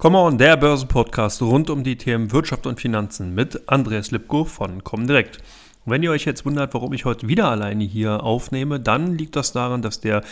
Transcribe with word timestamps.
Come 0.00 0.16
on, 0.16 0.38
der 0.38 0.56
Börsenpodcast 0.56 1.42
rund 1.42 1.68
um 1.68 1.84
die 1.84 1.98
Themen 1.98 2.32
Wirtschaft 2.32 2.66
und 2.66 2.80
Finanzen 2.80 3.34
mit 3.34 3.68
Andreas 3.68 4.10
Lipko 4.10 4.46
von 4.46 4.82
Comdirect. 4.82 5.36
Und 5.84 5.92
wenn 5.92 6.02
ihr 6.02 6.10
euch 6.10 6.24
jetzt 6.24 6.46
wundert, 6.46 6.72
warum 6.72 6.94
ich 6.94 7.04
heute 7.04 7.28
wieder 7.28 7.50
alleine 7.50 7.84
hier 7.84 8.22
aufnehme, 8.22 8.80
dann 8.80 9.18
liegt 9.18 9.36
das 9.36 9.52
daran, 9.52 9.82
dass 9.82 10.00
der 10.00 10.22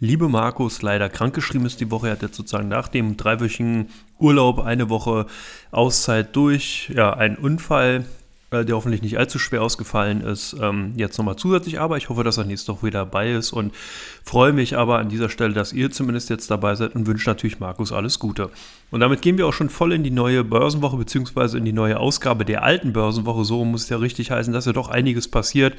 liebe 0.00 0.30
Markus 0.30 0.80
leider 0.80 1.10
krankgeschrieben 1.10 1.66
ist 1.66 1.78
die 1.78 1.90
Woche. 1.90 2.06
Er 2.06 2.12
hat 2.14 2.22
jetzt 2.22 2.36
sozusagen 2.36 2.68
nach 2.68 2.88
dem 2.88 3.18
dreiwöchigen 3.18 3.90
Urlaub 4.18 4.60
eine 4.60 4.88
Woche 4.88 5.26
Auszeit 5.72 6.34
durch 6.34 6.90
ja, 6.96 7.12
einen 7.12 7.36
Unfall 7.36 8.06
der 8.50 8.74
hoffentlich 8.74 9.02
nicht 9.02 9.18
allzu 9.18 9.38
schwer 9.38 9.62
ausgefallen 9.62 10.22
ist, 10.22 10.56
ähm, 10.60 10.92
jetzt 10.96 11.18
nochmal 11.18 11.36
zusätzlich. 11.36 11.80
Aber 11.80 11.98
ich 11.98 12.08
hoffe, 12.08 12.24
dass 12.24 12.38
er 12.38 12.44
nächste 12.44 12.72
Woche 12.72 12.86
wieder 12.86 13.00
dabei 13.00 13.32
ist 13.32 13.52
und 13.52 13.74
freue 14.24 14.52
mich 14.52 14.76
aber 14.76 14.98
an 14.98 15.10
dieser 15.10 15.28
Stelle, 15.28 15.52
dass 15.52 15.72
ihr 15.72 15.90
zumindest 15.90 16.30
jetzt 16.30 16.50
dabei 16.50 16.74
seid 16.74 16.94
und 16.94 17.06
wünsche 17.06 17.28
natürlich 17.28 17.60
Markus 17.60 17.92
alles 17.92 18.18
Gute. 18.18 18.50
Und 18.90 19.00
damit 19.00 19.20
gehen 19.20 19.36
wir 19.36 19.46
auch 19.46 19.52
schon 19.52 19.68
voll 19.68 19.92
in 19.92 20.02
die 20.02 20.10
neue 20.10 20.44
Börsenwoche 20.44 20.96
beziehungsweise 20.96 21.58
in 21.58 21.66
die 21.66 21.72
neue 21.72 22.00
Ausgabe 22.00 22.46
der 22.46 22.62
alten 22.62 22.94
Börsenwoche. 22.94 23.44
So 23.44 23.64
muss 23.64 23.84
es 23.84 23.88
ja 23.90 23.98
richtig 23.98 24.30
heißen, 24.30 24.52
dass 24.52 24.64
ja 24.64 24.72
doch 24.72 24.88
einiges 24.88 25.28
passiert. 25.28 25.74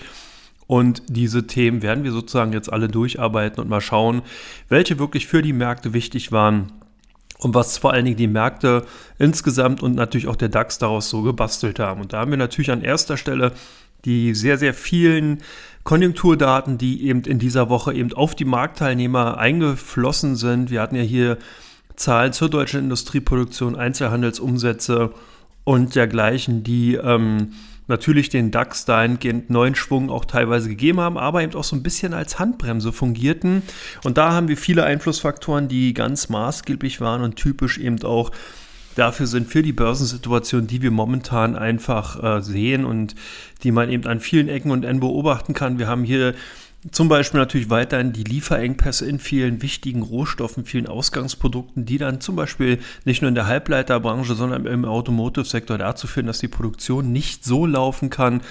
Und 0.67 1.01
diese 1.07 1.47
Themen 1.47 1.81
werden 1.81 2.03
wir 2.03 2.11
sozusagen 2.11 2.53
jetzt 2.53 2.71
alle 2.71 2.87
durcharbeiten 2.87 3.59
und 3.59 3.69
mal 3.69 3.81
schauen, 3.81 4.21
welche 4.67 4.99
wirklich 4.99 5.25
für 5.25 5.41
die 5.41 5.53
Märkte 5.53 5.93
wichtig 5.93 6.31
waren 6.31 6.71
und 7.39 7.55
was 7.55 7.77
vor 7.77 7.93
allen 7.93 8.05
Dingen 8.05 8.17
die 8.17 8.27
Märkte 8.27 8.85
insgesamt 9.17 9.81
und 9.81 9.95
natürlich 9.95 10.27
auch 10.27 10.35
der 10.35 10.49
DAX 10.49 10.77
daraus 10.77 11.09
so 11.09 11.23
gebastelt 11.23 11.79
haben. 11.79 12.01
Und 12.01 12.13
da 12.13 12.19
haben 12.19 12.31
wir 12.31 12.37
natürlich 12.37 12.71
an 12.71 12.81
erster 12.81 13.17
Stelle 13.17 13.53
die 14.05 14.33
sehr, 14.33 14.57
sehr 14.57 14.73
vielen 14.73 15.39
Konjunkturdaten, 15.83 16.77
die 16.77 17.07
eben 17.07 17.21
in 17.23 17.39
dieser 17.39 17.69
Woche 17.69 17.93
eben 17.93 18.13
auf 18.13 18.35
die 18.35 18.45
Marktteilnehmer 18.45 19.37
eingeflossen 19.37 20.35
sind. 20.35 20.69
Wir 20.69 20.81
hatten 20.81 20.95
ja 20.95 21.01
hier 21.01 21.37
Zahlen 21.95 22.31
zur 22.31 22.49
deutschen 22.49 22.81
Industrieproduktion, 22.81 23.75
Einzelhandelsumsätze 23.75 25.13
und 25.63 25.95
dergleichen, 25.95 26.63
die 26.63 26.95
ähm, 26.95 27.53
natürlich 27.89 28.29
den 28.29 28.51
DAX 28.51 28.85
dahingehend 28.85 29.49
neuen 29.49 29.75
Schwung 29.75 30.09
auch 30.09 30.25
teilweise 30.25 30.69
gegeben 30.69 30.99
haben, 30.99 31.17
aber 31.17 31.43
eben 31.43 31.53
auch 31.55 31.63
so 31.63 31.75
ein 31.75 31.83
bisschen 31.83 32.13
als 32.13 32.39
Handbremse 32.39 32.93
fungierten. 32.93 33.63
Und 34.03 34.17
da 34.17 34.31
haben 34.31 34.47
wir 34.47 34.57
viele 34.57 34.83
Einflussfaktoren, 34.83 35.67
die 35.67 35.93
ganz 35.93 36.29
maßgeblich 36.29 37.01
waren 37.01 37.21
und 37.23 37.35
typisch 37.35 37.77
eben 37.77 38.01
auch 38.03 38.31
dafür 38.95 39.27
sind 39.27 39.47
für 39.47 39.63
die 39.63 39.73
Börsensituation, 39.73 40.67
die 40.67 40.81
wir 40.81 40.91
momentan 40.91 41.55
einfach 41.55 42.21
äh, 42.21 42.41
sehen 42.41 42.85
und 42.85 43.15
die 43.63 43.71
man 43.71 43.89
eben 43.89 44.05
an 44.07 44.19
vielen 44.19 44.49
Ecken 44.49 44.71
und 44.71 44.83
Enden 44.83 44.99
beobachten 44.99 45.53
kann. 45.53 45.79
Wir 45.79 45.87
haben 45.87 46.03
hier 46.03 46.35
zum 46.91 47.09
Beispiel 47.09 47.39
natürlich 47.39 47.69
weiterhin 47.69 48.13
die 48.13 48.23
Lieferengpässe 48.23 49.05
in 49.05 49.19
vielen 49.19 49.61
wichtigen 49.61 50.01
Rohstoffen, 50.01 50.63
vielen 50.63 50.87
Ausgangsprodukten, 50.87 51.85
die 51.85 51.97
dann 51.97 52.21
zum 52.21 52.37
Beispiel 52.37 52.79
nicht 53.03 53.21
nur 53.21 53.29
in 53.29 53.35
der 53.35 53.47
Halbleiterbranche, 53.47 54.33
sondern 54.33 54.65
im 54.65 54.85
Automotive-Sektor 54.85 55.77
dazu 55.77 56.07
führen, 56.07 56.27
dass 56.27 56.39
die 56.39 56.47
Produktion 56.47 57.11
nicht 57.11 57.43
so 57.43 57.65
laufen 57.65 58.09
kann, 58.09 58.41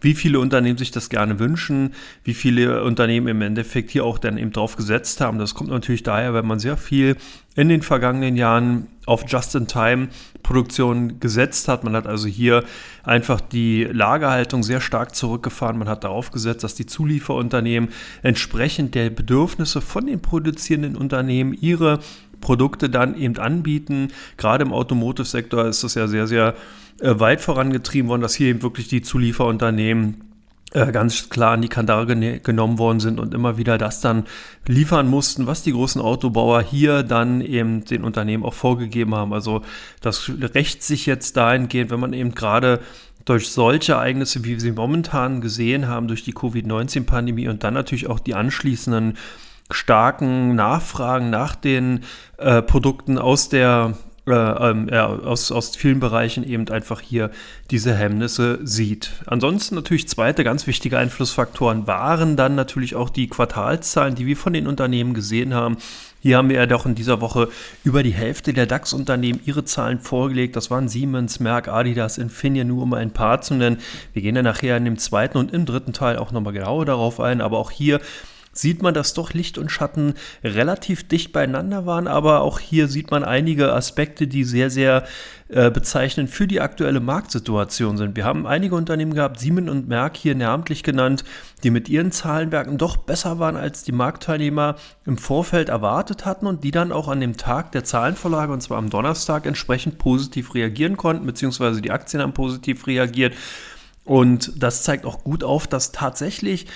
wie 0.00 0.14
viele 0.14 0.38
Unternehmen 0.40 0.78
sich 0.78 0.90
das 0.90 1.08
gerne 1.08 1.38
wünschen, 1.38 1.94
wie 2.24 2.34
viele 2.34 2.84
Unternehmen 2.84 3.28
im 3.28 3.42
Endeffekt 3.42 3.90
hier 3.90 4.04
auch 4.04 4.18
dann 4.18 4.38
eben 4.38 4.52
drauf 4.52 4.76
gesetzt 4.76 5.20
haben. 5.20 5.38
Das 5.38 5.54
kommt 5.54 5.70
natürlich 5.70 6.02
daher, 6.02 6.34
weil 6.34 6.42
man 6.42 6.58
sehr 6.58 6.76
viel 6.76 7.16
in 7.56 7.68
den 7.68 7.82
vergangenen 7.82 8.36
Jahren 8.36 8.86
auf 9.04 9.24
Just-in-Time-Produktion 9.26 11.18
gesetzt 11.18 11.66
hat. 11.66 11.82
Man 11.82 11.96
hat 11.96 12.06
also 12.06 12.28
hier 12.28 12.62
einfach 13.02 13.40
die 13.40 13.84
Lagerhaltung 13.84 14.62
sehr 14.62 14.80
stark 14.80 15.16
zurückgefahren. 15.16 15.78
Man 15.78 15.88
hat 15.88 16.04
darauf 16.04 16.30
gesetzt, 16.30 16.62
dass 16.62 16.76
die 16.76 16.86
Zulieferunternehmen 16.86 17.88
entsprechend 18.22 18.94
der 18.94 19.10
Bedürfnisse 19.10 19.80
von 19.80 20.06
den 20.06 20.20
produzierenden 20.20 20.94
Unternehmen 20.94 21.52
ihre 21.52 21.98
Produkte 22.40 22.90
dann 22.90 23.16
eben 23.16 23.36
anbieten. 23.38 24.08
Gerade 24.36 24.64
im 24.64 24.72
Automotive-Sektor 24.72 25.66
ist 25.66 25.84
das 25.84 25.94
ja 25.94 26.08
sehr, 26.08 26.26
sehr 26.26 26.54
äh, 27.00 27.18
weit 27.18 27.40
vorangetrieben 27.40 28.08
worden, 28.08 28.22
dass 28.22 28.34
hier 28.34 28.48
eben 28.48 28.62
wirklich 28.62 28.88
die 28.88 29.02
Zulieferunternehmen 29.02 30.28
äh, 30.72 30.92
ganz 30.92 31.30
klar 31.30 31.52
an 31.52 31.62
die 31.62 31.68
Kandare 31.68 32.06
genommen 32.40 32.78
worden 32.78 33.00
sind 33.00 33.20
und 33.20 33.32
immer 33.32 33.56
wieder 33.56 33.78
das 33.78 34.02
dann 34.02 34.24
liefern 34.66 35.08
mussten, 35.08 35.46
was 35.46 35.62
die 35.62 35.72
großen 35.72 36.00
Autobauer 36.00 36.60
hier 36.60 37.02
dann 37.02 37.40
eben 37.40 37.84
den 37.86 38.04
Unternehmen 38.04 38.44
auch 38.44 38.52
vorgegeben 38.52 39.14
haben. 39.14 39.32
Also 39.32 39.62
das 40.02 40.30
rächt 40.54 40.82
sich 40.82 41.06
jetzt 41.06 41.38
dahingehend, 41.38 41.90
wenn 41.90 42.00
man 42.00 42.12
eben 42.12 42.34
gerade 42.34 42.80
durch 43.24 43.50
solche 43.50 43.92
Ereignisse, 43.92 44.44
wie 44.44 44.50
wir 44.50 44.60
sie 44.60 44.72
momentan 44.72 45.40
gesehen 45.40 45.88
haben, 45.88 46.08
durch 46.08 46.22
die 46.22 46.32
Covid-19-Pandemie 46.32 47.48
und 47.48 47.64
dann 47.64 47.74
natürlich 47.74 48.06
auch 48.06 48.20
die 48.20 48.34
anschließenden 48.34 49.16
starken 49.70 50.54
Nachfragen 50.54 51.30
nach 51.30 51.54
den 51.54 52.04
äh, 52.38 52.62
Produkten 52.62 53.18
aus 53.18 53.48
der 53.48 53.94
äh, 54.28 54.32
ähm, 54.32 54.90
aus, 54.90 55.50
aus 55.50 55.74
vielen 55.74 56.00
Bereichen 56.00 56.44
eben 56.46 56.68
einfach 56.68 57.00
hier 57.00 57.30
diese 57.70 57.94
Hemmnisse 57.94 58.58
sieht. 58.62 59.10
Ansonsten 59.24 59.74
natürlich 59.74 60.06
zweite 60.06 60.44
ganz 60.44 60.66
wichtige 60.66 60.98
Einflussfaktoren 60.98 61.86
waren 61.86 62.36
dann 62.36 62.54
natürlich 62.54 62.94
auch 62.94 63.08
die 63.08 63.28
Quartalszahlen, 63.28 64.16
die 64.16 64.26
wir 64.26 64.36
von 64.36 64.52
den 64.52 64.66
Unternehmen 64.66 65.14
gesehen 65.14 65.54
haben. 65.54 65.78
Hier 66.20 66.36
haben 66.36 66.50
wir 66.50 66.56
ja 66.56 66.66
doch 66.66 66.84
in 66.84 66.94
dieser 66.94 67.22
Woche 67.22 67.48
über 67.84 68.02
die 68.02 68.12
Hälfte 68.12 68.52
der 68.52 68.66
DAX-Unternehmen 68.66 69.40
ihre 69.46 69.64
Zahlen 69.64 69.98
vorgelegt. 69.98 70.56
Das 70.56 70.70
waren 70.70 70.88
Siemens, 70.88 71.40
Merck, 71.40 71.68
Adidas, 71.68 72.18
Infineon, 72.18 72.66
nur 72.66 72.82
um 72.82 72.92
ein 72.92 73.12
paar 73.12 73.40
zu 73.40 73.54
nennen. 73.54 73.78
Wir 74.12 74.20
gehen 74.20 74.36
ja 74.36 74.42
nachher 74.42 74.76
in 74.76 74.84
dem 74.84 74.98
zweiten 74.98 75.38
und 75.38 75.54
im 75.54 75.64
dritten 75.64 75.94
Teil 75.94 76.18
auch 76.18 76.32
nochmal 76.32 76.52
genauer 76.52 76.84
darauf 76.84 77.18
ein, 77.18 77.40
aber 77.40 77.56
auch 77.56 77.70
hier 77.70 78.00
sieht 78.60 78.82
man, 78.82 78.94
dass 78.94 79.14
doch 79.14 79.32
Licht 79.32 79.58
und 79.58 79.70
Schatten 79.70 80.14
relativ 80.42 81.06
dicht 81.06 81.32
beieinander 81.32 81.86
waren, 81.86 82.06
aber 82.06 82.40
auch 82.42 82.58
hier 82.58 82.88
sieht 82.88 83.10
man 83.10 83.24
einige 83.24 83.72
Aspekte, 83.72 84.26
die 84.26 84.44
sehr, 84.44 84.70
sehr 84.70 85.04
äh, 85.48 85.70
bezeichnend 85.70 86.28
für 86.28 86.46
die 86.46 86.60
aktuelle 86.60 87.00
Marktsituation 87.00 87.96
sind. 87.96 88.16
Wir 88.16 88.24
haben 88.24 88.46
einige 88.46 88.74
Unternehmen 88.74 89.14
gehabt, 89.14 89.40
Siemens 89.40 89.70
und 89.70 89.88
Merck 89.88 90.16
hier 90.16 90.34
namentlich 90.34 90.82
genannt, 90.82 91.24
die 91.62 91.70
mit 91.70 91.88
ihren 91.88 92.12
Zahlenwerken 92.12 92.76
doch 92.76 92.98
besser 92.98 93.38
waren, 93.38 93.56
als 93.56 93.82
die 93.82 93.92
Marktteilnehmer 93.92 94.76
im 95.06 95.16
Vorfeld 95.16 95.70
erwartet 95.70 96.26
hatten 96.26 96.46
und 96.46 96.64
die 96.64 96.70
dann 96.70 96.92
auch 96.92 97.08
an 97.08 97.20
dem 97.20 97.36
Tag 97.36 97.72
der 97.72 97.84
Zahlenvorlage, 97.84 98.52
und 98.52 98.62
zwar 98.62 98.78
am 98.78 98.90
Donnerstag, 98.90 99.46
entsprechend 99.46 99.98
positiv 99.98 100.54
reagieren 100.54 100.96
konnten, 100.96 101.24
beziehungsweise 101.24 101.80
die 101.80 101.90
Aktien 101.90 102.22
haben 102.22 102.34
positiv 102.34 102.86
reagiert. 102.86 103.34
Und 104.08 104.62
das 104.62 104.84
zeigt 104.84 105.04
auch 105.04 105.22
gut 105.22 105.44
auf, 105.44 105.66
dass 105.66 105.92
tatsächlich 105.92 106.66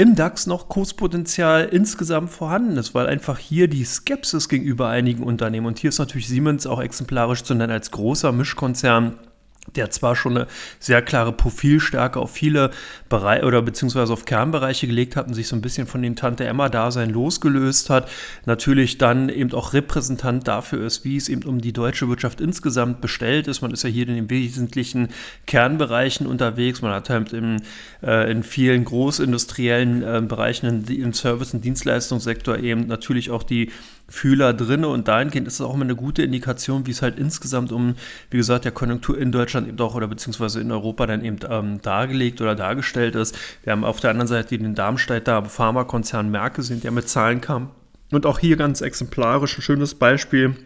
im 0.00 0.14
DAX 0.14 0.46
noch 0.46 0.70
Kurspotenzial 0.70 1.68
insgesamt 1.70 2.30
vorhanden 2.30 2.78
ist, 2.78 2.94
weil 2.94 3.06
einfach 3.06 3.36
hier 3.36 3.68
die 3.68 3.84
Skepsis 3.84 4.48
gegenüber 4.48 4.88
einigen 4.88 5.22
Unternehmen, 5.22 5.66
und 5.66 5.78
hier 5.78 5.90
ist 5.90 5.98
natürlich 5.98 6.26
Siemens 6.26 6.66
auch 6.66 6.80
exemplarisch 6.80 7.42
zu 7.42 7.54
nennen 7.54 7.70
als 7.70 7.90
großer 7.90 8.32
Mischkonzern, 8.32 9.18
der 9.76 9.90
zwar 9.90 10.16
schon 10.16 10.36
eine 10.36 10.46
sehr 10.78 11.02
klare 11.02 11.32
Profilstärke 11.32 12.18
auf 12.18 12.32
viele 12.32 12.70
Bereiche 13.08 13.44
oder 13.44 13.62
beziehungsweise 13.62 14.12
auf 14.12 14.24
Kernbereiche 14.24 14.86
gelegt 14.86 15.16
hat 15.16 15.28
und 15.28 15.34
sich 15.34 15.48
so 15.48 15.56
ein 15.56 15.62
bisschen 15.62 15.86
von 15.86 16.02
den 16.02 16.16
Tante 16.16 16.44
Emma-Dasein 16.44 17.10
losgelöst 17.10 17.90
hat, 17.90 18.10
natürlich 18.46 18.98
dann 18.98 19.28
eben 19.28 19.52
auch 19.52 19.72
Repräsentant 19.72 20.48
dafür 20.48 20.84
ist, 20.84 21.04
wie 21.04 21.16
es 21.16 21.28
eben 21.28 21.44
um 21.44 21.60
die 21.60 21.72
deutsche 21.72 22.08
Wirtschaft 22.08 22.40
insgesamt 22.40 23.00
bestellt 23.00 23.48
ist. 23.48 23.60
Man 23.60 23.70
ist 23.70 23.84
ja 23.84 23.90
hier 23.90 24.08
in 24.08 24.14
den 24.14 24.30
wesentlichen 24.30 25.08
Kernbereichen 25.46 26.26
unterwegs. 26.26 26.82
Man 26.82 26.92
hat 26.92 27.10
halt 27.10 27.32
in, 27.32 27.62
äh, 28.02 28.30
in 28.30 28.42
vielen 28.42 28.84
großindustriellen 28.84 30.02
äh, 30.02 30.22
Bereichen 30.22 30.84
im 30.88 31.12
Service- 31.12 31.54
und 31.54 31.64
Dienstleistungssektor 31.64 32.58
eben 32.58 32.86
natürlich 32.86 33.30
auch 33.30 33.42
die 33.42 33.70
Fühler 34.10 34.52
drin 34.52 34.84
und 34.84 35.08
dahingehend 35.08 35.46
ist 35.46 35.54
es 35.54 35.60
auch 35.60 35.72
immer 35.72 35.84
eine 35.84 35.96
gute 35.96 36.22
Indikation, 36.22 36.86
wie 36.86 36.90
es 36.90 37.00
halt 37.00 37.18
insgesamt 37.18 37.72
um, 37.72 37.94
wie 38.28 38.36
gesagt, 38.36 38.64
der 38.64 38.72
Konjunktur 38.72 39.16
in 39.16 39.32
Deutschland 39.32 39.68
eben 39.68 39.78
auch 39.78 39.94
oder 39.94 40.08
beziehungsweise 40.08 40.60
in 40.60 40.72
Europa 40.72 41.06
dann 41.06 41.24
eben 41.24 41.38
ähm, 41.48 41.80
dargelegt 41.80 42.40
oder 42.40 42.56
dargestellt 42.56 43.14
ist. 43.14 43.38
Wir 43.62 43.72
haben 43.72 43.84
auf 43.84 44.00
der 44.00 44.10
anderen 44.10 44.28
Seite 44.28 44.58
den 44.58 44.74
Darmstädter 44.74 45.44
Pharmakonzern 45.44 46.30
Merke 46.30 46.62
sind, 46.62 46.84
der 46.84 46.90
mit 46.90 47.08
Zahlen 47.08 47.40
kam. 47.40 47.70
Und 48.10 48.26
auch 48.26 48.40
hier 48.40 48.56
ganz 48.56 48.80
exemplarisch 48.80 49.56
ein 49.56 49.62
schönes 49.62 49.94
Beispiel 49.94 50.56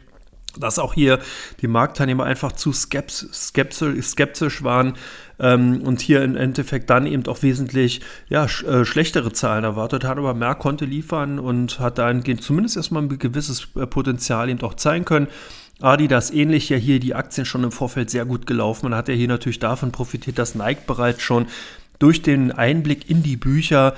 dass 0.59 0.79
auch 0.79 0.95
hier 0.95 1.19
die 1.61 1.67
Marktteilnehmer 1.67 2.25
einfach 2.25 2.53
zu 2.53 2.73
skeptisch, 2.73 4.65
waren 4.65 4.95
ähm, 5.39 5.83
und 5.83 6.01
hier 6.01 6.23
im 6.23 6.37
Endeffekt 6.37 6.91
dann 6.91 7.07
eben 7.07 7.27
auch 7.27 7.43
wesentlich 7.43 8.01
ja, 8.29 8.49
sch 8.49 8.65
äh, 8.65 8.85
schlechtere 8.85 9.33
Zahlen 9.33 9.65
erwartet 9.65 10.05
hat, 10.05 10.19
aber 10.19 10.35
Merck 10.35 10.61
konnte 10.61 10.85
liefern 10.85 11.39
und 11.39 11.81
hat 11.81 11.99
dahingehend 11.99 12.43
zumindest 12.43 12.77
erstmal 12.77 13.03
ein 13.03 13.19
gewisses 13.19 13.69
äh, 13.77 13.87
Potenzial 13.87 14.49
eben 14.49 14.63
auch 14.63 14.75
zeigen 14.75 15.05
können. 15.05 15.29
Adidas 15.81 16.31
ähnlich 16.31 16.69
ja 16.69 16.77
hier 16.77 17.01
die 17.01 17.15
Aktien 17.15 17.45
schon 17.45 17.65
im 17.65 17.73
Vorfeld 17.73 18.09
sehr 18.09 18.25
gut 18.25 18.47
gelaufen. 18.47 18.87
Man 18.87 18.97
hat 18.97 19.09
ja 19.09 19.15
hier 19.15 19.29
natürlich 19.29 19.59
davon 19.59 19.91
profitiert, 19.91 20.39
dass 20.39 20.55
Nike 20.55 20.87
bereits 20.87 21.23
schon 21.23 21.47
durch 21.99 22.23
den 22.23 22.53
Einblick 22.53 23.11
in 23.11 23.23
die 23.23 23.37
Bücher 23.37 23.95
äh, 23.95 23.97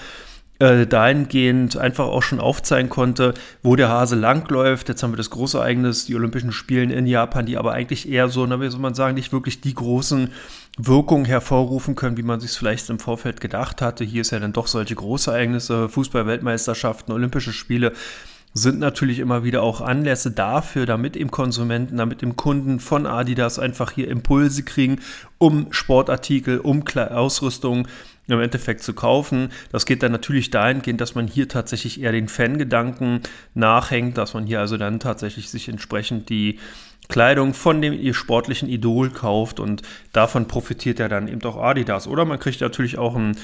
dahingehend 0.58 1.76
einfach 1.76 2.06
auch 2.06 2.22
schon 2.22 2.40
aufzeigen 2.40 2.88
konnte, 2.88 3.34
wo 3.62 3.76
der 3.76 3.90
Hase 3.90 4.16
langläuft. 4.16 4.88
Jetzt 4.88 5.02
haben 5.02 5.12
wir 5.12 5.18
das 5.18 5.30
große 5.30 5.58
Ereignis, 5.58 6.06
die 6.06 6.14
Olympischen 6.14 6.52
Spiele 6.52 6.94
in 6.94 7.06
Japan, 7.06 7.44
die 7.44 7.58
aber 7.58 7.72
eigentlich 7.72 8.08
eher 8.08 8.28
so, 8.28 8.48
wie 8.48 8.70
soll 8.70 8.80
man 8.80 8.94
sagen, 8.94 9.14
nicht 9.14 9.32
wirklich 9.32 9.60
die 9.60 9.74
großen 9.74 10.30
Wirkungen 10.78 11.26
hervorrufen 11.26 11.94
können, 11.94 12.16
wie 12.16 12.22
man 12.22 12.40
sich 12.40 12.52
vielleicht 12.52 12.88
im 12.90 12.98
Vorfeld 12.98 13.40
gedacht 13.40 13.82
hatte. 13.82 14.04
Hier 14.04 14.22
ist 14.22 14.30
ja 14.30 14.38
dann 14.38 14.52
doch 14.52 14.66
solche 14.66 14.94
große 14.94 15.30
Ereignisse, 15.30 15.88
Fußball-Weltmeisterschaften, 15.88 17.12
Olympische 17.12 17.52
Spiele 17.52 17.92
sind 18.56 18.78
natürlich 18.78 19.18
immer 19.18 19.44
wieder 19.44 19.62
auch 19.62 19.82
Anlässe 19.82 20.30
dafür, 20.30 20.86
damit 20.86 21.14
eben 21.14 21.30
Konsumenten, 21.30 21.98
damit 21.98 22.22
eben 22.22 22.36
Kunden 22.36 22.80
von 22.80 23.04
Adidas 23.04 23.58
einfach 23.58 23.90
hier 23.90 24.08
Impulse 24.08 24.62
kriegen, 24.62 25.00
um 25.36 25.66
Sportartikel, 25.72 26.58
um 26.60 26.82
Ausrüstung 26.96 27.86
im 28.28 28.40
Endeffekt 28.40 28.82
zu 28.82 28.92
kaufen. 28.92 29.50
Das 29.72 29.86
geht 29.86 30.02
dann 30.02 30.12
natürlich 30.12 30.50
dahingehend, 30.50 31.00
dass 31.00 31.14
man 31.14 31.28
hier 31.28 31.48
tatsächlich 31.48 32.00
eher 32.00 32.12
den 32.12 32.28
Fangedanken 32.28 33.20
nachhängt, 33.54 34.18
dass 34.18 34.34
man 34.34 34.46
hier 34.46 34.60
also 34.60 34.76
dann 34.76 35.00
tatsächlich 35.00 35.50
sich 35.50 35.68
entsprechend 35.68 36.28
die 36.28 36.58
Kleidung 37.08 37.54
von 37.54 37.80
dem 37.80 37.92
ihr 37.92 38.14
sportlichen 38.14 38.68
Idol 38.68 39.10
kauft 39.10 39.60
und 39.60 39.82
davon 40.12 40.48
profitiert 40.48 40.98
ja 40.98 41.08
dann 41.08 41.28
eben 41.28 41.42
auch 41.44 41.56
Adidas. 41.56 42.08
Oder 42.08 42.24
man 42.24 42.40
kriegt 42.40 42.60
natürlich 42.60 42.98
auch 42.98 43.14
ein 43.14 43.36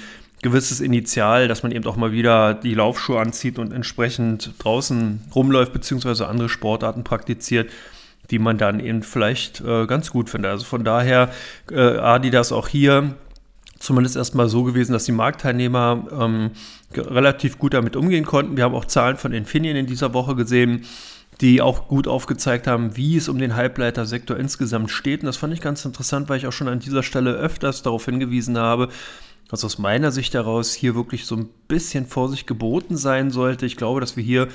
gewisses 0.43 0.81
Initial, 0.81 1.47
dass 1.47 1.63
man 1.63 1.71
eben 1.71 1.87
auch 1.87 1.97
mal 1.97 2.11
wieder 2.11 2.55
die 2.55 2.75
Laufschuhe 2.75 3.21
anzieht 3.21 3.61
und 3.61 3.73
entsprechend 3.73 4.55
draußen 4.59 5.21
rumläuft, 5.35 5.73
beziehungsweise 5.73 6.27
andere 6.27 6.49
Sportarten 6.49 7.05
praktiziert, 7.05 7.71
die 8.33 8.41
man 8.41 8.59
dann 8.59 8.81
eben 8.81 9.05
vielleicht 9.05 9.61
äh, 9.61 9.87
ganz 9.87 10.11
gut 10.11 10.29
findet. 10.29 10.51
Also 10.51 10.65
von 10.65 10.83
daher 10.83 11.31
äh, 11.71 11.99
Adidas 11.99 12.51
auch 12.51 12.67
hier 12.67 13.15
zumindest 13.83 14.17
erstmal 14.17 14.49
so 14.49 14.63
gewesen, 14.63 14.93
dass 14.93 15.05
die 15.05 15.13
Marktteilnehmer 15.13 16.07
ähm, 16.13 16.51
relativ 16.95 17.59
gut 17.59 17.75
damit 17.75 17.97
umgehen 17.97 18.25
konnten. 18.25 18.57
Wir 18.57 18.65
haben 18.65 18.75
auch 18.75 18.85
Zahlen 18.85 19.17
von 19.17 19.33
Infineon 19.33 19.77
in 19.77 19.87
dieser 19.87 20.15
Woche 20.15 20.37
gesehen, 20.37 20.85
die 21.41 21.61
auch 21.61 21.89
gut 21.89 22.07
aufgezeigt 22.07 22.69
haben, 22.69 22.97
wie 22.97 23.17
es 23.17 23.29
um 23.29 23.39
den 23.39 23.57
Halbleitersektor 23.57 24.37
insgesamt 24.37 24.91
steht. 24.91 25.23
Und 25.23 25.27
das 25.27 25.37
fand 25.37 25.53
ich 25.53 25.61
ganz 25.61 25.85
interessant, 25.85 26.29
weil 26.29 26.39
ich 26.39 26.47
auch 26.47 26.53
schon 26.53 26.69
an 26.69 26.79
dieser 26.79 27.03
Stelle 27.03 27.33
öfters 27.33 27.83
darauf 27.83 28.05
hingewiesen 28.05 28.57
habe, 28.57 28.89
was 29.51 29.65
aus 29.65 29.79
meiner 29.79 30.13
Sicht 30.13 30.35
heraus 30.35 30.73
hier 30.73 30.95
wirklich 30.95 31.27
so 31.27 31.35
ein 31.35 31.49
bisschen 31.67 32.07
Vorsicht 32.07 32.47
geboten 32.47 32.97
sein 32.97 33.31
sollte. 33.31 33.67
Ich 33.67 33.77
glaube, 33.77 34.01
dass 34.01 34.17
wir 34.17 34.23
hier 34.23 34.47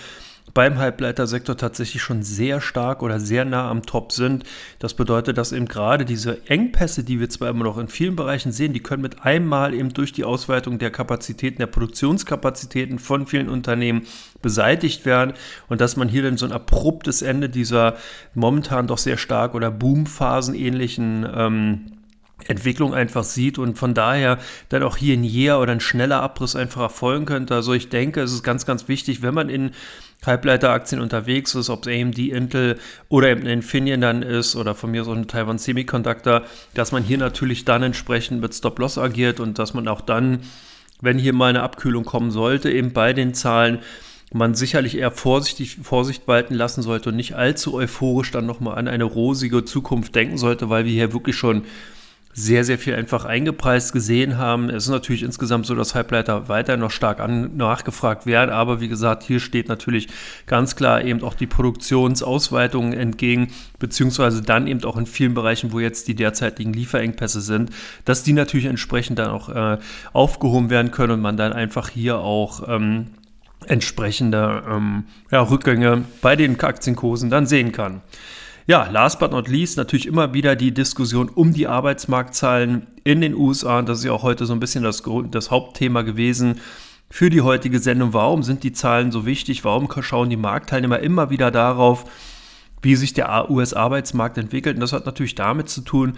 beim 0.54 0.78
Halbleitersektor 0.78 1.58
tatsächlich 1.58 2.02
schon 2.02 2.24
sehr 2.24 2.62
stark 2.62 3.02
oder 3.02 3.20
sehr 3.20 3.46
nah 3.46 3.70
am 3.70 3.84
Top 3.84 4.12
sind. 4.12 4.44
Das 4.80 4.94
bedeutet, 4.94 5.38
dass 5.38 5.52
eben 5.52 5.68
gerade 5.68 6.06
diese 6.06 6.48
Engpässe, 6.50 7.04
die 7.04 7.20
wir 7.20 7.30
zwar 7.30 7.50
immer 7.50 7.66
noch 7.66 7.78
in 7.78 7.88
vielen 7.88 8.16
Bereichen 8.16 8.52
sehen, 8.52 8.74
die 8.74 8.80
können 8.80 9.02
mit 9.02 9.24
einmal 9.24 9.74
eben 9.74 9.94
durch 9.94 10.14
die 10.14 10.24
Ausweitung 10.24 10.80
der 10.80 10.92
Kapazitäten, 10.92 11.58
der 11.58 11.68
Produktionskapazitäten 11.68 13.00
von 13.00 13.28
vielen 13.28 13.50
Unternehmen 13.50 14.08
beseitigt 14.42 15.06
werden 15.06 15.34
und 15.68 15.82
dass 15.82 15.98
man 15.98 16.10
hier 16.10 16.24
dann 16.24 16.38
so 16.38 16.46
ein 16.46 16.52
abruptes 16.52 17.22
Ende 17.22 17.50
dieser 17.50 17.98
momentan 18.34 18.88
doch 18.88 18.98
sehr 18.98 19.18
stark 19.18 19.56
oder 19.56 19.72
Boomphasen 19.72 20.56
ähnlichen 20.56 21.28
ähm, 21.36 21.97
Entwicklung 22.46 22.94
einfach 22.94 23.24
sieht 23.24 23.58
und 23.58 23.78
von 23.78 23.94
daher 23.94 24.38
dann 24.70 24.84
auch 24.84 24.98
hier 24.98 25.16
ein 25.16 25.24
jäher 25.24 25.60
oder 25.60 25.72
ein 25.72 25.80
schneller 25.80 26.22
Abriss 26.22 26.56
einfach 26.56 26.82
erfolgen 26.82 27.26
könnte. 27.26 27.56
Also 27.56 27.74
ich 27.74 27.90
denke, 27.90 28.22
es 28.22 28.32
ist 28.32 28.44
ganz, 28.44 28.66
ganz 28.66 28.88
wichtig, 28.88 29.22
wenn 29.22 29.34
man 29.34 29.50
in 29.50 29.72
Halbleiteraktien 30.26 31.02
unterwegs 31.02 31.56
ist, 31.56 31.70
ob 31.70 31.86
es 31.86 31.94
AMD, 31.94 32.18
Intel 32.18 32.78
oder 33.10 33.30
eben 33.30 33.46
Infineon 33.46 34.02
dann 34.02 34.24
ist 34.24 34.56
oder 34.56 34.76
von 34.76 34.92
mir 34.92 35.04
so 35.04 35.14
ein 35.14 35.28
Taiwan 35.28 35.58
Semiconductor, 35.58 36.44
dass 36.74 36.92
man 36.92 37.04
hier 37.04 37.18
natürlich 37.18 37.66
dann 37.66 37.84
entsprechend 37.84 38.42
mit 38.42 38.54
Stop-Loss 38.54 38.98
agiert 38.98 39.40
und 39.40 39.60
dass 39.60 39.74
man 39.74 39.88
auch 39.88 40.02
dann, 40.02 40.40
wenn 41.02 41.20
hier 41.20 41.34
mal 41.34 41.50
eine 41.50 41.64
Abkühlung 41.64 42.04
kommen 42.06 42.32
sollte, 42.32 42.72
eben 42.72 42.94
bei 42.94 43.14
den 43.14 43.34
Zahlen 43.34 43.80
man 44.34 44.56
sicherlich 44.56 44.98
eher 44.98 45.12
vorsichtig, 45.12 45.78
Vorsicht 45.82 46.28
walten 46.28 46.54
lassen 46.54 46.82
sollte 46.82 47.10
und 47.10 47.16
nicht 47.16 47.36
allzu 47.36 47.76
euphorisch 47.76 48.32
dann 48.32 48.46
nochmal 48.46 48.78
an 48.78 48.90
eine 48.90 49.06
rosige 49.06 49.64
Zukunft 49.64 50.16
denken 50.16 50.38
sollte, 50.38 50.70
weil 50.70 50.84
wir 50.84 50.92
hier 50.92 51.14
wirklich 51.14 51.38
schon 51.38 51.64
sehr, 52.40 52.64
sehr 52.64 52.78
viel 52.78 52.94
einfach 52.94 53.26
eingepreist 53.26 53.94
gesehen 53.94 54.38
haben. 54.38 54.70
Es 54.70 54.84
ist 54.84 54.92
natürlich 54.92 55.24
insgesamt 55.24 55.66
so, 55.66 55.74
dass 55.74 55.96
Halbleiter 55.96 56.48
weiter 56.48 56.78
noch 56.78 56.92
stark 56.92 57.20
an, 57.20 57.58
nachgefragt 57.58 58.28
werden, 58.28 58.52
aber 58.52 58.80
wie 58.80 58.88
gesagt, 58.88 59.24
hier 59.24 59.40
steht 59.40 59.68
natürlich 59.68 60.08
ganz 60.46 60.76
klar 60.76 61.04
eben 61.04 61.24
auch 61.24 61.34
die 61.34 61.48
Produktionsausweitung 61.48 62.94
entgegen, 62.94 63.48
beziehungsweise 63.80 64.44
dann 64.44 64.68
eben 64.68 64.84
auch 64.84 64.98
in 64.98 65.08
vielen 65.08 65.34
Bereichen, 65.34 65.72
wo 65.72 65.80
jetzt 65.80 66.08
die 66.10 66.14
derzeitigen 66.14 66.74
Lieferengpässe 66.74 67.42
sind, 67.42 67.72
dass 68.06 68.22
die 68.22 68.34
natürlich 68.34 68.68
entsprechend 68.68 69.18
dann 69.18 69.32
auch 69.32 69.50
äh, 69.50 69.80
aufgehoben 70.14 70.70
werden 70.70 70.92
können 70.92 71.14
und 71.14 71.22
man 71.22 71.38
dann 71.38 71.54
einfach 71.54 71.90
hier 71.90 72.20
auch 72.20 72.70
ähm, 72.70 73.08
entsprechende 73.66 74.64
ähm, 74.70 75.06
ja, 75.32 75.42
Rückgänge 75.42 76.04
bei 76.22 76.36
den 76.36 76.60
Aktienkursen 76.60 77.32
dann 77.32 77.48
sehen 77.48 77.72
kann. 77.72 78.02
Ja, 78.70 78.90
last 78.92 79.20
but 79.20 79.32
not 79.32 79.48
least 79.48 79.78
natürlich 79.78 80.08
immer 80.08 80.34
wieder 80.34 80.58
die 80.58 80.74
Diskussion 80.74 81.30
um 81.30 81.54
die 81.54 81.68
Arbeitsmarktzahlen 81.68 82.86
in 83.06 83.22
den 83.22 83.34
USA. 83.34 83.82
Das 83.82 84.00
ist 84.00 84.04
ja 84.04 84.12
auch 84.12 84.24
heute 84.24 84.46
so 84.46 84.52
ein 84.52 84.60
bisschen 84.60 84.84
das, 84.84 85.02
das 85.32 85.52
Hauptthema 85.52 86.02
gewesen 86.02 86.60
für 87.10 87.30
die 87.30 87.40
heutige 87.40 87.80
Sendung. 87.80 88.12
Warum 88.12 88.44
sind 88.44 88.64
die 88.64 88.74
Zahlen 88.74 89.14
so 89.14 89.26
wichtig? 89.26 89.64
Warum 89.64 89.90
schauen 90.02 90.30
die 90.30 90.36
Marktteilnehmer 90.36 91.00
immer 91.00 91.30
wieder 91.30 91.50
darauf, 91.50 92.12
wie 92.82 92.98
sich 92.98 93.14
der 93.14 93.50
US-Arbeitsmarkt 93.50 94.38
entwickelt? 94.38 94.76
Und 94.76 94.82
das 94.82 94.92
hat 94.92 95.06
natürlich 95.06 95.36
damit 95.36 95.70
zu 95.70 95.80
tun, 95.80 96.18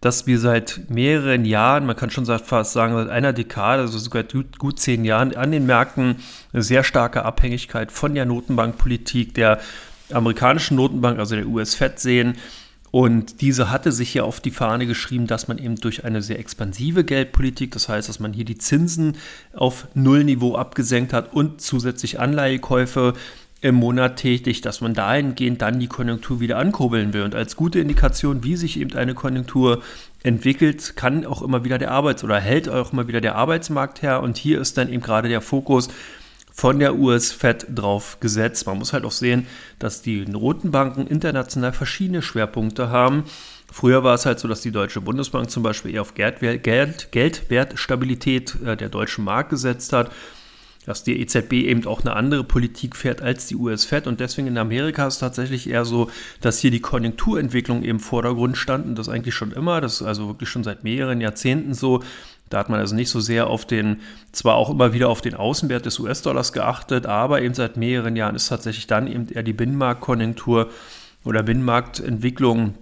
dass 0.00 0.28
wir 0.28 0.38
seit 0.38 0.82
mehreren 0.88 1.44
Jahren, 1.44 1.84
man 1.84 1.96
kann 1.96 2.10
schon 2.10 2.26
fast 2.26 2.74
sagen, 2.74 2.94
seit 2.94 3.08
einer 3.08 3.32
Dekade, 3.32 3.82
also 3.82 3.98
sogar 3.98 4.22
gut 4.22 4.78
zehn 4.78 5.04
Jahren, 5.04 5.36
an 5.36 5.50
den 5.50 5.66
Märkten 5.66 6.18
eine 6.52 6.62
sehr 6.62 6.84
starke 6.84 7.24
Abhängigkeit 7.24 7.90
von 7.90 8.14
der 8.14 8.24
Notenbankpolitik, 8.24 9.34
der 9.34 9.58
amerikanischen 10.12 10.76
Notenbank, 10.76 11.18
also 11.18 11.34
der 11.34 11.46
US-Fed, 11.46 11.98
sehen. 11.98 12.36
Und 12.90 13.42
diese 13.42 13.70
hatte 13.70 13.92
sich 13.92 14.14
ja 14.14 14.22
auf 14.22 14.40
die 14.40 14.50
Fahne 14.50 14.86
geschrieben, 14.86 15.26
dass 15.26 15.46
man 15.46 15.58
eben 15.58 15.76
durch 15.76 16.04
eine 16.04 16.22
sehr 16.22 16.38
expansive 16.38 17.04
Geldpolitik, 17.04 17.72
das 17.72 17.88
heißt, 17.88 18.08
dass 18.08 18.18
man 18.18 18.32
hier 18.32 18.46
die 18.46 18.56
Zinsen 18.56 19.16
auf 19.52 19.88
Nullniveau 19.94 20.54
abgesenkt 20.56 21.12
hat 21.12 21.34
und 21.34 21.60
zusätzlich 21.60 22.18
Anleihekäufe 22.18 23.12
im 23.60 23.74
Monat 23.74 24.16
tätigt, 24.16 24.64
dass 24.64 24.80
man 24.80 24.94
dahingehend 24.94 25.60
dann 25.60 25.80
die 25.80 25.88
Konjunktur 25.88 26.38
wieder 26.38 26.58
ankurbeln 26.58 27.12
will. 27.12 27.22
Und 27.22 27.34
als 27.34 27.56
gute 27.56 27.80
Indikation, 27.80 28.44
wie 28.44 28.56
sich 28.56 28.78
eben 28.78 28.96
eine 28.96 29.14
Konjunktur 29.14 29.82
entwickelt, 30.22 30.94
kann 30.96 31.26
auch 31.26 31.42
immer 31.42 31.64
wieder 31.64 31.78
der 31.78 31.90
Arbeits- 31.90 32.22
oder 32.22 32.38
hält 32.38 32.68
auch 32.68 32.92
immer 32.92 33.08
wieder 33.08 33.20
der 33.20 33.34
Arbeitsmarkt 33.34 34.00
her. 34.00 34.22
Und 34.22 34.36
hier 34.36 34.60
ist 34.60 34.78
dann 34.78 34.88
eben 34.88 35.02
gerade 35.02 35.28
der 35.28 35.40
Fokus 35.40 35.88
von 36.58 36.80
der 36.80 36.98
US-Fed 36.98 37.66
drauf 37.72 38.18
gesetzt. 38.18 38.66
Man 38.66 38.78
muss 38.78 38.92
halt 38.92 39.04
auch 39.04 39.12
sehen, 39.12 39.46
dass 39.78 40.02
die 40.02 40.26
Notenbanken 40.26 41.06
international 41.06 41.72
verschiedene 41.72 42.20
Schwerpunkte 42.20 42.90
haben. 42.90 43.22
Früher 43.70 44.02
war 44.02 44.14
es 44.14 44.26
halt 44.26 44.40
so, 44.40 44.48
dass 44.48 44.60
die 44.60 44.72
Deutsche 44.72 45.00
Bundesbank 45.00 45.52
zum 45.52 45.62
Beispiel 45.62 45.94
eher 45.94 46.00
auf 46.00 46.14
Geld, 46.14 46.40
Geld, 46.64 47.12
Geldwertstabilität 47.12 48.56
äh, 48.66 48.76
der 48.76 48.88
deutschen 48.88 49.22
Mark 49.22 49.50
gesetzt 49.50 49.92
hat, 49.92 50.10
dass 50.84 51.04
die 51.04 51.20
EZB 51.20 51.52
eben 51.52 51.86
auch 51.86 52.00
eine 52.00 52.16
andere 52.16 52.42
Politik 52.42 52.96
fährt 52.96 53.22
als 53.22 53.46
die 53.46 53.54
US-Fed 53.54 54.08
und 54.08 54.18
deswegen 54.18 54.48
in 54.48 54.58
Amerika 54.58 55.06
ist 55.06 55.14
es 55.14 55.20
tatsächlich 55.20 55.70
eher 55.70 55.84
so, 55.84 56.10
dass 56.40 56.58
hier 56.58 56.72
die 56.72 56.80
Konjunkturentwicklung 56.80 57.84
im 57.84 58.00
Vordergrund 58.00 58.56
stand 58.56 58.84
und 58.84 58.98
das 58.98 59.08
eigentlich 59.08 59.36
schon 59.36 59.52
immer, 59.52 59.80
das 59.80 60.00
ist 60.00 60.02
also 60.02 60.26
wirklich 60.26 60.48
schon 60.48 60.64
seit 60.64 60.82
mehreren 60.82 61.20
Jahrzehnten 61.20 61.74
so, 61.74 62.02
da 62.50 62.58
hat 62.58 62.68
man 62.68 62.80
also 62.80 62.94
nicht 62.94 63.10
so 63.10 63.20
sehr 63.20 63.48
auf 63.48 63.64
den, 63.64 64.00
zwar 64.32 64.56
auch 64.56 64.70
immer 64.70 64.92
wieder 64.92 65.08
auf 65.08 65.20
den 65.20 65.34
Außenwert 65.34 65.86
des 65.86 65.98
US-Dollars 65.98 66.52
geachtet, 66.52 67.06
aber 67.06 67.42
eben 67.42 67.54
seit 67.54 67.76
mehreren 67.76 68.16
Jahren 68.16 68.34
ist 68.34 68.48
tatsächlich 68.48 68.86
dann 68.86 69.06
eben 69.06 69.28
eher 69.28 69.42
die 69.42 69.52
Binnenmarktkonjunktur 69.52 70.70
oder 71.24 71.42
Binnenmarktentwicklung 71.42 72.74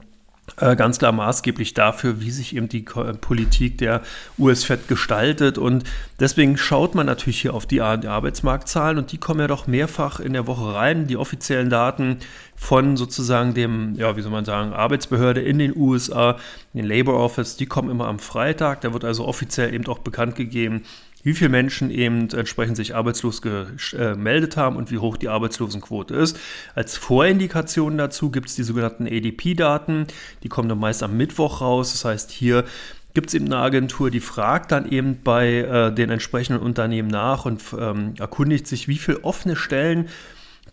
ganz 0.56 0.98
klar 0.98 1.12
maßgeblich 1.12 1.74
dafür, 1.74 2.20
wie 2.20 2.30
sich 2.30 2.54
eben 2.56 2.68
die 2.68 2.82
Politik 3.20 3.78
der 3.78 4.02
US-Fed 4.38 4.88
gestaltet. 4.88 5.58
Und 5.58 5.84
deswegen 6.20 6.56
schaut 6.56 6.94
man 6.94 7.06
natürlich 7.06 7.42
hier 7.42 7.52
auf 7.52 7.66
die 7.66 7.80
Arbeitsmarktzahlen 7.80 8.96
und 8.98 9.12
die 9.12 9.18
kommen 9.18 9.40
ja 9.40 9.48
doch 9.48 9.66
mehrfach 9.66 10.20
in 10.20 10.32
der 10.32 10.46
Woche 10.46 10.72
rein. 10.74 11.08
Die 11.08 11.16
offiziellen 11.16 11.68
Daten 11.68 12.18
von 12.54 12.96
sozusagen 12.96 13.54
dem, 13.54 13.96
ja, 13.96 14.16
wie 14.16 14.22
soll 14.22 14.30
man 14.32 14.44
sagen, 14.44 14.72
Arbeitsbehörde 14.72 15.42
in 15.42 15.58
den 15.58 15.76
USA, 15.76 16.36
den 16.72 16.86
Labor 16.86 17.20
Office, 17.20 17.56
die 17.56 17.66
kommen 17.66 17.90
immer 17.90 18.06
am 18.06 18.18
Freitag. 18.18 18.80
Da 18.80 18.92
wird 18.92 19.04
also 19.04 19.26
offiziell 19.26 19.74
eben 19.74 19.86
auch 19.88 19.98
bekannt 19.98 20.36
gegeben, 20.36 20.84
wie 21.26 21.34
viele 21.34 21.50
Menschen 21.50 21.90
eben 21.90 22.30
entsprechend 22.30 22.76
sich 22.76 22.94
arbeitslos 22.94 23.42
gemeldet 23.42 24.56
haben 24.56 24.76
und 24.76 24.92
wie 24.92 24.98
hoch 24.98 25.16
die 25.16 25.28
Arbeitslosenquote 25.28 26.14
ist. 26.14 26.38
Als 26.76 26.96
Vorindikation 26.96 27.98
dazu 27.98 28.30
gibt 28.30 28.48
es 28.48 28.54
die 28.54 28.62
sogenannten 28.62 29.08
ADP-Daten. 29.08 30.06
Die 30.44 30.48
kommen 30.48 30.68
dann 30.68 30.78
meist 30.78 31.02
am 31.02 31.16
Mittwoch 31.16 31.60
raus. 31.60 31.90
Das 31.90 32.04
heißt, 32.04 32.30
hier 32.30 32.64
gibt 33.12 33.26
es 33.26 33.34
eben 33.34 33.46
eine 33.46 33.56
Agentur, 33.56 34.12
die 34.12 34.20
fragt 34.20 34.70
dann 34.70 34.88
eben 34.88 35.20
bei 35.24 35.62
äh, 35.62 35.92
den 35.92 36.10
entsprechenden 36.10 36.62
Unternehmen 36.62 37.08
nach 37.08 37.44
und 37.44 37.60
ähm, 37.76 38.14
erkundigt 38.20 38.68
sich, 38.68 38.86
wie 38.86 38.98
viele 38.98 39.24
offene 39.24 39.56
Stellen 39.56 40.08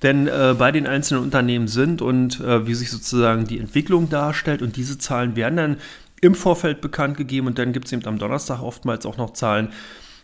denn 0.04 0.28
äh, 0.28 0.54
bei 0.56 0.72
den 0.72 0.86
einzelnen 0.86 1.24
Unternehmen 1.24 1.68
sind 1.68 2.04
und 2.04 2.40
äh, 2.42 2.68
wie 2.68 2.76
sich 2.76 2.92
sozusagen 2.92 3.48
die 3.48 3.58
Entwicklung 3.58 4.08
darstellt. 4.08 4.62
Und 4.62 4.76
diese 4.76 5.00
Zahlen 5.00 5.36
werden 5.36 5.58
dann 5.58 5.78
im 6.22 6.36
Vorfeld 6.36 6.80
bekannt 6.80 7.18
gegeben 7.18 7.48
und 7.48 7.58
dann 7.58 7.74
gibt 7.74 7.88
es 7.88 7.92
eben 7.92 8.06
am 8.06 8.20
Donnerstag 8.20 8.62
oftmals 8.62 9.08
auch 9.08 9.18
noch 9.18 9.34
Zahlen, 9.34 9.70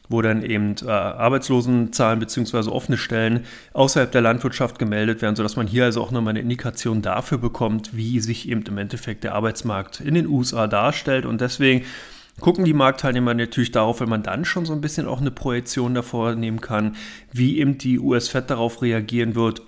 wo 0.09 0.21
dann 0.21 0.43
eben 0.43 0.75
äh, 0.85 0.89
Arbeitslosenzahlen 0.89 2.19
bzw. 2.19 2.69
offene 2.69 2.97
Stellen 2.97 3.45
außerhalb 3.73 4.11
der 4.11 4.21
Landwirtschaft 4.21 4.79
gemeldet 4.79 5.21
werden, 5.21 5.35
sodass 5.35 5.55
man 5.55 5.67
hier 5.67 5.85
also 5.85 6.01
auch 6.01 6.11
nochmal 6.11 6.31
eine 6.31 6.41
Indikation 6.41 7.01
dafür 7.01 7.37
bekommt, 7.37 7.95
wie 7.95 8.19
sich 8.19 8.49
eben 8.49 8.63
im 8.63 8.77
Endeffekt 8.77 9.23
der 9.23 9.35
Arbeitsmarkt 9.35 10.01
in 10.01 10.15
den 10.15 10.27
USA 10.27 10.67
darstellt. 10.67 11.25
Und 11.25 11.41
deswegen 11.41 11.85
gucken 12.39 12.65
die 12.65 12.73
Marktteilnehmer 12.73 13.33
natürlich 13.33 13.71
darauf, 13.71 14.01
wenn 14.01 14.09
man 14.09 14.23
dann 14.23 14.45
schon 14.45 14.65
so 14.65 14.73
ein 14.73 14.81
bisschen 14.81 15.07
auch 15.07 15.21
eine 15.21 15.31
Projektion 15.31 15.93
davor 15.93 16.35
nehmen 16.35 16.59
kann, 16.59 16.95
wie 17.31 17.59
eben 17.59 17.77
die 17.77 17.99
US-Fed 17.99 18.49
darauf 18.49 18.81
reagieren 18.81 19.35
wird 19.35 19.61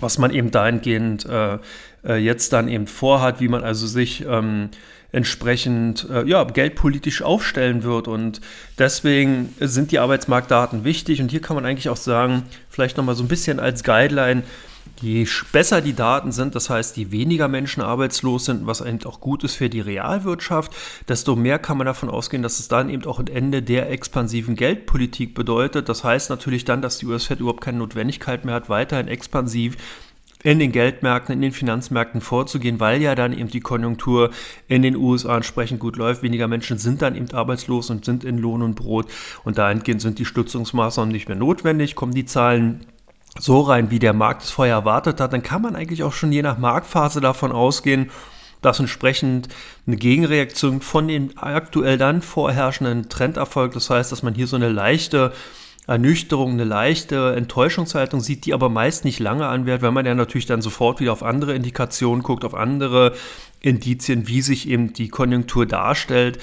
was 0.00 0.18
man 0.18 0.30
eben 0.30 0.50
dahingehend 0.50 1.26
äh, 1.26 1.58
äh, 2.04 2.16
jetzt 2.16 2.52
dann 2.52 2.68
eben 2.68 2.86
vorhat, 2.86 3.40
wie 3.40 3.48
man 3.48 3.64
also 3.64 3.86
sich 3.86 4.24
ähm, 4.26 4.70
entsprechend 5.10 6.08
äh, 6.10 6.24
ja, 6.26 6.44
geldpolitisch 6.44 7.22
aufstellen 7.22 7.82
wird. 7.82 8.08
Und 8.08 8.40
deswegen 8.78 9.54
sind 9.58 9.90
die 9.90 9.98
Arbeitsmarktdaten 9.98 10.84
wichtig. 10.84 11.20
Und 11.20 11.30
hier 11.30 11.40
kann 11.40 11.56
man 11.56 11.64
eigentlich 11.64 11.88
auch 11.88 11.96
sagen, 11.96 12.42
vielleicht 12.68 12.96
nochmal 12.96 13.14
so 13.14 13.24
ein 13.24 13.28
bisschen 13.28 13.58
als 13.58 13.84
Guideline, 13.84 14.42
je 15.00 15.26
besser 15.52 15.80
die 15.80 15.94
Daten 15.94 16.32
sind, 16.32 16.54
das 16.54 16.70
heißt, 16.70 16.96
je 16.96 17.10
weniger 17.10 17.48
Menschen 17.48 17.82
arbeitslos 17.82 18.46
sind, 18.46 18.66
was 18.66 18.80
eben 18.80 19.04
auch 19.04 19.20
gut 19.20 19.44
ist 19.44 19.54
für 19.54 19.68
die 19.68 19.80
Realwirtschaft, 19.80 20.74
desto 21.08 21.36
mehr 21.36 21.58
kann 21.58 21.78
man 21.78 21.86
davon 21.86 22.10
ausgehen, 22.10 22.42
dass 22.42 22.58
es 22.58 22.68
dann 22.68 22.90
eben 22.90 23.04
auch 23.06 23.18
ein 23.18 23.28
Ende 23.28 23.62
der 23.62 23.90
expansiven 23.90 24.56
Geldpolitik 24.56 25.34
bedeutet. 25.34 25.88
Das 25.88 26.04
heißt 26.04 26.30
natürlich 26.30 26.64
dann, 26.64 26.82
dass 26.82 26.98
die 26.98 27.06
US-Fed 27.06 27.40
überhaupt 27.40 27.60
keine 27.60 27.78
Notwendigkeit 27.78 28.44
mehr 28.44 28.56
hat, 28.56 28.68
weiterhin 28.68 29.08
expansiv 29.08 29.76
in 30.42 30.58
den 30.58 30.72
Geldmärkten, 30.72 31.32
in 31.32 31.42
den 31.42 31.52
Finanzmärkten 31.52 32.20
vorzugehen, 32.20 32.78
weil 32.80 33.02
ja 33.02 33.14
dann 33.14 33.32
eben 33.32 33.48
die 33.48 33.60
Konjunktur 33.60 34.30
in 34.68 34.82
den 34.82 34.96
USA 34.96 35.36
entsprechend 35.36 35.80
gut 35.80 35.96
läuft. 35.96 36.22
Weniger 36.22 36.46
Menschen 36.46 36.78
sind 36.78 37.02
dann 37.02 37.16
eben 37.16 37.30
arbeitslos 37.32 37.90
und 37.90 38.04
sind 38.04 38.24
in 38.24 38.38
Lohn 38.38 38.62
und 38.62 38.74
Brot 38.74 39.06
und 39.44 39.58
dahingehend 39.58 40.00
sind 40.00 40.18
die 40.18 40.24
Stützungsmaßnahmen 40.24 41.12
nicht 41.12 41.28
mehr 41.28 41.36
notwendig, 41.36 41.96
kommen 41.96 42.14
die 42.14 42.24
Zahlen 42.24 42.86
so 43.38 43.60
rein, 43.60 43.90
wie 43.90 43.98
der 43.98 44.12
Markt 44.12 44.42
es 44.42 44.50
vorher 44.50 44.74
erwartet 44.74 45.20
hat, 45.20 45.32
dann 45.32 45.42
kann 45.42 45.62
man 45.62 45.76
eigentlich 45.76 46.02
auch 46.02 46.12
schon 46.12 46.32
je 46.32 46.42
nach 46.42 46.58
Marktphase 46.58 47.20
davon 47.20 47.52
ausgehen, 47.52 48.10
dass 48.62 48.80
entsprechend 48.80 49.48
eine 49.86 49.96
Gegenreaktion 49.96 50.80
von 50.80 51.06
den 51.06 51.36
aktuell 51.38 51.98
dann 51.98 52.22
vorherrschenden 52.22 53.08
Trend 53.08 53.36
erfolgt. 53.36 53.76
Das 53.76 53.90
heißt, 53.90 54.10
dass 54.10 54.22
man 54.22 54.34
hier 54.34 54.48
so 54.48 54.56
eine 54.56 54.68
leichte 54.68 55.32
Ernüchterung, 55.88 56.52
eine 56.52 56.64
leichte 56.64 57.34
Enttäuschungshaltung 57.34 58.20
sieht, 58.20 58.44
die 58.44 58.52
aber 58.52 58.68
meist 58.68 59.06
nicht 59.06 59.20
lange 59.20 59.46
anwährt, 59.46 59.80
weil 59.80 59.90
man 59.90 60.04
ja 60.04 60.14
natürlich 60.14 60.44
dann 60.44 60.60
sofort 60.60 61.00
wieder 61.00 61.12
auf 61.12 61.22
andere 61.22 61.54
Indikationen 61.54 62.22
guckt, 62.22 62.44
auf 62.44 62.54
andere 62.54 63.14
Indizien, 63.60 64.28
wie 64.28 64.42
sich 64.42 64.68
eben 64.68 64.92
die 64.92 65.08
Konjunktur 65.08 65.64
darstellt. 65.64 66.38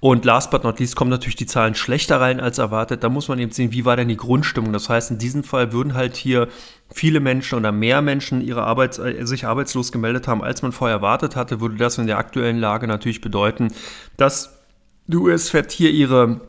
Und 0.00 0.26
last 0.26 0.50
but 0.50 0.64
not 0.64 0.78
least 0.80 0.96
kommen 0.96 1.10
natürlich 1.10 1.36
die 1.36 1.46
Zahlen 1.46 1.74
schlechter 1.74 2.20
rein 2.20 2.40
als 2.40 2.58
erwartet. 2.58 3.02
Da 3.02 3.08
muss 3.08 3.28
man 3.28 3.38
eben 3.38 3.52
sehen, 3.52 3.72
wie 3.72 3.86
war 3.86 3.96
denn 3.96 4.08
die 4.08 4.18
Grundstimmung. 4.18 4.72
Das 4.74 4.90
heißt, 4.90 5.10
in 5.10 5.18
diesem 5.18 5.44
Fall 5.44 5.72
würden 5.72 5.94
halt 5.94 6.16
hier 6.16 6.48
viele 6.92 7.20
Menschen 7.20 7.58
oder 7.58 7.72
mehr 7.72 8.02
Menschen 8.02 8.42
ihre 8.42 8.64
Arbeit, 8.64 8.98
äh, 8.98 9.26
sich 9.26 9.46
arbeitslos 9.46 9.92
gemeldet 9.92 10.28
haben, 10.28 10.44
als 10.44 10.60
man 10.60 10.72
vorher 10.72 10.98
erwartet 10.98 11.36
hatte, 11.36 11.62
würde 11.62 11.76
das 11.76 11.96
in 11.96 12.06
der 12.06 12.18
aktuellen 12.18 12.58
Lage 12.58 12.86
natürlich 12.86 13.22
bedeuten, 13.22 13.72
dass 14.18 14.58
die 15.06 15.16
US-Fed 15.16 15.72
hier 15.72 15.90
ihre 15.90 16.42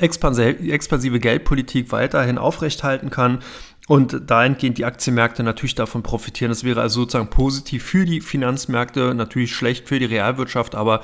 expansive 0.00 1.20
Geldpolitik 1.20 1.92
weiterhin 1.92 2.38
aufrechthalten 2.38 3.10
kann 3.10 3.40
und 3.88 4.22
dahingehend 4.26 4.78
die 4.78 4.84
Aktienmärkte 4.84 5.42
natürlich 5.42 5.74
davon 5.74 6.02
profitieren. 6.02 6.50
Das 6.50 6.64
wäre 6.64 6.80
also 6.80 7.00
sozusagen 7.00 7.30
positiv 7.30 7.82
für 7.82 8.04
die 8.04 8.20
Finanzmärkte, 8.20 9.14
natürlich 9.14 9.54
schlecht 9.54 9.88
für 9.88 9.98
die 9.98 10.04
Realwirtschaft, 10.04 10.74
aber 10.74 11.02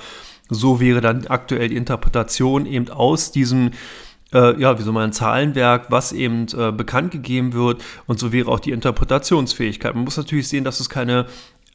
so 0.48 0.80
wäre 0.80 1.00
dann 1.00 1.26
aktuell 1.26 1.68
die 1.68 1.76
Interpretation 1.76 2.66
eben 2.66 2.88
aus 2.88 3.32
diesem 3.32 3.72
äh, 4.32 4.60
ja, 4.60 4.78
wie 4.78 4.82
soll 4.82 4.92
man 4.92 5.04
ein 5.04 5.12
Zahlenwerk, 5.12 5.86
was 5.90 6.12
eben 6.12 6.46
äh, 6.56 6.72
bekannt 6.72 7.12
gegeben 7.12 7.52
wird 7.52 7.82
und 8.06 8.18
so 8.18 8.32
wäre 8.32 8.50
auch 8.50 8.60
die 8.60 8.72
Interpretationsfähigkeit. 8.72 9.94
Man 9.94 10.04
muss 10.04 10.16
natürlich 10.16 10.48
sehen, 10.48 10.64
dass 10.64 10.80
es 10.80 10.88
keine 10.90 11.26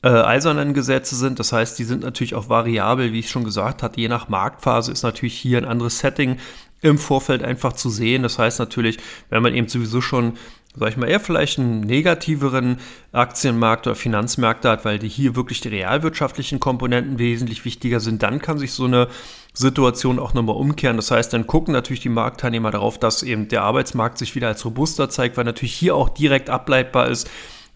äh, 0.03 0.09
eisernen 0.09 0.73
Gesetze 0.73 1.15
sind. 1.15 1.39
Das 1.39 1.53
heißt, 1.53 1.77
die 1.77 1.83
sind 1.83 2.03
natürlich 2.03 2.35
auch 2.35 2.49
variabel, 2.49 3.13
wie 3.13 3.19
ich 3.19 3.29
schon 3.29 3.43
gesagt 3.43 3.83
hatte. 3.83 3.99
Je 3.99 4.07
nach 4.07 4.29
Marktphase 4.29 4.91
ist 4.91 5.03
natürlich 5.03 5.35
hier 5.35 5.59
ein 5.59 5.65
anderes 5.65 5.99
Setting 5.99 6.37
im 6.81 6.97
Vorfeld 6.97 7.43
einfach 7.43 7.73
zu 7.73 7.89
sehen. 7.89 8.23
Das 8.23 8.39
heißt 8.39 8.59
natürlich, 8.59 8.97
wenn 9.29 9.43
man 9.43 9.53
eben 9.53 9.67
sowieso 9.67 10.01
schon, 10.01 10.33
sag 10.75 10.89
ich 10.89 10.97
mal, 10.97 11.09
eher 11.09 11.19
vielleicht 11.19 11.59
einen 11.59 11.81
negativeren 11.81 12.79
Aktienmarkt 13.11 13.87
oder 13.87 13.95
Finanzmärkte 13.95 14.69
hat, 14.69 14.85
weil 14.85 14.99
die 14.99 15.09
hier 15.09 15.35
wirklich 15.35 15.61
die 15.61 15.69
realwirtschaftlichen 15.69 16.59
Komponenten 16.59 17.19
wesentlich 17.19 17.65
wichtiger 17.65 17.99
sind, 17.99 18.23
dann 18.23 18.41
kann 18.41 18.57
sich 18.57 18.73
so 18.73 18.85
eine 18.85 19.07
Situation 19.53 20.17
auch 20.17 20.33
nochmal 20.33 20.55
umkehren. 20.55 20.95
Das 20.95 21.11
heißt, 21.11 21.33
dann 21.33 21.45
gucken 21.45 21.73
natürlich 21.73 21.99
die 21.99 22.09
Marktteilnehmer 22.09 22.71
darauf, 22.71 22.97
dass 22.97 23.21
eben 23.21 23.47
der 23.47 23.63
Arbeitsmarkt 23.63 24.17
sich 24.17 24.33
wieder 24.35 24.47
als 24.47 24.65
robuster 24.65 25.09
zeigt, 25.09 25.37
weil 25.37 25.43
natürlich 25.43 25.73
hier 25.73 25.95
auch 25.95 26.09
direkt 26.09 26.49
ableitbar 26.49 27.09
ist, 27.09 27.29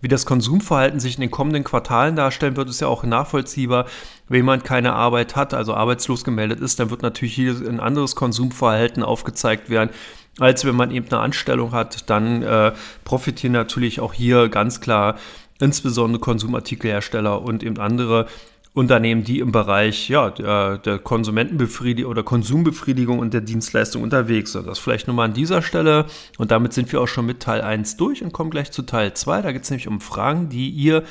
wie 0.05 0.07
das 0.07 0.27
Konsumverhalten 0.27 0.99
sich 0.99 1.15
in 1.15 1.21
den 1.21 1.31
kommenden 1.31 1.63
Quartalen 1.63 2.15
darstellen 2.15 2.55
wird, 2.55 2.69
ist 2.69 2.79
ja 2.79 2.85
auch 2.87 3.03
nachvollziehbar. 3.03 3.87
Wenn 4.29 4.37
jemand 4.37 4.63
keine 4.63 4.93
Arbeit 4.93 5.35
hat, 5.35 5.55
also 5.55 5.73
arbeitslos 5.73 6.23
gemeldet 6.23 6.59
ist, 6.59 6.79
dann 6.79 6.91
wird 6.91 7.01
natürlich 7.01 7.33
hier 7.33 7.55
ein 7.55 7.79
anderes 7.79 8.15
Konsumverhalten 8.15 9.01
aufgezeigt 9.01 9.71
werden, 9.71 9.89
als 10.37 10.63
wenn 10.63 10.75
man 10.75 10.91
eben 10.91 11.07
eine 11.07 11.21
Anstellung 11.21 11.71
hat. 11.71 12.07
Dann 12.07 12.43
äh, 12.43 12.73
profitieren 13.03 13.53
natürlich 13.53 13.99
auch 13.99 14.13
hier 14.13 14.47
ganz 14.47 14.79
klar 14.79 15.15
insbesondere 15.59 16.21
Konsumartikelhersteller 16.21 17.41
und 17.41 17.63
eben 17.63 17.79
andere 17.79 18.27
Unternehmen, 18.75 19.23
die 19.23 19.39
im 19.39 19.53
Bereich 19.53 20.09
ja, 20.09 20.29
der, 20.29 20.77
der 20.77 20.99
Konsumentenbefriedigung 20.99 22.11
oder 22.11 22.23
Konsumbefriedigung 22.23 23.19
und 23.19 23.33
der 23.33 23.39
Dienstleistung 23.39 24.03
unterwegs 24.03 24.51
sind. 24.51 24.67
Das 24.67 24.79
vielleicht 24.79 25.07
nur 25.07 25.15
mal 25.15 25.23
an 25.23 25.33
dieser 25.33 25.61
Stelle. 25.61 26.07
Und 26.37 26.51
damit 26.51 26.73
sind 26.73 26.91
wir 26.91 26.99
auch 26.99 27.07
schon 27.07 27.25
mit 27.25 27.39
Teil 27.39 27.61
1 27.61 27.95
durch 27.95 28.21
und 28.21 28.33
kommen 28.33 28.49
gleich 28.49 28.71
zu 28.71 28.81
Teil 28.81 29.13
2. 29.13 29.43
Da 29.43 29.53
geht 29.53 29.63
es 29.63 29.69
nämlich 29.69 29.87
um 29.87 30.01
Fragen, 30.01 30.49
die 30.49 30.69
ihr 30.69 31.03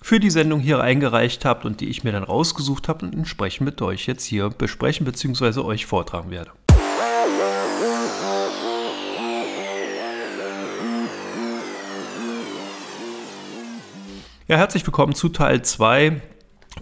für 0.00 0.18
die 0.18 0.30
Sendung 0.30 0.60
hier 0.60 0.80
eingereicht 0.80 1.44
habt 1.44 1.66
und 1.66 1.82
die 1.82 1.90
ich 1.90 2.04
mir 2.04 2.12
dann 2.12 2.22
rausgesucht 2.22 2.88
habe 2.88 3.04
und 3.04 3.14
entsprechend 3.14 3.66
mit 3.66 3.82
euch 3.82 4.06
jetzt 4.06 4.24
hier 4.24 4.48
besprechen 4.48 5.04
bzw. 5.04 5.60
euch 5.60 5.84
vortragen 5.84 6.30
werde. 6.30 6.52
Ja, 14.48 14.56
herzlich 14.56 14.86
willkommen 14.86 15.14
zu 15.14 15.28
Teil 15.28 15.60
2 15.60 16.22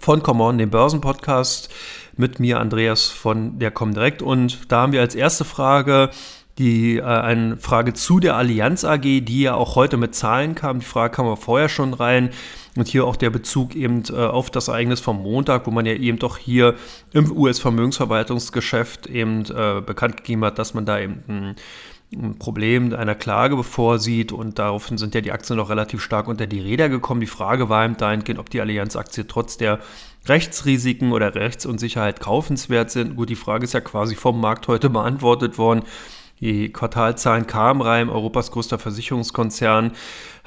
von 0.01 0.23
Come 0.23 0.43
On, 0.45 0.59
dem 0.59 0.71
Börsenpodcast 0.71 1.69
mit 2.17 2.41
mir, 2.41 2.61
Andreas 2.61 3.07
von 3.07 3.59
der 3.59 3.71
Comdirect. 3.71 4.23
Und 4.23 4.71
da 4.71 4.83
haben 4.83 4.93
wir 4.93 5.01
als 5.01 5.15
erste 5.15 5.45
Frage 5.45 6.11
die 6.59 6.97
äh, 6.97 7.03
eine 7.03 7.57
Frage 7.57 7.95
zu 7.95 8.21
der 8.21 8.37
Allianz 8.37 8.85
AG, 8.85 9.01
die 9.01 9.43
ja 9.43 9.55
auch 9.55 9.77
heute 9.77 9.97
mit 9.97 10.15
Zahlen 10.15 10.55
kam. 10.55 10.81
Die 10.81 10.87
Frage 10.87 11.15
kam 11.15 11.27
aber 11.27 11.37
vorher 11.37 11.69
schon 11.69 11.95
rein. 11.95 12.31
Und 12.77 12.87
hier 12.87 13.07
auch 13.07 13.17
der 13.17 13.31
Bezug 13.31 13.75
eben 13.75 14.05
äh, 14.11 14.17
auf 14.17 14.51
das 14.51 14.69
Ereignis 14.69 15.01
vom 15.01 15.23
Montag, 15.23 15.67
wo 15.67 15.71
man 15.71 15.87
ja 15.87 15.95
eben 15.95 16.19
doch 16.19 16.37
hier 16.37 16.75
im 17.13 17.31
US-Vermögensverwaltungsgeschäft 17.37 19.07
eben 19.07 19.45
äh, 19.47 19.81
bekannt 19.81 20.19
gegeben 20.19 20.45
hat, 20.45 20.59
dass 20.59 20.75
man 20.75 20.87
da 20.87 21.01
eben 21.01 21.23
ein 21.29 21.57
ein 22.13 22.39
Problem 22.39 22.95
einer 22.95 23.15
Klage 23.15 23.57
bevorsieht 23.57 24.33
und 24.33 24.59
daraufhin 24.59 24.97
sind 24.97 25.15
ja 25.15 25.21
die 25.21 25.33
Aktien 25.33 25.57
noch 25.57 25.69
relativ 25.69 26.03
stark 26.03 26.27
unter 26.27 26.47
die 26.47 26.61
Räder 26.61 26.89
gekommen. 26.89 27.21
Die 27.21 27.27
Frage 27.27 27.69
war 27.69 27.85
eben 27.85 27.97
dahingehend, 27.97 28.41
ob 28.41 28.49
die 28.49 28.61
Allianz-Aktie 28.61 29.27
trotz 29.27 29.59
der 29.59 29.79
Rechtsrisiken 30.27 31.13
oder 31.13 31.35
Rechtsunsicherheit 31.35 32.21
kaufenswert 32.21 32.91
sind. 32.91 33.17
Gut, 33.17 33.29
die 33.29 33.37
Frage 33.37 33.65
ist 33.65 33.75
ja 33.75 33.81
quasi 33.81 34.15
vom 34.15 34.41
Markt 34.41 34.69
heute 34.69 34.89
beantwortet 34.91 35.59
worden. 35.59 35.83
Die 36.41 36.71
Quartalzahlen 36.71 37.47
kamen 37.47 37.81
rein, 37.81 38.09
Europas 38.09 38.53
größter 38.53 38.79
Versicherungskonzern 38.79 39.93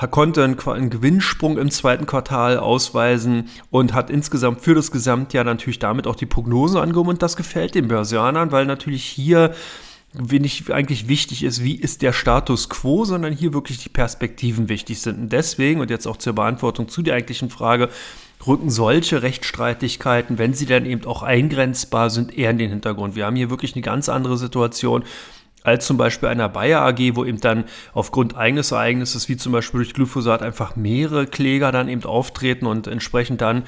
konnte 0.09 0.43
einen, 0.43 0.89
Gewinnsprung 0.89 1.57
im 1.57 1.69
zweiten 1.69 2.05
Quartal 2.05 2.57
ausweisen 2.57 3.49
und 3.69 3.93
hat 3.93 4.09
insgesamt 4.09 4.61
für 4.61 4.73
das 4.73 4.91
Gesamtjahr 4.91 5.43
natürlich 5.43 5.79
damit 5.79 6.07
auch 6.07 6.15
die 6.15 6.25
Prognosen 6.25 6.79
angehoben 6.79 7.09
und 7.09 7.21
das 7.21 7.35
gefällt 7.35 7.75
den 7.75 7.87
Börsianern, 7.87 8.51
weil 8.51 8.65
natürlich 8.65 9.03
hier 9.03 9.53
wenig 10.13 10.71
eigentlich 10.73 11.07
wichtig 11.07 11.43
ist, 11.43 11.63
wie 11.63 11.75
ist 11.75 12.01
der 12.01 12.13
Status 12.13 12.69
quo, 12.69 13.05
sondern 13.05 13.33
hier 13.33 13.53
wirklich 13.53 13.77
die 13.77 13.89
Perspektiven 13.89 14.67
wichtig 14.67 15.01
sind. 15.01 15.17
Und 15.19 15.33
deswegen, 15.33 15.79
und 15.79 15.89
jetzt 15.89 16.07
auch 16.07 16.17
zur 16.17 16.33
Beantwortung 16.33 16.89
zu 16.89 17.01
der 17.01 17.15
eigentlichen 17.15 17.49
Frage, 17.49 17.89
rücken 18.45 18.69
solche 18.69 19.21
Rechtsstreitigkeiten, 19.21 20.37
wenn 20.37 20.53
sie 20.53 20.65
dann 20.65 20.85
eben 20.85 21.05
auch 21.05 21.23
eingrenzbar 21.23 22.09
sind, 22.09 22.37
eher 22.37 22.49
in 22.49 22.57
den 22.57 22.69
Hintergrund. 22.69 23.15
Wir 23.15 23.25
haben 23.25 23.35
hier 23.35 23.49
wirklich 23.49 23.75
eine 23.75 23.83
ganz 23.83 24.09
andere 24.09 24.37
Situation 24.37 25.03
als 25.63 25.85
zum 25.85 25.97
Beispiel 25.97 26.27
einer 26.27 26.49
Bayer 26.49 26.81
AG, 26.81 27.15
wo 27.15 27.23
eben 27.23 27.39
dann 27.39 27.65
aufgrund 27.93 28.35
eines 28.35 28.71
Ereignisses, 28.71 29.29
wie 29.29 29.37
zum 29.37 29.51
Beispiel 29.51 29.81
durch 29.81 29.93
Glyphosat, 29.93 30.41
einfach 30.41 30.75
mehrere 30.75 31.27
Kläger 31.27 31.71
dann 31.71 31.87
eben 31.87 32.03
auftreten 32.03 32.65
und 32.65 32.87
entsprechend 32.87 33.41
dann 33.41 33.63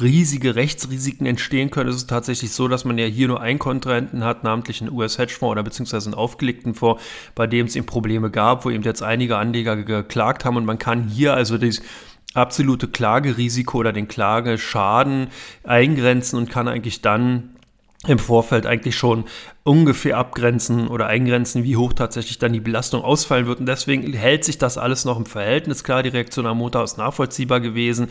riesige 0.00 0.54
Rechtsrisiken 0.54 1.26
entstehen 1.26 1.70
können, 1.70 1.90
ist 1.90 1.96
es 1.96 2.06
tatsächlich 2.06 2.52
so, 2.52 2.68
dass 2.68 2.84
man 2.84 2.98
ja 2.98 3.06
hier 3.06 3.28
nur 3.28 3.40
einen 3.40 3.58
Kontrahenten 3.58 4.24
hat, 4.24 4.44
namentlich 4.44 4.80
einen 4.80 4.90
US-Hedgefonds 4.90 5.52
oder 5.52 5.62
beziehungsweise 5.62 6.08
einen 6.08 6.14
aufgelegten 6.14 6.74
Fonds, 6.74 7.02
bei 7.34 7.46
dem 7.46 7.66
es 7.66 7.76
eben 7.76 7.86
Probleme 7.86 8.30
gab, 8.30 8.64
wo 8.64 8.70
eben 8.70 8.82
jetzt 8.82 9.02
einige 9.02 9.36
Anleger 9.36 9.76
geklagt 9.76 10.44
haben. 10.44 10.56
Und 10.56 10.64
man 10.64 10.78
kann 10.78 11.08
hier 11.08 11.34
also 11.34 11.58
das 11.58 11.82
absolute 12.34 12.88
Klagerisiko 12.88 13.78
oder 13.78 13.92
den 13.92 14.08
Klageschaden 14.08 15.28
eingrenzen 15.64 16.38
und 16.38 16.50
kann 16.50 16.68
eigentlich 16.68 17.02
dann 17.02 17.51
im 18.06 18.18
Vorfeld 18.18 18.66
eigentlich 18.66 18.96
schon 18.96 19.24
ungefähr 19.62 20.18
abgrenzen 20.18 20.88
oder 20.88 21.06
eingrenzen, 21.06 21.62
wie 21.62 21.76
hoch 21.76 21.92
tatsächlich 21.92 22.38
dann 22.38 22.52
die 22.52 22.60
Belastung 22.60 23.02
ausfallen 23.02 23.46
wird. 23.46 23.60
Und 23.60 23.66
deswegen 23.66 24.12
hält 24.12 24.44
sich 24.44 24.58
das 24.58 24.76
alles 24.76 25.04
noch 25.04 25.16
im 25.16 25.26
Verhältnis. 25.26 25.84
Klar, 25.84 26.02
die 26.02 26.08
Reaktion 26.08 26.46
am 26.46 26.58
Montag 26.58 26.82
ist 26.82 26.98
nachvollziehbar 26.98 27.60
gewesen. 27.60 28.08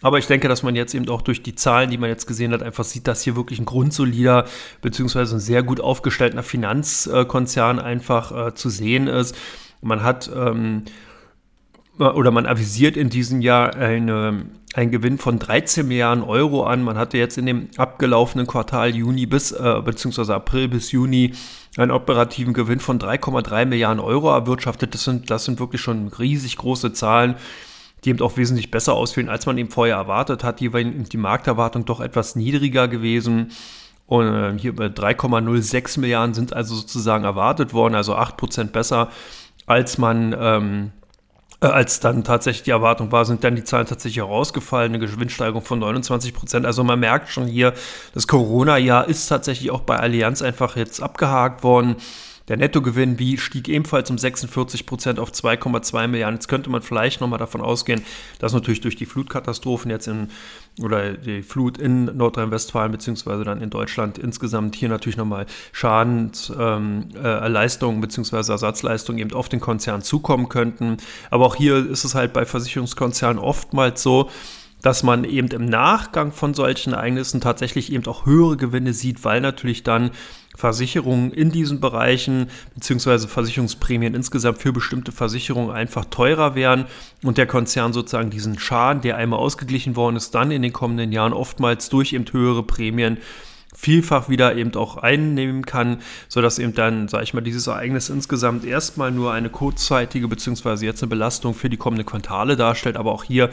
Aber 0.00 0.18
ich 0.18 0.26
denke, 0.26 0.48
dass 0.48 0.62
man 0.62 0.76
jetzt 0.76 0.94
eben 0.94 1.08
auch 1.08 1.22
durch 1.22 1.42
die 1.42 1.54
Zahlen, 1.54 1.90
die 1.90 1.98
man 1.98 2.08
jetzt 2.08 2.26
gesehen 2.26 2.52
hat, 2.52 2.62
einfach 2.62 2.84
sieht, 2.84 3.08
dass 3.08 3.22
hier 3.22 3.34
wirklich 3.34 3.58
ein 3.58 3.64
grundsolider 3.64 4.46
beziehungsweise 4.80 5.36
ein 5.36 5.40
sehr 5.40 5.62
gut 5.62 5.80
aufgestellter 5.80 6.42
Finanzkonzern 6.42 7.80
einfach 7.80 8.48
äh, 8.48 8.54
zu 8.54 8.68
sehen 8.68 9.08
ist. 9.08 9.36
Man 9.80 10.04
hat 10.04 10.30
ähm, 10.34 10.84
oder 11.98 12.30
man 12.30 12.46
avisiert 12.46 12.96
in 12.96 13.10
diesem 13.10 13.42
Jahr 13.42 13.74
eine, 13.74 14.46
einen 14.74 14.90
Gewinn 14.90 15.18
von 15.18 15.38
13 15.38 15.86
Milliarden 15.86 16.24
Euro 16.24 16.64
an. 16.64 16.82
Man 16.82 16.96
hatte 16.96 17.18
jetzt 17.18 17.36
in 17.36 17.46
dem 17.46 17.68
abgelaufenen 17.76 18.46
Quartal 18.46 18.94
Juni 18.94 19.26
bis, 19.26 19.52
äh, 19.52 19.80
beziehungsweise 19.84 20.34
April 20.34 20.68
bis 20.68 20.90
Juni 20.92 21.34
einen 21.76 21.90
operativen 21.90 22.54
Gewinn 22.54 22.80
von 22.80 22.98
3,3 22.98 23.66
Milliarden 23.66 24.00
Euro 24.00 24.30
erwirtschaftet. 24.30 24.94
Das 24.94 25.04
sind, 25.04 25.30
das 25.30 25.44
sind 25.44 25.60
wirklich 25.60 25.82
schon 25.82 26.08
riesig 26.08 26.56
große 26.56 26.92
Zahlen, 26.94 27.36
die 28.04 28.10
eben 28.10 28.20
auch 28.20 28.36
wesentlich 28.36 28.70
besser 28.70 28.94
ausfielen, 28.94 29.28
als 29.28 29.44
man 29.44 29.58
eben 29.58 29.70
vorher 29.70 29.96
erwartet 29.96 30.44
hat. 30.44 30.60
Hier 30.60 30.72
war 30.72 30.82
die 30.82 31.16
Markterwartung 31.16 31.84
doch 31.84 32.00
etwas 32.00 32.36
niedriger 32.36 32.88
gewesen. 32.88 33.52
Und 34.06 34.26
äh, 34.26 34.58
hier 34.58 34.74
bei 34.74 34.86
3,06 34.86 36.00
Milliarden 36.00 36.34
sind 36.34 36.54
also 36.54 36.74
sozusagen 36.74 37.24
erwartet 37.24 37.72
worden, 37.74 37.94
also 37.94 38.16
8% 38.16 38.64
besser, 38.64 39.10
als 39.66 39.96
man 39.96 40.34
ähm, 40.38 40.90
äh, 40.90 41.01
als 41.70 42.00
dann 42.00 42.24
tatsächlich 42.24 42.64
die 42.64 42.70
Erwartung 42.70 43.12
war, 43.12 43.24
sind 43.24 43.44
dann 43.44 43.54
die 43.54 43.64
Zahlen 43.64 43.86
tatsächlich 43.86 44.18
herausgefallen, 44.18 44.94
eine 44.94 44.98
Gewinnsteigerung 44.98 45.62
von 45.62 45.78
29 45.78 46.34
Prozent. 46.34 46.66
Also 46.66 46.82
man 46.82 46.98
merkt 46.98 47.28
schon 47.28 47.46
hier, 47.46 47.72
das 48.14 48.26
Corona-Jahr 48.26 49.08
ist 49.08 49.28
tatsächlich 49.28 49.70
auch 49.70 49.82
bei 49.82 49.96
Allianz 49.96 50.42
einfach 50.42 50.76
jetzt 50.76 51.02
abgehakt 51.02 51.62
worden. 51.62 51.96
Der 52.48 52.56
Nettogewinn 52.56 53.18
wie 53.18 53.38
stieg 53.38 53.68
ebenfalls 53.68 54.10
um 54.10 54.18
46 54.18 54.86
Prozent 54.86 55.18
auf 55.18 55.30
2,2 55.30 56.08
Milliarden. 56.08 56.36
Jetzt 56.36 56.48
könnte 56.48 56.70
man 56.70 56.82
vielleicht 56.82 57.20
nochmal 57.20 57.38
davon 57.38 57.60
ausgehen, 57.60 58.02
dass 58.38 58.52
natürlich 58.52 58.80
durch 58.80 58.96
die 58.96 59.06
Flutkatastrophen 59.06 59.90
jetzt 59.90 60.08
in 60.08 60.28
oder 60.80 61.12
die 61.12 61.42
Flut 61.42 61.76
in 61.76 62.04
Nordrhein-Westfalen 62.04 62.90
beziehungsweise 62.90 63.44
dann 63.44 63.60
in 63.60 63.70
Deutschland 63.70 64.16
insgesamt 64.16 64.74
hier 64.74 64.88
natürlich 64.88 65.18
nochmal 65.18 65.44
Schadenleistungen 65.72 67.96
ähm, 67.96 67.98
äh, 67.98 68.00
beziehungsweise 68.00 68.52
Ersatzleistungen 68.52 69.18
eben 69.18 69.34
auf 69.34 69.50
den 69.50 69.60
Konzern 69.60 70.02
zukommen 70.02 70.48
könnten. 70.48 70.96
Aber 71.30 71.44
auch 71.44 71.56
hier 71.56 71.90
ist 71.90 72.04
es 72.04 72.14
halt 72.14 72.32
bei 72.32 72.46
Versicherungskonzernen 72.46 73.38
oftmals 73.38 74.02
so, 74.02 74.30
dass 74.80 75.02
man 75.02 75.24
eben 75.24 75.48
im 75.48 75.66
Nachgang 75.66 76.32
von 76.32 76.54
solchen 76.54 76.92
Ereignissen 76.92 77.40
tatsächlich 77.40 77.92
eben 77.92 78.06
auch 78.06 78.26
höhere 78.26 78.56
Gewinne 78.56 78.92
sieht, 78.92 79.24
weil 79.24 79.40
natürlich 79.40 79.84
dann 79.84 80.10
Versicherungen 80.56 81.32
in 81.32 81.50
diesen 81.50 81.80
Bereichen 81.80 82.48
beziehungsweise 82.74 83.28
Versicherungsprämien 83.28 84.14
insgesamt 84.14 84.58
für 84.58 84.72
bestimmte 84.72 85.12
Versicherungen 85.12 85.70
einfach 85.70 86.04
teurer 86.06 86.54
wären 86.54 86.86
und 87.22 87.38
der 87.38 87.46
Konzern 87.46 87.92
sozusagen 87.92 88.30
diesen 88.30 88.58
Schaden, 88.58 89.02
der 89.02 89.16
einmal 89.16 89.38
ausgeglichen 89.38 89.96
worden 89.96 90.16
ist, 90.16 90.34
dann 90.34 90.50
in 90.50 90.62
den 90.62 90.72
kommenden 90.72 91.12
Jahren 91.12 91.32
oftmals 91.32 91.88
durch 91.88 92.12
eben 92.12 92.26
höhere 92.30 92.62
Prämien 92.62 93.18
vielfach 93.74 94.28
wieder 94.28 94.54
eben 94.56 94.74
auch 94.74 94.98
einnehmen 94.98 95.64
kann, 95.64 96.02
sodass 96.28 96.58
eben 96.58 96.74
dann, 96.74 97.08
sage 97.08 97.24
ich 97.24 97.34
mal, 97.34 97.40
dieses 97.40 97.66
Ereignis 97.66 98.10
insgesamt 98.10 98.64
erstmal 98.64 99.10
nur 99.10 99.32
eine 99.32 99.48
kurzzeitige 99.48 100.28
beziehungsweise 100.28 100.84
jetzt 100.84 101.02
eine 101.02 101.10
Belastung 101.10 101.54
für 101.54 101.70
die 101.70 101.78
kommenden 101.78 102.06
Quartale 102.06 102.56
darstellt, 102.56 102.96
aber 102.96 103.12
auch 103.12 103.24
hier 103.24 103.50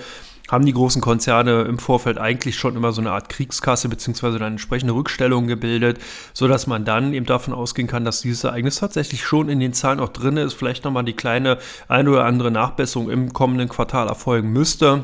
haben 0.49 0.65
die 0.65 0.73
großen 0.73 1.01
Konzerne 1.01 1.61
im 1.61 1.79
Vorfeld 1.79 2.17
eigentlich 2.17 2.57
schon 2.57 2.75
immer 2.75 2.91
so 2.91 3.01
eine 3.01 3.11
Art 3.11 3.29
Kriegskasse 3.29 3.87
beziehungsweise 3.87 4.39
dann 4.39 4.53
entsprechende 4.53 4.93
Rückstellungen 4.93 5.47
gebildet, 5.47 5.99
sodass 6.33 6.67
man 6.67 6.85
dann 6.85 7.13
eben 7.13 7.25
davon 7.25 7.53
ausgehen 7.53 7.87
kann, 7.87 8.03
dass 8.03 8.21
dieses 8.21 8.43
Ereignis 8.43 8.77
tatsächlich 8.77 9.23
schon 9.23 9.49
in 9.49 9.59
den 9.59 9.73
Zahlen 9.73 9.99
auch 9.99 10.09
drin 10.09 10.37
ist, 10.37 10.53
vielleicht 10.53 10.83
nochmal 10.83 11.05
die 11.05 11.13
kleine 11.13 11.59
eine 11.87 12.09
oder 12.09 12.25
andere 12.25 12.51
Nachbesserung 12.51 13.09
im 13.09 13.31
kommenden 13.31 13.69
Quartal 13.69 14.07
erfolgen 14.07 14.51
müsste. 14.51 15.03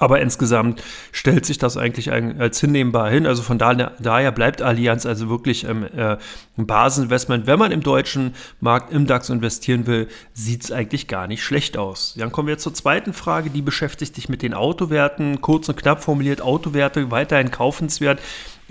Aber 0.00 0.20
insgesamt 0.20 0.82
stellt 1.12 1.46
sich 1.46 1.58
das 1.58 1.76
eigentlich 1.76 2.12
als 2.12 2.60
hinnehmbar 2.60 3.10
hin. 3.10 3.26
Also 3.26 3.42
von 3.42 3.58
daher 3.58 4.32
bleibt 4.32 4.62
Allianz 4.62 5.06
also 5.06 5.28
wirklich 5.28 5.64
ähm, 5.64 5.86
äh, 5.96 6.16
ein 6.58 6.66
Baseninvestment. 6.66 7.46
Wenn 7.46 7.58
man 7.58 7.72
im 7.72 7.82
deutschen 7.82 8.34
Markt 8.60 8.92
im 8.92 9.06
DAX 9.06 9.30
investieren 9.30 9.86
will, 9.86 10.08
sieht 10.34 10.64
es 10.64 10.72
eigentlich 10.72 11.08
gar 11.08 11.26
nicht 11.26 11.42
schlecht 11.42 11.76
aus. 11.76 12.14
Dann 12.18 12.32
kommen 12.32 12.48
wir 12.48 12.58
zur 12.58 12.74
zweiten 12.74 13.12
Frage, 13.12 13.50
die 13.50 13.62
beschäftigt 13.62 14.14
sich 14.14 14.28
mit 14.28 14.42
den 14.42 14.54
Autowerten. 14.54 15.40
Kurz 15.40 15.68
und 15.68 15.76
knapp 15.76 16.02
formuliert, 16.02 16.42
Autowerte 16.42 17.10
weiterhin 17.10 17.50
kaufenswert. 17.50 18.20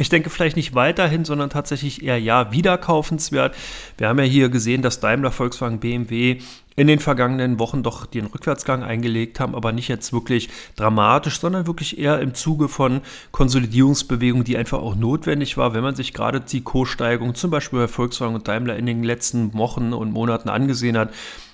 Ich 0.02 0.10
denke 0.10 0.32
vielleicht 0.32 0.56
nicht 0.56 0.74
weiterhin, 0.74 1.26
sondern 1.26 1.52
tatsächlich 1.52 2.02
eher 2.02 2.20
ja 2.20 2.52
wieder 2.52 2.80
kaufenswert. 2.80 3.56
Wir 4.00 4.08
haben 4.08 4.18
ja 4.18 4.26
hier 4.26 4.50
gesehen, 4.50 4.82
dass 4.82 5.00
Daimler, 5.00 5.30
Volkswagen, 5.30 5.80
BMW 5.80 6.40
in 6.76 6.88
den 6.88 6.98
vergangenen 6.98 7.60
Wochen 7.60 7.84
doch 7.84 8.08
den 8.08 8.26
Rückwärtsgang 8.26 8.82
eingelegt 8.82 9.40
haben, 9.40 9.54
aber 9.54 9.72
nicht 9.72 9.90
jetzt 9.90 10.12
wirklich 10.12 10.50
dramatisch, 10.76 11.40
sondern 11.40 11.68
wirklich 11.68 12.00
eher 12.00 12.20
im 12.20 12.34
Zuge 12.34 12.68
von 12.68 13.02
Konsolidierungsbewegungen, 13.32 14.44
die 14.44 14.58
einfach 14.58 14.80
auch 14.80 14.96
notwendig 14.96 15.58
war, 15.58 15.76
wenn 15.76 15.84
man 15.84 15.94
sich 15.94 16.14
gerade 16.14 16.40
die 16.40 16.62
Kurssteigerung 16.62 17.36
zum 17.36 17.52
Beispiel 17.52 17.82
bei 17.82 17.88
Volkswagen 17.88 18.34
und 18.34 18.48
Daimler 18.48 18.78
in 18.78 18.88
den 18.88 19.04
letzten 19.04 19.54
Wochen 19.54 19.94
und 19.94 20.12
Monaten 20.12 20.50
angesehen 20.50 20.98
hat 20.98 21.12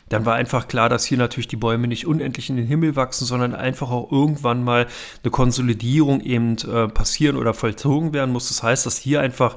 dann 0.09 0.25
war 0.25 0.35
einfach 0.35 0.67
klar, 0.67 0.89
dass 0.89 1.05
hier 1.05 1.17
natürlich 1.17 1.47
die 1.47 1.57
Bäume 1.57 1.87
nicht 1.87 2.07
unendlich 2.07 2.49
in 2.49 2.55
den 2.55 2.67
Himmel 2.67 2.95
wachsen, 2.95 3.25
sondern 3.25 3.53
einfach 3.53 3.91
auch 3.91 4.11
irgendwann 4.11 4.63
mal 4.63 4.87
eine 5.23 5.31
Konsolidierung 5.31 6.21
eben 6.21 6.57
äh, 6.59 6.87
passieren 6.87 7.35
oder 7.35 7.53
vollzogen 7.53 8.13
werden 8.13 8.31
muss. 8.31 8.47
Das 8.47 8.63
heißt, 8.63 8.85
dass 8.85 8.97
hier 8.97 9.21
einfach 9.21 9.55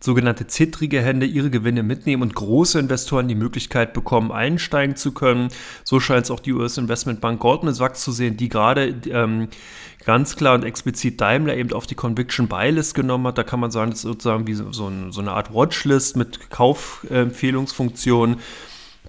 sogenannte 0.00 0.46
zittrige 0.46 1.00
Hände 1.02 1.26
ihre 1.26 1.50
Gewinne 1.50 1.82
mitnehmen 1.82 2.22
und 2.22 2.34
große 2.34 2.78
Investoren 2.78 3.26
die 3.26 3.34
Möglichkeit 3.34 3.92
bekommen, 3.92 4.30
einsteigen 4.30 4.94
zu 4.96 5.12
können. 5.12 5.48
So 5.82 5.98
scheint 5.98 6.24
es 6.24 6.30
auch 6.30 6.40
die 6.40 6.52
US-Investmentbank 6.52 7.40
Goldman 7.40 7.74
Sachs 7.74 8.04
zu 8.04 8.12
sehen, 8.12 8.36
die 8.36 8.48
gerade 8.48 8.94
ähm, 9.10 9.48
ganz 10.04 10.36
klar 10.36 10.54
und 10.54 10.64
explizit 10.64 11.20
Daimler 11.20 11.56
eben 11.56 11.72
auf 11.72 11.86
die 11.88 11.96
Conviction 11.96 12.46
Buy 12.46 12.70
List 12.70 12.94
genommen 12.94 13.26
hat. 13.26 13.38
Da 13.38 13.42
kann 13.42 13.58
man 13.58 13.72
sagen, 13.72 13.90
das 13.90 13.98
ist 14.00 14.04
sozusagen 14.04 14.46
wie 14.46 14.54
so, 14.54 14.70
so, 14.70 15.20
eine 15.20 15.32
Art 15.32 15.52
Watchlist 15.52 16.16
mit 16.16 16.50
Kaufempfehlungsfunktionen. 16.50 18.36
Äh, 18.36 18.42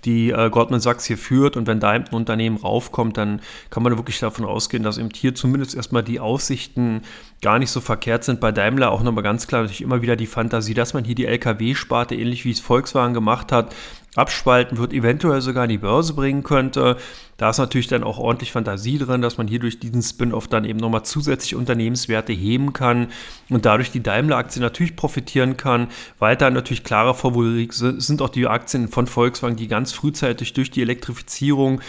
die 0.05 0.31
äh, 0.31 0.49
Goldman 0.49 0.79
Sachs 0.79 1.05
hier 1.05 1.17
führt. 1.17 1.57
Und 1.57 1.67
wenn 1.67 1.79
da 1.79 1.89
ein 1.89 2.07
Unternehmen 2.07 2.57
raufkommt, 2.57 3.17
dann 3.17 3.41
kann 3.69 3.83
man 3.83 3.97
wirklich 3.97 4.19
davon 4.19 4.45
ausgehen, 4.45 4.83
dass 4.83 4.97
eben 4.97 5.09
hier 5.13 5.35
zumindest 5.35 5.75
erstmal 5.75 6.03
die 6.03 6.19
Aussichten 6.19 7.01
gar 7.41 7.59
nicht 7.59 7.71
so 7.71 7.81
verkehrt 7.81 8.23
sind. 8.23 8.39
Bei 8.39 8.51
Daimler 8.51 8.91
auch 8.91 9.03
nochmal 9.03 9.23
ganz 9.23 9.47
klar 9.47 9.61
natürlich 9.61 9.81
immer 9.81 10.01
wieder 10.01 10.15
die 10.15 10.27
Fantasie, 10.27 10.73
dass 10.73 10.93
man 10.93 11.03
hier 11.03 11.15
die 11.15 11.25
Lkw-Sparte, 11.25 12.15
ähnlich 12.15 12.45
wie 12.45 12.51
es 12.51 12.59
Volkswagen 12.59 13.13
gemacht 13.13 13.51
hat, 13.51 13.75
abspalten 14.19 14.77
wird, 14.77 14.93
eventuell 14.93 15.41
sogar 15.41 15.63
an 15.63 15.69
die 15.69 15.77
Börse 15.77 16.13
bringen 16.13 16.43
könnte. 16.43 16.97
Da 17.37 17.49
ist 17.49 17.57
natürlich 17.57 17.87
dann 17.87 18.03
auch 18.03 18.19
ordentlich 18.19 18.51
Fantasie 18.51 18.97
drin, 18.97 19.21
dass 19.21 19.37
man 19.37 19.47
hier 19.47 19.59
durch 19.59 19.79
diesen 19.79 20.01
Spin-off 20.01 20.47
dann 20.47 20.65
eben 20.65 20.79
nochmal 20.79 21.03
zusätzlich 21.03 21.55
Unternehmenswerte 21.55 22.33
heben 22.33 22.73
kann 22.73 23.07
und 23.49 23.65
dadurch 23.65 23.91
die 23.91 24.03
Daimler-Aktie 24.03 24.61
natürlich 24.61 24.95
profitieren 24.95 25.55
kann. 25.55 25.87
Weiter 26.19 26.49
natürlich 26.51 26.83
klarer 26.83 27.15
Favorit 27.15 27.73
sind 27.73 28.21
auch 28.21 28.29
die 28.29 28.45
Aktien 28.45 28.89
von 28.89 29.07
Volkswagen, 29.07 29.55
die 29.55 29.67
ganz 29.67 29.93
frühzeitig 29.93 30.53
durch 30.53 30.69
die 30.69 30.81
Elektrifizierung 30.81 31.81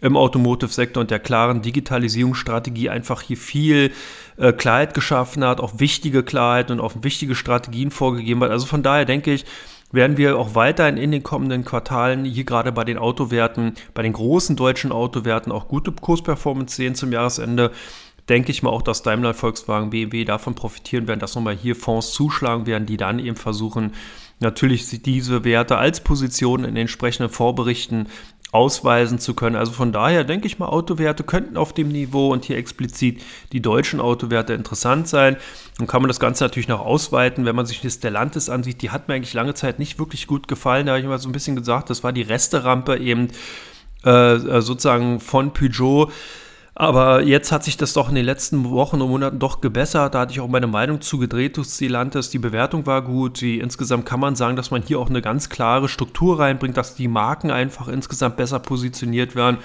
im 0.00 0.16
Automotive-Sektor 0.16 1.00
und 1.00 1.10
der 1.10 1.18
klaren 1.18 1.62
Digitalisierungsstrategie 1.62 2.90
einfach 2.90 3.22
hier 3.22 3.36
viel 3.36 3.92
äh, 4.36 4.52
Klarheit 4.52 4.92
geschaffen 4.92 5.44
hat, 5.44 5.60
auch 5.60 5.78
wichtige 5.78 6.22
Klarheit 6.22 6.70
und 6.70 6.80
auch 6.80 6.92
wichtige 7.02 7.34
Strategien 7.34 7.90
vorgegeben 7.90 8.42
hat. 8.42 8.50
Also 8.50 8.66
von 8.66 8.82
daher 8.82 9.06
denke 9.06 9.32
ich, 9.32 9.44
werden 9.92 10.16
wir 10.16 10.38
auch 10.38 10.54
weiterhin 10.54 10.96
in 10.96 11.12
den 11.12 11.22
kommenden 11.22 11.64
Quartalen 11.64 12.24
hier 12.24 12.44
gerade 12.44 12.72
bei 12.72 12.84
den 12.84 12.98
Autowerten, 12.98 13.74
bei 13.94 14.02
den 14.02 14.12
großen 14.12 14.56
deutschen 14.56 14.92
Autowerten 14.92 15.52
auch 15.52 15.68
gute 15.68 15.92
Kursperformance 15.92 16.74
sehen 16.74 16.94
zum 16.94 17.12
Jahresende. 17.12 17.70
Denke 18.28 18.50
ich 18.50 18.62
mal 18.62 18.70
auch, 18.70 18.82
dass 18.82 19.02
Daimler, 19.02 19.34
Volkswagen, 19.34 19.90
BMW 19.90 20.24
davon 20.24 20.54
profitieren 20.54 21.06
werden, 21.06 21.20
dass 21.20 21.34
nochmal 21.34 21.56
hier 21.56 21.76
Fonds 21.76 22.12
zuschlagen 22.12 22.66
werden, 22.66 22.86
die 22.86 22.96
dann 22.96 23.18
eben 23.18 23.36
versuchen, 23.36 23.92
natürlich 24.40 25.02
diese 25.02 25.44
Werte 25.44 25.76
als 25.76 26.00
Position 26.00 26.64
in 26.64 26.76
entsprechenden 26.76 27.30
Vorberichten 27.30 28.08
ausweisen 28.54 29.18
zu 29.18 29.34
können. 29.34 29.56
Also 29.56 29.72
von 29.72 29.90
daher 29.90 30.22
denke 30.22 30.46
ich 30.46 30.60
mal, 30.60 30.68
Autowerte 30.68 31.24
könnten 31.24 31.56
auf 31.56 31.72
dem 31.72 31.88
Niveau 31.88 32.32
und 32.32 32.44
hier 32.44 32.56
explizit 32.56 33.20
die 33.52 33.60
deutschen 33.60 34.00
Autowerte 34.00 34.54
interessant 34.54 35.08
sein. 35.08 35.36
Dann 35.78 35.88
kann 35.88 36.02
man 36.02 36.08
das 36.08 36.20
Ganze 36.20 36.44
natürlich 36.44 36.68
noch 36.68 36.80
ausweiten, 36.80 37.46
wenn 37.46 37.56
man 37.56 37.66
sich 37.66 37.80
das 37.80 37.94
Stellantis 37.94 38.48
ansieht. 38.48 38.80
Die 38.82 38.90
hat 38.90 39.08
mir 39.08 39.14
eigentlich 39.14 39.34
lange 39.34 39.54
Zeit 39.54 39.80
nicht 39.80 39.98
wirklich 39.98 40.28
gut 40.28 40.46
gefallen. 40.46 40.86
Da 40.86 40.92
habe 40.92 41.00
ich 41.00 41.04
immer 41.04 41.18
so 41.18 41.28
ein 41.28 41.32
bisschen 41.32 41.56
gesagt, 41.56 41.90
das 41.90 42.04
war 42.04 42.12
die 42.12 42.22
Resterampe 42.22 42.96
eben 42.96 43.28
äh, 44.04 44.38
sozusagen 44.38 45.18
von 45.18 45.52
Peugeot 45.52 46.12
aber 46.76 47.22
jetzt 47.22 47.52
hat 47.52 47.62
sich 47.62 47.76
das 47.76 47.92
doch 47.92 48.08
in 48.08 48.16
den 48.16 48.24
letzten 48.24 48.68
Wochen 48.68 49.00
und 49.00 49.08
Monaten 49.08 49.38
doch 49.38 49.60
gebessert. 49.60 50.14
Da 50.14 50.20
hatte 50.20 50.32
ich 50.32 50.40
auch 50.40 50.48
meine 50.48 50.66
Meinung 50.66 51.00
zu 51.00 51.18
gedreht 51.18 51.56
durch 51.56 51.68
Stellantis. 51.68 52.30
Die 52.30 52.40
Bewertung 52.40 52.84
war 52.84 53.02
gut. 53.02 53.40
Die, 53.40 53.60
insgesamt 53.60 54.06
kann 54.06 54.18
man 54.18 54.34
sagen, 54.34 54.56
dass 54.56 54.72
man 54.72 54.82
hier 54.82 54.98
auch 54.98 55.08
eine 55.08 55.22
ganz 55.22 55.48
klare 55.48 55.88
Struktur 55.88 56.40
reinbringt, 56.40 56.76
dass 56.76 56.96
die 56.96 57.06
Marken 57.06 57.52
einfach 57.52 57.86
insgesamt 57.86 58.36
besser 58.36 58.58
positioniert 58.58 59.36
werden. 59.36 59.58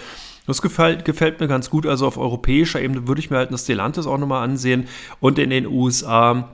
Das 0.45 0.61
gefällt, 0.61 1.03
gefällt 1.03 1.39
mir 1.39 1.47
ganz 1.47 1.71
gut. 1.71 1.87
Also 1.87 2.05
auf 2.05 2.17
europäischer 2.17 2.79
Ebene 2.79 3.07
würde 3.07 3.21
ich 3.21 3.31
mir 3.31 3.37
halt 3.37 3.51
das 3.51 3.63
Stellantis 3.63 4.05
auch 4.05 4.19
nochmal 4.19 4.43
ansehen. 4.43 4.87
Und 5.19 5.39
in 5.39 5.49
den 5.49 5.65
USA 5.65 6.49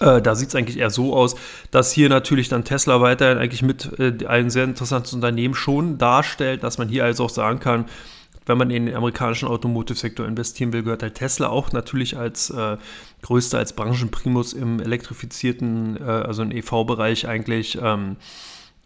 äh, 0.00 0.20
da 0.20 0.34
sieht 0.34 0.48
es 0.48 0.56
eigentlich 0.56 0.78
eher 0.78 0.90
so 0.90 1.14
aus, 1.14 1.36
dass 1.70 1.92
hier 1.92 2.08
natürlich 2.08 2.48
dann 2.48 2.64
Tesla 2.64 3.00
weiterhin 3.00 3.38
eigentlich 3.38 3.62
mit 3.62 3.96
äh, 4.00 4.26
ein 4.26 4.50
sehr 4.50 4.64
interessantes 4.64 5.12
Unternehmen 5.12 5.54
schon 5.54 5.98
darstellt, 5.98 6.64
dass 6.64 6.78
man 6.78 6.88
hier 6.88 7.04
also 7.04 7.26
auch 7.26 7.30
sagen 7.30 7.60
kann, 7.60 7.84
wenn 8.46 8.58
man 8.58 8.70
in 8.70 8.86
den 8.86 8.94
amerikanischen 8.94 9.48
Automotive-Sektor 9.48 10.26
investieren 10.26 10.72
will, 10.72 10.82
gehört 10.82 11.02
halt 11.02 11.14
Tesla 11.14 11.48
auch 11.48 11.72
natürlich 11.72 12.16
als 12.16 12.50
äh, 12.50 12.76
größter, 13.22 13.58
als 13.58 13.72
Branchenprimus 13.72 14.52
im 14.52 14.80
elektrifizierten, 14.80 15.96
äh, 15.96 16.04
also 16.04 16.42
im 16.42 16.50
EV-Bereich 16.50 17.26
eigentlich 17.26 17.78
ähm, 17.80 18.16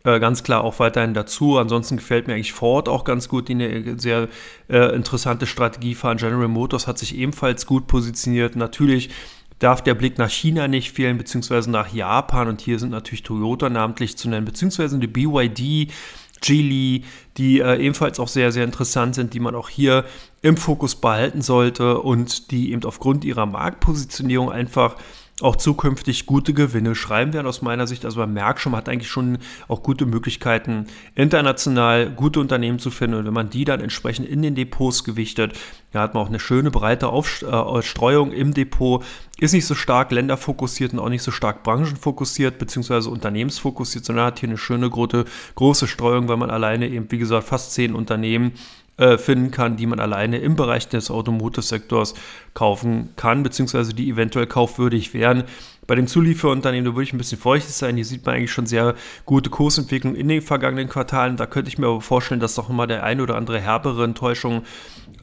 äh, 0.04 0.20
ganz 0.20 0.42
klar 0.42 0.62
auch 0.62 0.78
weiterhin 0.78 1.14
dazu. 1.14 1.58
Ansonsten 1.58 1.96
gefällt 1.96 2.28
mir 2.28 2.34
eigentlich 2.34 2.52
Ford 2.52 2.88
auch 2.88 3.04
ganz 3.04 3.28
gut, 3.28 3.48
die 3.48 3.54
eine 3.54 3.98
sehr 3.98 4.28
äh, 4.68 4.94
interessante 4.94 5.46
Strategie 5.46 5.94
fahren. 5.94 6.18
General 6.18 6.48
Motors 6.48 6.86
hat 6.86 6.98
sich 6.98 7.16
ebenfalls 7.16 7.66
gut 7.66 7.88
positioniert. 7.88 8.54
Natürlich 8.54 9.10
darf 9.58 9.82
der 9.82 9.94
Blick 9.94 10.18
nach 10.18 10.30
China 10.30 10.68
nicht 10.68 10.92
fehlen, 10.92 11.18
beziehungsweise 11.18 11.70
nach 11.70 11.92
Japan. 11.92 12.48
Und 12.48 12.60
hier 12.60 12.78
sind 12.78 12.90
natürlich 12.90 13.24
Toyota 13.24 13.68
namentlich 13.68 14.16
zu 14.16 14.28
nennen, 14.28 14.46
beziehungsweise 14.46 14.98
die 14.98 15.08
BYD, 15.08 15.92
Geely, 16.40 17.04
die 17.36 17.60
äh, 17.60 17.76
ebenfalls 17.76 18.20
auch 18.20 18.28
sehr, 18.28 18.52
sehr 18.52 18.64
interessant 18.64 19.14
sind, 19.14 19.34
die 19.34 19.40
man 19.40 19.54
auch 19.54 19.68
hier 19.68 20.04
im 20.42 20.56
Fokus 20.56 20.96
behalten 20.96 21.42
sollte 21.42 22.00
und 22.00 22.50
die 22.50 22.72
eben 22.72 22.84
aufgrund 22.84 23.24
ihrer 23.24 23.46
Marktpositionierung 23.46 24.50
einfach 24.50 24.96
auch 25.40 25.54
zukünftig 25.54 26.26
gute 26.26 26.52
Gewinne 26.52 26.94
schreiben 26.94 27.32
werden 27.32 27.46
aus 27.46 27.62
meiner 27.62 27.86
Sicht. 27.86 28.04
Also 28.04 28.18
man 28.18 28.32
merkt 28.32 28.60
schon, 28.60 28.72
man 28.72 28.78
hat 28.80 28.88
eigentlich 28.88 29.10
schon 29.10 29.38
auch 29.68 29.82
gute 29.82 30.04
Möglichkeiten, 30.04 30.86
international 31.14 32.10
gute 32.10 32.40
Unternehmen 32.40 32.80
zu 32.80 32.90
finden. 32.90 33.18
Und 33.18 33.26
wenn 33.26 33.32
man 33.32 33.50
die 33.50 33.64
dann 33.64 33.80
entsprechend 33.80 34.28
in 34.28 34.42
den 34.42 34.56
Depots 34.56 35.04
gewichtet, 35.04 35.56
da 35.92 36.00
hat 36.02 36.14
man 36.14 36.24
auch 36.24 36.28
eine 36.28 36.40
schöne 36.40 36.70
breite 36.70 37.08
Aufstreuung 37.08 38.32
im 38.32 38.52
Depot. 38.52 39.04
Ist 39.38 39.52
nicht 39.52 39.66
so 39.66 39.76
stark 39.76 40.10
länderfokussiert 40.10 40.92
und 40.92 40.98
auch 40.98 41.08
nicht 41.08 41.22
so 41.22 41.30
stark 41.30 41.62
branchenfokussiert 41.62 42.58
beziehungsweise 42.58 43.08
unternehmensfokussiert, 43.08 44.04
sondern 44.04 44.26
hat 44.26 44.40
hier 44.40 44.48
eine 44.48 44.58
schöne 44.58 44.90
große, 44.90 45.24
große 45.54 45.86
Streuung, 45.86 46.28
weil 46.28 46.36
man 46.36 46.50
alleine 46.50 46.88
eben, 46.88 47.10
wie 47.10 47.18
gesagt, 47.18 47.46
fast 47.46 47.72
zehn 47.72 47.94
Unternehmen 47.94 48.52
äh, 48.98 49.16
finden 49.16 49.50
kann, 49.50 49.76
die 49.76 49.86
man 49.86 50.00
alleine 50.00 50.38
im 50.38 50.56
Bereich 50.56 50.88
des 50.88 51.10
Automotive-Sektors 51.10 52.14
kaufen 52.52 53.10
kann, 53.16 53.42
beziehungsweise 53.42 53.94
die 53.94 54.10
eventuell 54.10 54.46
kaufwürdig 54.46 55.14
wären. 55.14 55.44
Bei 55.86 55.94
den 55.94 56.06
Zulieferunternehmen, 56.06 56.84
da 56.84 56.94
würde 56.94 57.04
ich 57.04 57.14
ein 57.14 57.18
bisschen 57.18 57.38
feuchtig 57.38 57.72
sein. 57.72 57.96
Hier 57.96 58.04
sieht 58.04 58.26
man 58.26 58.34
eigentlich 58.34 58.52
schon 58.52 58.66
sehr 58.66 58.94
gute 59.24 59.48
Kursentwicklung 59.48 60.14
in 60.14 60.28
den 60.28 60.42
vergangenen 60.42 60.88
Quartalen. 60.88 61.36
Da 61.36 61.46
könnte 61.46 61.70
ich 61.70 61.78
mir 61.78 61.86
aber 61.86 62.00
vorstellen, 62.00 62.40
dass 62.40 62.56
doch 62.56 62.68
mal 62.68 62.86
der 62.86 63.04
ein 63.04 63.20
oder 63.20 63.36
andere 63.36 63.58
herbere 63.58 64.04
Enttäuschung 64.04 64.64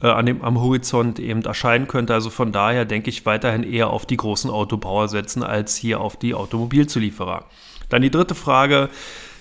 äh, 0.02 0.08
an 0.08 0.26
dem, 0.26 0.42
am 0.42 0.60
Horizont 0.60 1.18
eben 1.20 1.42
erscheinen 1.42 1.86
könnte. 1.86 2.14
Also 2.14 2.30
von 2.30 2.50
daher 2.50 2.84
denke 2.84 3.10
ich 3.10 3.26
weiterhin 3.26 3.62
eher 3.62 3.90
auf 3.90 4.06
die 4.06 4.16
großen 4.16 4.50
Autobauer 4.50 5.08
setzen 5.08 5.42
als 5.42 5.76
hier 5.76 6.00
auf 6.00 6.16
die 6.16 6.34
Automobilzulieferer. 6.34 7.44
Dann 7.88 8.02
die 8.02 8.10
dritte 8.10 8.34
Frage. 8.34 8.88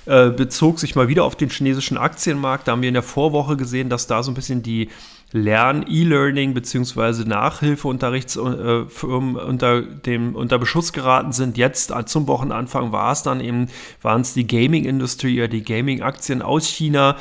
Äh, 0.05 0.29
bezog 0.29 0.79
sich 0.79 0.95
mal 0.95 1.07
wieder 1.07 1.23
auf 1.23 1.35
den 1.35 1.49
chinesischen 1.49 1.97
Aktienmarkt. 1.97 2.67
Da 2.67 2.73
haben 2.73 2.83
wir 2.83 2.89
in 2.89 2.93
der 2.93 3.01
Vorwoche 3.01 3.57
gesehen, 3.57 3.89
dass 3.89 4.05
da 4.05 4.21
so 4.21 4.29
ein 4.31 4.35
bisschen 4.35 4.61
die 4.61 4.89
Lern-, 5.31 5.83
E-Learning 5.87 6.53
bzw. 6.53 7.27
Nachhilfeunterrichtsfirmen 7.27 9.35
unter, 9.35 9.81
dem, 9.81 10.35
unter 10.35 10.59
Beschuss 10.59 10.93
geraten 10.93 11.31
sind. 11.31 11.57
Jetzt 11.57 11.89
äh, 11.89 12.05
zum 12.05 12.27
Wochenanfang 12.27 12.91
war 12.91 13.11
es 13.11 13.23
dann 13.23 13.41
eben, 13.41 13.67
waren 14.03 14.21
es 14.21 14.35
die 14.35 14.45
Gaming-Industrie 14.45 15.39
oder 15.39 15.47
die 15.47 15.63
Gaming-Aktien 15.63 16.43
aus 16.43 16.67
China, 16.67 17.17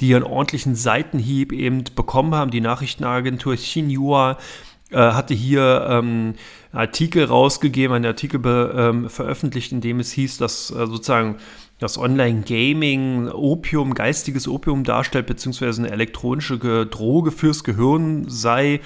die 0.00 0.14
einen 0.14 0.24
ordentlichen 0.24 0.74
Seitenhieb 0.74 1.52
eben 1.52 1.84
bekommen 1.94 2.34
haben. 2.34 2.50
Die 2.50 2.62
Nachrichtenagentur 2.62 3.56
Xinhua 3.56 4.38
äh, 4.90 4.96
hatte 4.96 5.34
hier 5.34 5.86
ähm, 5.88 6.34
einen 6.72 6.80
Artikel 6.80 7.24
rausgegeben, 7.24 7.94
einen 7.94 8.06
Artikel 8.06 8.40
be, 8.40 8.74
ähm, 8.76 9.10
veröffentlicht, 9.10 9.72
in 9.72 9.82
dem 9.82 10.00
es 10.00 10.10
hieß, 10.12 10.38
dass 10.38 10.70
äh, 10.70 10.86
sozusagen 10.86 11.36
das 11.82 11.98
Online-Gaming 11.98 13.28
Opium, 13.28 13.94
geistiges 13.94 14.46
Opium 14.46 14.84
darstellt, 14.84 15.26
beziehungsweise 15.26 15.82
eine 15.82 15.90
elektronische 15.90 16.58
Droge 16.86 17.32
fürs 17.32 17.64
Gehirn 17.64 18.26
sei. 18.28 18.80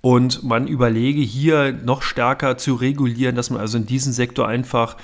Und 0.00 0.42
man 0.42 0.66
überlege 0.66 1.22
hier 1.22 1.72
noch 1.72 2.02
stärker 2.02 2.58
zu 2.58 2.74
regulieren, 2.74 3.36
dass 3.36 3.48
man 3.48 3.60
also 3.60 3.78
in 3.78 3.86
diesem 3.86 4.12
Sektor 4.12 4.46
einfach 4.46 4.96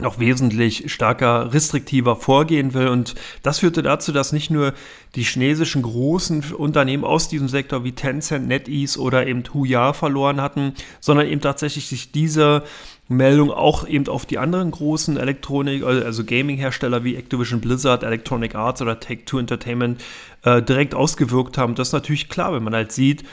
noch 0.00 0.18
wesentlich 0.18 0.90
stärker 0.92 1.52
restriktiver 1.52 2.16
vorgehen 2.16 2.72
will. 2.72 2.88
Und 2.88 3.14
das 3.42 3.58
führte 3.58 3.82
dazu, 3.82 4.12
dass 4.12 4.32
nicht 4.32 4.50
nur 4.50 4.72
die 5.14 5.24
chinesischen 5.24 5.82
großen 5.82 6.54
Unternehmen 6.54 7.04
aus 7.04 7.28
diesem 7.28 7.48
Sektor 7.48 7.84
wie 7.84 7.92
Tencent, 7.92 8.46
NetEase 8.46 8.98
oder 9.00 9.26
eben 9.26 9.42
Huya 9.52 9.92
verloren 9.92 10.40
hatten, 10.40 10.74
sondern 11.00 11.26
eben 11.26 11.40
tatsächlich 11.40 11.88
sich 11.88 12.12
diese 12.12 12.62
Meldung 13.08 13.50
auch 13.50 13.86
eben 13.88 14.06
auf 14.08 14.26
die 14.26 14.38
anderen 14.38 14.70
großen 14.70 15.16
Elektronik, 15.16 15.82
also 15.82 16.24
Gaming-Hersteller 16.24 17.04
wie 17.04 17.16
Activision 17.16 17.60
Blizzard, 17.60 18.02
Electronic 18.02 18.54
Arts 18.54 18.82
oder 18.82 19.00
Take-Two 19.00 19.38
Entertainment 19.38 20.02
äh, 20.42 20.62
direkt 20.62 20.94
ausgewirkt 20.94 21.56
haben. 21.56 21.74
Das 21.74 21.88
ist 21.88 21.92
natürlich 21.94 22.28
klar, 22.28 22.52
wenn 22.52 22.62
man 22.62 22.74
halt 22.74 22.92
sieht, 22.92 23.24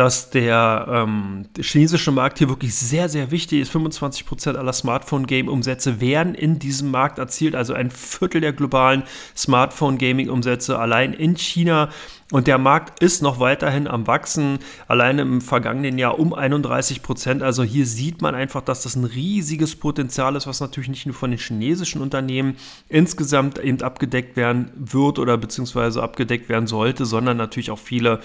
dass 0.00 0.30
der, 0.30 0.86
ähm, 0.88 1.44
chinesische 1.60 2.10
Markt 2.10 2.38
hier 2.38 2.48
wirklich 2.48 2.74
sehr, 2.74 3.10
sehr 3.10 3.30
wichtig 3.30 3.60
ist. 3.60 3.70
25% 3.70 4.56
aller 4.56 4.72
Smartphone-Game-Umsätze 4.72 6.00
werden 6.00 6.34
in 6.34 6.58
diesem 6.58 6.90
Markt 6.90 7.18
erzielt, 7.18 7.54
also 7.54 7.74
ein 7.74 7.90
Viertel 7.90 8.40
der 8.40 8.54
globalen 8.54 9.02
Smartphone-Gaming-Umsätze 9.36 10.78
allein 10.78 11.12
in 11.12 11.36
China. 11.36 11.90
Und 12.32 12.46
der 12.46 12.56
Markt 12.56 13.02
ist 13.02 13.20
noch 13.20 13.40
weiterhin 13.40 13.86
am 13.86 14.06
Wachsen, 14.06 14.60
allein 14.88 15.18
im 15.18 15.42
vergangenen 15.42 15.98
Jahr 15.98 16.18
um 16.18 16.32
31 16.32 17.02
Prozent. 17.02 17.42
Also 17.42 17.62
hier 17.62 17.84
sieht 17.84 18.22
man 18.22 18.34
einfach, 18.34 18.62
dass 18.62 18.84
das 18.84 18.96
ein 18.96 19.04
riesiges 19.04 19.76
Potenzial 19.76 20.34
ist, 20.34 20.46
was 20.46 20.60
natürlich 20.60 20.88
nicht 20.88 21.04
nur 21.04 21.14
von 21.14 21.30
den 21.30 21.38
chinesischen 21.38 22.00
Unternehmen 22.00 22.56
insgesamt 22.88 23.58
eben 23.58 23.82
abgedeckt 23.82 24.38
werden 24.38 24.70
wird 24.76 25.18
oder 25.18 25.36
beziehungsweise 25.36 26.02
abgedeckt 26.02 26.48
werden 26.48 26.68
sollte, 26.68 27.04
sondern 27.04 27.36
natürlich 27.36 27.70
auch 27.70 27.78
viele 27.78 28.20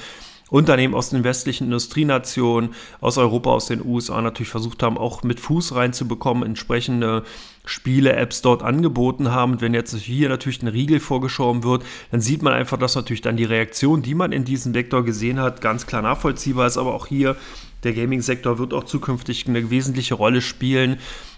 Unternehmen 0.49 0.93
aus 0.93 1.10
den 1.10 1.23
westlichen 1.23 1.65
Industrienationen, 1.65 2.75
aus 3.01 3.17
Europa, 3.17 3.49
aus 3.49 3.65
den 3.65 3.84
USA 3.84 4.21
natürlich 4.21 4.49
versucht 4.49 4.84
haben, 4.84 4.97
auch 4.97 5.23
mit 5.23 5.39
Fuß 5.39 5.73
reinzubekommen, 5.73 6.43
entsprechende 6.43 7.23
Spiele-Apps 7.65 8.43
dort 8.43 8.62
angeboten 8.62 9.31
haben. 9.31 9.53
Und 9.53 9.62
wenn 9.62 9.73
jetzt 9.73 9.95
hier 9.95 10.29
natürlich 10.29 10.62
ein 10.62 10.67
Riegel 10.67 10.99
vorgeschoben 10.99 11.63
wird, 11.63 11.84
dann 12.12 12.21
sieht 12.21 12.43
man 12.43 12.53
einfach, 12.53 12.77
dass 12.77 12.95
natürlich 12.95 13.21
dann 13.21 13.38
die 13.38 13.43
Reaktion, 13.43 14.03
die 14.03 14.13
man 14.13 14.31
in 14.31 14.45
diesem 14.45 14.75
Vektor 14.75 15.03
gesehen 15.03 15.39
hat, 15.39 15.62
ganz 15.62 15.88
klar 15.88 16.03
nachvollziehbar 16.03 16.67
ist. 16.67 16.77
Aber 16.77 16.93
auch 16.93 17.08
hier, 17.08 17.36
der 17.84 17.93
Gaming-Sektor 17.93 18.60
wird 18.60 18.73
auch 18.73 18.84
zukünftig 18.84 19.47
eine 19.47 19.71
wesentliche 19.71 20.13
Rolle 20.13 20.41
spielen. 20.41 20.97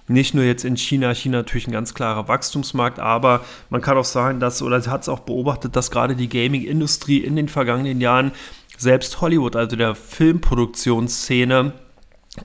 Nicht 0.09 0.33
nur 0.33 0.45
jetzt 0.45 0.63
in 0.63 0.77
China, 0.77 1.13
China 1.13 1.39
natürlich 1.39 1.67
ein 1.67 1.73
ganz 1.73 1.93
klarer 1.93 2.29
Wachstumsmarkt, 2.29 2.97
aber 2.97 3.43
man 3.69 3.81
kann 3.81 3.97
auch 3.97 4.05
sagen, 4.05 4.39
dass, 4.39 4.61
oder 4.61 4.81
hat 4.85 5.01
es 5.01 5.09
auch 5.09 5.19
beobachtet, 5.19 5.75
dass 5.75 5.91
gerade 5.91 6.15
die 6.15 6.29
Gaming-Industrie 6.29 7.17
in 7.17 7.35
den 7.35 7.49
vergangenen 7.49 7.99
Jahren 7.99 8.31
selbst 8.77 9.21
Hollywood, 9.21 9.55
also 9.55 9.75
der 9.75 9.95
Filmproduktionsszene, 9.95 11.73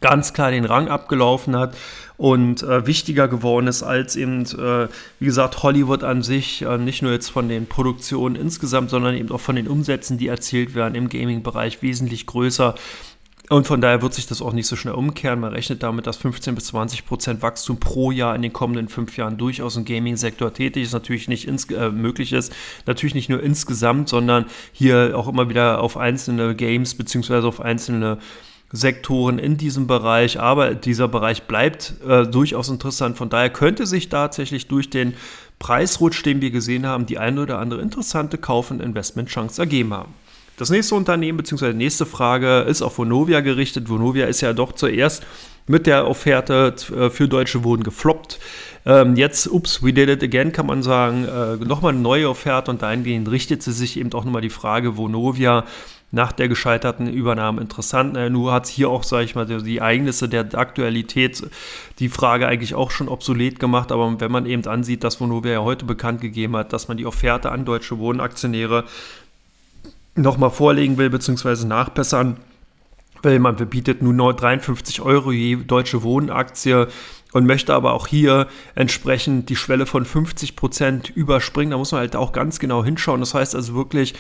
ganz 0.01 0.33
klar 0.33 0.51
den 0.51 0.65
Rang 0.65 0.89
abgelaufen 0.89 1.55
hat 1.57 1.77
und 2.17 2.63
äh, 2.63 2.87
wichtiger 2.87 3.29
geworden 3.29 3.67
ist 3.67 3.83
als 3.83 4.17
eben, 4.17 4.43
äh, 4.43 4.89
wie 5.19 5.25
gesagt, 5.27 5.63
Hollywood 5.63 6.03
an 6.03 6.23
sich, 6.23 6.63
äh, 6.63 6.79
nicht 6.79 7.03
nur 7.03 7.13
jetzt 7.13 7.29
von 7.29 7.49
den 7.49 7.67
Produktionen 7.67 8.37
insgesamt, 8.37 8.91
sondern 8.91 9.15
eben 9.15 9.31
auch 9.31 9.41
von 9.41 9.57
den 9.57 9.69
Umsätzen, 9.69 10.19
die 10.19 10.29
erzielt 10.29 10.75
werden 10.75 10.95
im 10.95 11.09
Gaming-Bereich, 11.09 11.83
wesentlich 11.83 12.27
größer 12.27 12.75
und 13.51 13.67
von 13.67 13.81
daher 13.81 14.03
wird 14.03 14.15
sich 14.15 14.27
das 14.27 14.41
auch 14.41 14.53
nicht 14.53 14.67
so 14.67 14.77
schnell 14.77 14.95
umkehren. 14.95 15.41
Man 15.41 15.53
rechnet 15.53 15.83
damit, 15.83 16.07
dass 16.07 16.17
15 16.17 16.55
bis 16.55 16.67
20 16.67 17.05
Prozent 17.05 17.43
Wachstum 17.43 17.79
pro 17.79 18.11
Jahr 18.13 18.37
in 18.37 18.43
den 18.43 18.53
kommenden 18.53 18.89
fünf 18.89 19.17
Jahren 19.17 19.37
durchaus 19.37 19.77
im 19.77 19.85
Gaming-Sektor 19.85 20.55
tätig 20.55 20.85
ist. 20.85 20.93
Natürlich 20.93 21.29
nicht 21.29 21.49
ins, 21.49 21.65
äh, 21.71 21.91
möglich 21.91 22.33
ist. 22.33 22.53
Natürlich 22.87 23.15
nicht 23.15 23.29
nur 23.29 23.43
insgesamt, 23.43 24.09
sondern 24.09 24.47
hier 24.73 25.19
auch 25.19 25.27
immer 25.27 25.49
wieder 25.49 25.81
auf 25.81 25.97
einzelne 25.97 26.55
Games 26.55 26.95
beziehungsweise 26.95 27.47
auf 27.47 27.61
einzelne 27.61 28.19
Sektoren 28.71 29.39
in 29.39 29.57
diesem 29.57 29.87
Bereich. 29.89 30.39
Aber 30.39 30.75
dieser 30.75 31.09
Bereich 31.09 31.43
bleibt 31.43 31.95
äh, 32.07 32.27
durchaus 32.27 32.69
interessant. 32.69 33.19
Von 33.19 33.29
daher 33.29 33.51
könnte 33.51 33.87
sich 33.87 34.09
tatsächlich 34.09 34.69
durch 34.69 34.89
den 34.89 35.15
Preisrutsch, 35.59 36.25
den 36.25 36.41
wir 36.41 36.53
gesehen 36.53 36.87
haben, 36.87 37.07
die 37.07 37.19
eine 37.19 37.43
oder 37.43 37.59
andere 37.59 37.83
interessante 37.83 38.39
Kauf- 38.39 38.71
und 38.71 38.81
Investmentchance 38.81 39.61
ergeben 39.61 39.93
haben. 39.93 40.15
Das 40.57 40.71
nächste 40.71 40.95
Unternehmen, 40.95 41.43
die 41.43 41.73
nächste 41.73 42.07
Frage, 42.07 42.61
ist 42.61 42.83
auf 42.83 42.99
Vonovia 42.99 43.41
gerichtet. 43.41 43.89
Vonovia 43.89 44.27
ist 44.27 44.43
ja 44.43 44.53
doch 44.53 44.73
zuerst 44.73 45.25
mit 45.67 45.87
der 45.87 46.07
Offerte 46.07 46.75
äh, 46.95 47.11
für 47.11 47.29
Deutsche 47.29 47.65
Wohnen 47.65 47.83
gefloppt. 47.83 48.39
Ähm, 48.85 49.17
jetzt, 49.17 49.47
ups, 49.47 49.83
we 49.83 49.93
did 49.93 50.09
it 50.09 50.23
again, 50.23 50.53
kann 50.53 50.67
man 50.67 50.83
sagen, 50.83 51.25
äh, 51.25 51.57
nochmal 51.65 51.93
eine 51.93 52.01
neue 52.01 52.29
Offerte 52.29 52.71
und 52.71 52.83
dahingehend 52.83 53.31
richtet 53.31 53.63
sie 53.63 53.73
sich 53.73 53.99
eben 53.99 54.13
auch 54.13 54.25
nochmal 54.25 54.43
die 54.43 54.51
Frage, 54.51 54.97
Vonovia 54.97 55.65
nach 56.13 56.31
der 56.31 56.49
gescheiterten 56.49 57.09
Übernahme 57.09 57.61
interessant. 57.61 58.17
Äh, 58.17 58.29
nur 58.29 58.53
hat 58.53 58.65
es 58.65 58.71
hier 58.71 58.91
auch, 58.91 59.03
sage 59.03 59.25
ich 59.25 59.35
mal, 59.35 59.47
die 59.47 59.79
Ereignisse 59.79 60.29
der 60.29 60.55
Aktualität 60.55 61.43
die 61.99 62.09
Frage 62.09 62.47
eigentlich 62.47 62.75
auch 62.75 62.91
schon 62.91 63.09
obsolet 63.09 63.59
gemacht. 63.59 63.91
Aber 63.91 64.21
wenn 64.21 64.31
man 64.31 64.47
eben 64.47 64.67
ansieht, 64.67 65.05
dass 65.05 65.21
Vonovia 65.21 65.53
ja 65.53 65.63
heute 65.63 65.87
bekannt 65.87 66.21
gegeben 66.21 66.57
hat, 66.57 66.73
dass 66.73 66.89
man 66.89 66.99
die 66.99 67.07
Offerte 67.07 67.51
an 67.51 67.65
Deutsche 67.65 67.99
Wohnaktionäre 67.99 68.85
nochmal 70.15 70.51
vorlegen 70.51 70.99
will, 70.99 71.11
beziehungsweise 71.11 71.67
nachbessern 71.67 72.39
will. 73.23 73.39
Man 73.39 73.57
verbietet 73.57 74.03
nun 74.03 74.17
53 74.17 75.01
Euro 75.01 75.33
je 75.33 75.57
deutsche 75.57 76.03
Wohnaktie 76.03 76.87
und 77.33 77.47
möchte 77.47 77.75
aber 77.75 77.95
auch 77.95 78.07
hier 78.07 78.47
entsprechend 78.75 79.49
die 79.49 79.57
Schwelle 79.57 79.87
von 79.87 80.05
50 80.05 80.57
Prozent 80.57 81.11
überspringen. 81.11 81.71
Da 81.71 81.79
muss 81.79 81.93
man 81.93 82.01
halt 82.01 82.17
auch 82.17 82.33
ganz 82.33 82.59
genau 82.59 82.85
hinschauen. 82.85 83.21
Das 83.21 83.35
heißt 83.35 83.55
also 83.55 83.75
wirklich, 83.75 84.15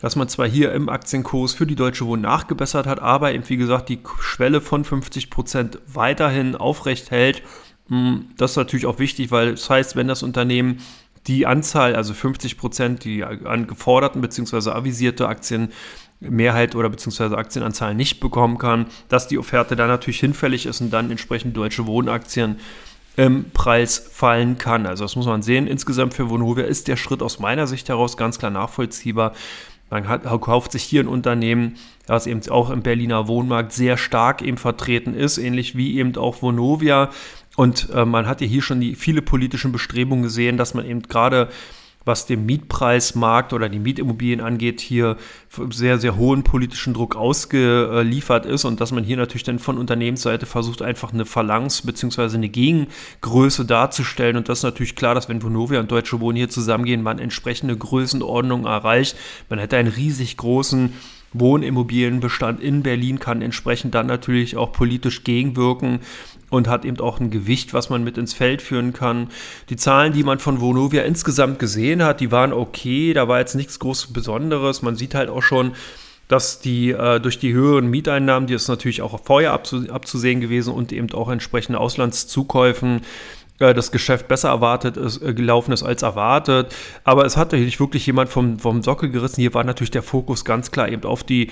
dass 0.00 0.16
man 0.16 0.28
zwar 0.28 0.46
hier 0.46 0.72
im 0.72 0.88
Aktienkurs 0.88 1.54
für 1.54 1.66
die 1.66 1.74
Deutsche 1.74 2.06
Wohnen 2.06 2.22
nachgebessert 2.22 2.86
hat, 2.86 3.00
aber 3.00 3.32
eben 3.32 3.48
wie 3.48 3.56
gesagt 3.56 3.88
die 3.88 4.00
Schwelle 4.20 4.60
von 4.60 4.84
50 4.84 5.30
Prozent 5.30 5.78
weiterhin 5.86 6.54
aufrecht 6.54 7.10
hält. 7.10 7.42
Hm, 7.88 8.26
das 8.36 8.52
ist 8.52 8.56
natürlich 8.58 8.86
auch 8.86 8.98
wichtig, 8.98 9.30
weil 9.30 9.52
das 9.52 9.68
heißt, 9.68 9.96
wenn 9.96 10.08
das 10.08 10.22
Unternehmen 10.22 10.78
die 11.28 11.46
Anzahl, 11.46 11.94
also 11.94 12.14
50 12.14 12.58
Prozent, 12.58 13.04
die 13.04 13.22
angeforderten 13.22 14.20
bzw. 14.20 14.70
avisierte 14.70 15.28
Aktien 15.28 15.68
Mehrheit 16.20 16.74
oder 16.74 16.88
beziehungsweise 16.88 17.38
Aktienanzahl 17.38 17.94
nicht 17.94 18.18
bekommen 18.18 18.58
kann, 18.58 18.86
dass 19.08 19.28
die 19.28 19.38
Offerte 19.38 19.76
dann 19.76 19.88
natürlich 19.88 20.20
hinfällig 20.20 20.66
ist 20.66 20.80
und 20.80 20.90
dann 20.90 21.10
entsprechend 21.10 21.56
deutsche 21.56 21.86
Wohnaktien 21.86 22.56
im 23.16 23.50
Preis 23.50 23.98
fallen 24.12 24.58
kann. 24.58 24.86
Also 24.86 25.04
das 25.04 25.16
muss 25.16 25.26
man 25.26 25.42
sehen. 25.42 25.66
Insgesamt 25.66 26.14
für 26.14 26.30
Vonovia 26.30 26.64
ist 26.64 26.88
der 26.88 26.96
Schritt 26.96 27.22
aus 27.22 27.38
meiner 27.38 27.66
Sicht 27.66 27.88
heraus 27.88 28.16
ganz 28.16 28.38
klar 28.38 28.50
nachvollziehbar. 28.50 29.32
Man 29.90 30.08
hat, 30.08 30.24
kauft 30.40 30.72
sich 30.72 30.82
hier 30.82 31.02
ein 31.02 31.08
Unternehmen, 31.08 31.76
das 32.06 32.26
eben 32.26 32.46
auch 32.50 32.70
im 32.70 32.82
Berliner 32.82 33.26
Wohnmarkt 33.26 33.72
sehr 33.72 33.96
stark 33.96 34.42
eben 34.42 34.58
vertreten 34.58 35.14
ist, 35.14 35.38
ähnlich 35.38 35.76
wie 35.76 35.98
eben 35.98 36.16
auch 36.16 36.42
Vonovia. 36.42 37.10
Und 37.58 37.88
äh, 37.92 38.04
man 38.04 38.28
hat 38.28 38.40
ja 38.40 38.46
hier 38.46 38.62
schon 38.62 38.80
die 38.80 38.94
viele 38.94 39.20
politischen 39.20 39.72
Bestrebungen 39.72 40.22
gesehen, 40.22 40.56
dass 40.56 40.74
man 40.74 40.86
eben 40.86 41.02
gerade 41.02 41.48
was 42.04 42.24
den 42.24 42.46
Mietpreismarkt 42.46 43.52
oder 43.52 43.68
die 43.68 43.80
Mietimmobilien 43.80 44.40
angeht, 44.40 44.80
hier 44.80 45.16
sehr, 45.70 45.98
sehr 45.98 46.16
hohen 46.16 46.44
politischen 46.44 46.94
Druck 46.94 47.16
ausgeliefert 47.16 48.46
ist 48.46 48.64
und 48.64 48.80
dass 48.80 48.92
man 48.92 49.02
hier 49.02 49.16
natürlich 49.16 49.42
dann 49.42 49.58
von 49.58 49.76
Unternehmensseite 49.76 50.46
versucht, 50.46 50.82
einfach 50.82 51.12
eine 51.12 51.26
Phalanx 51.26 51.82
bzw. 51.82 52.36
eine 52.36 52.48
Gegengröße 52.48 53.64
darzustellen. 53.64 54.36
Und 54.36 54.48
das 54.48 54.60
ist 54.60 54.64
natürlich 54.64 54.94
klar, 54.94 55.16
dass 55.16 55.28
wenn 55.28 55.42
Vonovia 55.42 55.80
und 55.80 55.90
Deutsche 55.90 56.20
Wohnen 56.20 56.36
hier 56.36 56.48
zusammengehen, 56.48 57.02
man 57.02 57.18
entsprechende 57.18 57.76
Größenordnung 57.76 58.66
erreicht. 58.66 59.16
Man 59.50 59.58
hätte 59.58 59.76
einen 59.76 59.92
riesig 59.92 60.36
großen 60.36 60.94
Wohnimmobilienbestand 61.34 62.60
in 62.60 62.82
Berlin 62.82 63.18
kann 63.18 63.42
entsprechend 63.42 63.94
dann 63.94 64.06
natürlich 64.06 64.56
auch 64.56 64.72
politisch 64.72 65.24
gegenwirken 65.24 66.00
und 66.50 66.68
hat 66.68 66.84
eben 66.84 67.00
auch 67.00 67.20
ein 67.20 67.30
Gewicht, 67.30 67.74
was 67.74 67.90
man 67.90 68.04
mit 68.04 68.18
ins 68.18 68.34
Feld 68.34 68.62
führen 68.62 68.92
kann. 68.92 69.28
Die 69.68 69.76
Zahlen, 69.76 70.12
die 70.12 70.22
man 70.22 70.38
von 70.38 70.60
Vonovia 70.60 71.02
insgesamt 71.02 71.58
gesehen 71.58 72.02
hat, 72.02 72.20
die 72.20 72.32
waren 72.32 72.52
okay, 72.52 73.12
da 73.12 73.28
war 73.28 73.38
jetzt 73.38 73.54
nichts 73.54 73.78
groß 73.78 74.12
Besonderes. 74.12 74.82
Man 74.82 74.96
sieht 74.96 75.14
halt 75.14 75.28
auch 75.28 75.42
schon, 75.42 75.72
dass 76.28 76.60
die 76.60 76.90
äh, 76.90 77.20
durch 77.20 77.38
die 77.38 77.54
höheren 77.54 77.88
Mieteinnahmen, 77.88 78.46
die 78.46 78.54
ist 78.54 78.68
natürlich 78.68 79.02
auch 79.02 79.18
vorher 79.24 79.52
abzusehen 79.52 80.40
gewesen 80.40 80.74
und 80.74 80.92
eben 80.92 81.10
auch 81.12 81.30
entsprechende 81.30 81.80
Auslandszukäufen, 81.80 83.00
äh, 83.58 83.74
das 83.74 83.90
Geschäft 83.90 84.28
besser 84.28 84.50
erwartet 84.50 84.96
ist, 84.96 85.22
äh, 85.22 85.32
gelaufen 85.34 85.72
ist 85.72 85.82
als 85.82 86.02
erwartet. 86.02 86.74
Aber 87.04 87.24
es 87.24 87.36
hat 87.36 87.52
natürlich 87.52 87.80
wirklich 87.80 88.06
jemand 88.06 88.28
vom, 88.28 88.58
vom 88.58 88.82
Sockel 88.82 89.10
gerissen. 89.10 89.40
Hier 89.40 89.54
war 89.54 89.64
natürlich 89.64 89.90
der 89.90 90.02
Fokus 90.02 90.44
ganz 90.44 90.70
klar 90.70 90.88
eben 90.88 91.04
auf 91.04 91.24
die 91.24 91.50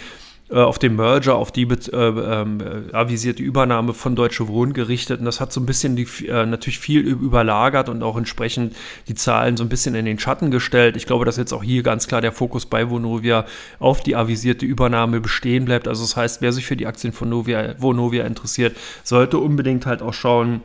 auf 0.54 0.78
den 0.78 0.94
Merger, 0.94 1.34
auf 1.34 1.50
die 1.50 1.64
äh, 1.64 1.96
ähm, 1.96 2.62
avisierte 2.92 3.42
Übernahme 3.42 3.94
von 3.94 4.14
Deutsche 4.14 4.46
Wohnen 4.46 4.72
gerichtet. 4.72 5.18
Und 5.18 5.26
das 5.26 5.40
hat 5.40 5.52
so 5.52 5.60
ein 5.60 5.66
bisschen 5.66 5.96
die, 5.96 6.06
äh, 6.28 6.46
natürlich 6.46 6.78
viel 6.78 7.00
überlagert 7.00 7.88
und 7.88 8.02
auch 8.02 8.16
entsprechend 8.16 8.76
die 9.08 9.14
Zahlen 9.14 9.56
so 9.56 9.64
ein 9.64 9.68
bisschen 9.68 9.96
in 9.96 10.04
den 10.04 10.18
Schatten 10.18 10.52
gestellt. 10.52 10.96
Ich 10.96 11.06
glaube, 11.06 11.24
dass 11.24 11.36
jetzt 11.36 11.52
auch 11.52 11.64
hier 11.64 11.82
ganz 11.82 12.06
klar 12.06 12.20
der 12.20 12.32
Fokus 12.32 12.66
bei 12.66 12.88
Vonovia 12.90 13.44
auf 13.80 14.02
die 14.02 14.14
avisierte 14.14 14.66
Übernahme 14.66 15.20
bestehen 15.20 15.64
bleibt. 15.64 15.88
Also 15.88 16.04
das 16.04 16.16
heißt, 16.16 16.42
wer 16.42 16.52
sich 16.52 16.66
für 16.66 16.76
die 16.76 16.86
Aktien 16.86 17.12
von 17.12 17.28
Novia, 17.28 17.74
Vonovia 17.80 18.24
interessiert, 18.24 18.76
sollte 19.02 19.38
unbedingt 19.38 19.84
halt 19.84 20.00
auch 20.00 20.14
schauen, 20.14 20.62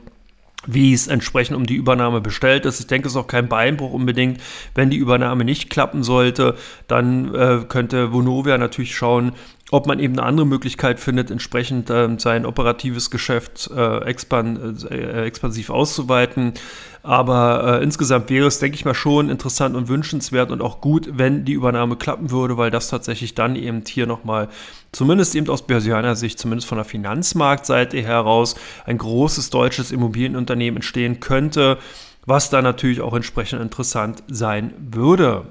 wie 0.67 0.93
es 0.93 1.08
entsprechend 1.08 1.58
um 1.58 1.65
die 1.65 1.76
Übernahme 1.76 2.21
bestellt 2.21 2.65
ist. 2.65 2.80
Ich 2.80 2.88
denke, 2.88 3.08
es 3.08 3.13
ist 3.13 3.19
auch 3.19 3.28
kein 3.28 3.50
Beinbruch 3.50 3.93
unbedingt. 3.93 4.39
Wenn 4.76 4.89
die 4.89 4.97
Übernahme 4.97 5.43
nicht 5.43 5.69
klappen 5.69 6.04
sollte, 6.04 6.56
dann 6.88 7.34
äh, 7.34 7.65
könnte 7.67 8.13
Vonovia 8.13 8.58
natürlich 8.58 8.95
schauen, 8.95 9.34
ob 9.71 9.88
man 9.88 10.00
eben 10.00 10.19
eine 10.19 10.28
andere 10.28 10.45
Möglichkeit 10.45 11.00
findet, 11.00 11.32
entsprechend 11.32 11.89
äh, 11.89 12.10
sein 12.17 12.45
operatives 12.45 13.10
Geschäft 13.10 13.69
äh, 13.76 14.04
expan 14.04 14.78
äh, 14.89 15.26
expansiv 15.26 15.69
auszuweiten. 15.69 16.54
Aber 17.03 17.79
äh, 17.79 17.83
insgesamt 17.83 18.29
wäre 18.29 18.47
es, 18.47 18.59
denke 18.59 18.75
ich 18.75 18.85
mal, 18.85 18.93
schon 18.93 19.29
interessant 19.29 19.75
und 19.75 19.87
wünschenswert 19.87 20.51
und 20.51 20.61
auch 20.61 20.81
gut, 20.81 21.09
wenn 21.13 21.45
die 21.45 21.53
Übernahme 21.53 21.95
klappen 21.95 22.29
würde, 22.29 22.57
weil 22.57 22.69
das 22.69 22.89
tatsächlich 22.89 23.33
dann 23.33 23.55
eben 23.55 23.81
hier 23.87 24.05
nochmal, 24.05 24.49
zumindest 24.91 25.33
eben 25.35 25.49
aus 25.49 25.65
Börsianer 25.65 26.15
Sicht, 26.15 26.37
zumindest 26.37 26.67
von 26.67 26.77
der 26.77 26.85
Finanzmarktseite 26.85 28.01
heraus, 28.01 28.55
ein 28.85 28.99
großes 28.99 29.49
deutsches 29.49 29.91
Immobilienunternehmen 29.91 30.77
entstehen 30.77 31.19
könnte, 31.19 31.79
was 32.27 32.51
dann 32.51 32.63
natürlich 32.63 33.01
auch 33.01 33.13
entsprechend 33.13 33.61
interessant 33.61 34.21
sein 34.27 34.73
würde. 34.77 35.45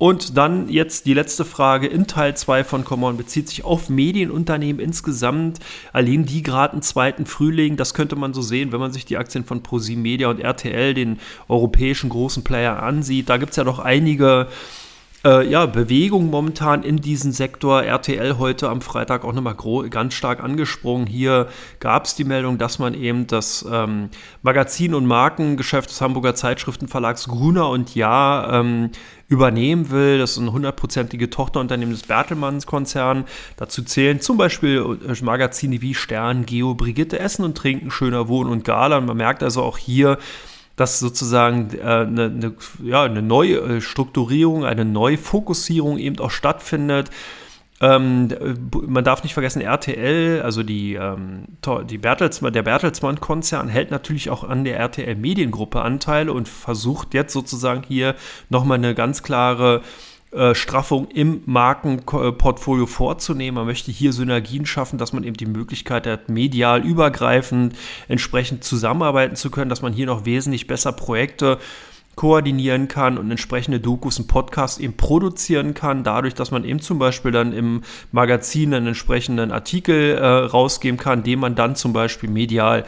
Und 0.00 0.38
dann 0.38 0.70
jetzt 0.70 1.04
die 1.04 1.12
letzte 1.12 1.44
Frage 1.44 1.86
in 1.86 2.06
Teil 2.06 2.34
2 2.34 2.64
von 2.64 2.86
Common 2.86 3.18
bezieht 3.18 3.50
sich 3.50 3.66
auf 3.66 3.90
Medienunternehmen 3.90 4.80
insgesamt. 4.80 5.58
Erleben 5.92 6.24
die 6.24 6.42
gerade 6.42 6.72
einen 6.72 6.80
zweiten 6.80 7.26
Frühling? 7.26 7.76
Das 7.76 7.92
könnte 7.92 8.16
man 8.16 8.32
so 8.32 8.40
sehen, 8.40 8.72
wenn 8.72 8.80
man 8.80 8.94
sich 8.94 9.04
die 9.04 9.18
Aktien 9.18 9.44
von 9.44 9.62
ProSieben 9.62 10.24
und 10.24 10.40
RTL, 10.40 10.94
den 10.94 11.18
europäischen 11.48 12.08
großen 12.08 12.42
Player, 12.42 12.82
ansieht. 12.82 13.28
Da 13.28 13.36
gibt 13.36 13.50
es 13.50 13.56
ja 13.56 13.64
doch 13.64 13.78
einige 13.78 14.48
äh, 15.24 15.46
ja, 15.46 15.66
Bewegung 15.66 16.30
momentan 16.30 16.82
in 16.82 16.96
diesem 16.96 17.32
Sektor. 17.32 17.82
RTL 17.82 18.38
heute 18.38 18.68
am 18.68 18.80
Freitag 18.80 19.24
auch 19.24 19.32
nochmal 19.32 19.56
ganz 19.90 20.14
stark 20.14 20.42
angesprungen. 20.42 21.06
Hier 21.06 21.48
gab 21.78 22.06
es 22.06 22.14
die 22.14 22.24
Meldung, 22.24 22.58
dass 22.58 22.78
man 22.78 22.94
eben 22.94 23.26
das 23.26 23.66
ähm, 23.70 24.08
Magazin- 24.42 24.94
und 24.94 25.06
Markengeschäft 25.06 25.90
des 25.90 26.00
Hamburger 26.00 26.34
Zeitschriftenverlags 26.34 27.28
Gruner 27.28 27.68
und 27.68 27.94
Ja 27.94 28.60
ähm, 28.60 28.90
übernehmen 29.28 29.90
will. 29.90 30.18
Das 30.18 30.32
ist 30.32 30.38
ein 30.38 30.52
hundertprozentige 30.52 31.28
Tochterunternehmen 31.28 31.94
des 31.94 32.04
Bertelmanns-Konzerns. 32.04 33.28
Dazu 33.56 33.82
zählen 33.82 34.20
zum 34.20 34.38
Beispiel 34.38 34.98
äh, 35.06 35.24
Magazine 35.24 35.82
wie 35.82 35.94
Stern, 35.94 36.46
Geo, 36.46 36.74
Brigitte, 36.74 37.18
Essen 37.18 37.44
und 37.44 37.56
Trinken, 37.56 37.90
Schöner 37.90 38.28
Wohnen 38.28 38.50
und 38.50 38.64
Gala. 38.64 38.98
Und 38.98 39.06
man 39.06 39.18
merkt 39.18 39.42
also 39.42 39.62
auch 39.62 39.76
hier, 39.76 40.18
dass 40.80 40.98
sozusagen 40.98 41.68
äh, 41.76 41.82
eine, 41.82 42.24
eine, 42.24 42.54
ja, 42.82 43.02
eine 43.02 43.20
neue 43.20 43.82
Strukturierung, 43.82 44.64
eine 44.64 44.86
neue 44.86 45.18
Fokussierung 45.18 45.98
eben 45.98 46.18
auch 46.20 46.30
stattfindet. 46.30 47.10
Ähm, 47.82 48.28
man 48.86 49.04
darf 49.04 49.22
nicht 49.22 49.34
vergessen, 49.34 49.60
RTL, 49.60 50.40
also 50.42 50.62
die, 50.62 50.94
ähm, 50.94 51.44
die 51.84 51.98
Bertelsmann, 51.98 52.54
der 52.54 52.62
Bertelsmann-Konzern, 52.62 53.68
hält 53.68 53.90
natürlich 53.90 54.30
auch 54.30 54.42
an 54.42 54.64
der 54.64 54.78
RTL-Mediengruppe 54.78 55.82
Anteile 55.82 56.32
und 56.32 56.48
versucht 56.48 57.12
jetzt 57.12 57.34
sozusagen 57.34 57.82
hier 57.86 58.14
nochmal 58.48 58.78
eine 58.78 58.94
ganz 58.94 59.22
klare 59.22 59.82
äh, 60.32 60.54
Straffung 60.54 61.08
im 61.08 61.42
Markenportfolio 61.46 62.86
vorzunehmen. 62.86 63.56
Man 63.56 63.66
möchte 63.66 63.90
hier 63.90 64.12
Synergien 64.12 64.64
schaffen, 64.64 64.96
dass 64.96 65.12
man 65.12 65.24
eben 65.24 65.36
die 65.36 65.46
Möglichkeit 65.46 66.06
hat, 66.06 66.28
medial 66.28 66.84
übergreifend 66.84 67.74
entsprechend 68.06 68.62
zusammenarbeiten 68.62 69.34
zu 69.34 69.50
können, 69.50 69.70
dass 69.70 69.82
man 69.82 69.92
hier 69.92 70.06
noch 70.06 70.24
wesentlich 70.24 70.68
besser 70.68 70.92
Projekte 70.92 71.58
koordinieren 72.14 72.86
kann 72.86 73.18
und 73.18 73.30
entsprechende 73.30 73.80
Dokus 73.80 74.18
und 74.18 74.26
Podcasts 74.26 74.78
eben 74.78 74.96
produzieren 74.96 75.74
kann, 75.74 76.04
dadurch, 76.04 76.34
dass 76.34 76.50
man 76.50 76.64
eben 76.64 76.80
zum 76.80 76.98
Beispiel 76.98 77.32
dann 77.32 77.52
im 77.52 77.82
Magazin 78.12 78.74
einen 78.74 78.88
entsprechenden 78.88 79.50
Artikel 79.50 80.16
äh, 80.16 80.24
rausgeben 80.24 80.98
kann, 80.98 81.22
den 81.22 81.40
man 81.40 81.54
dann 81.54 81.76
zum 81.76 81.92
Beispiel 81.92 82.28
medial 82.28 82.84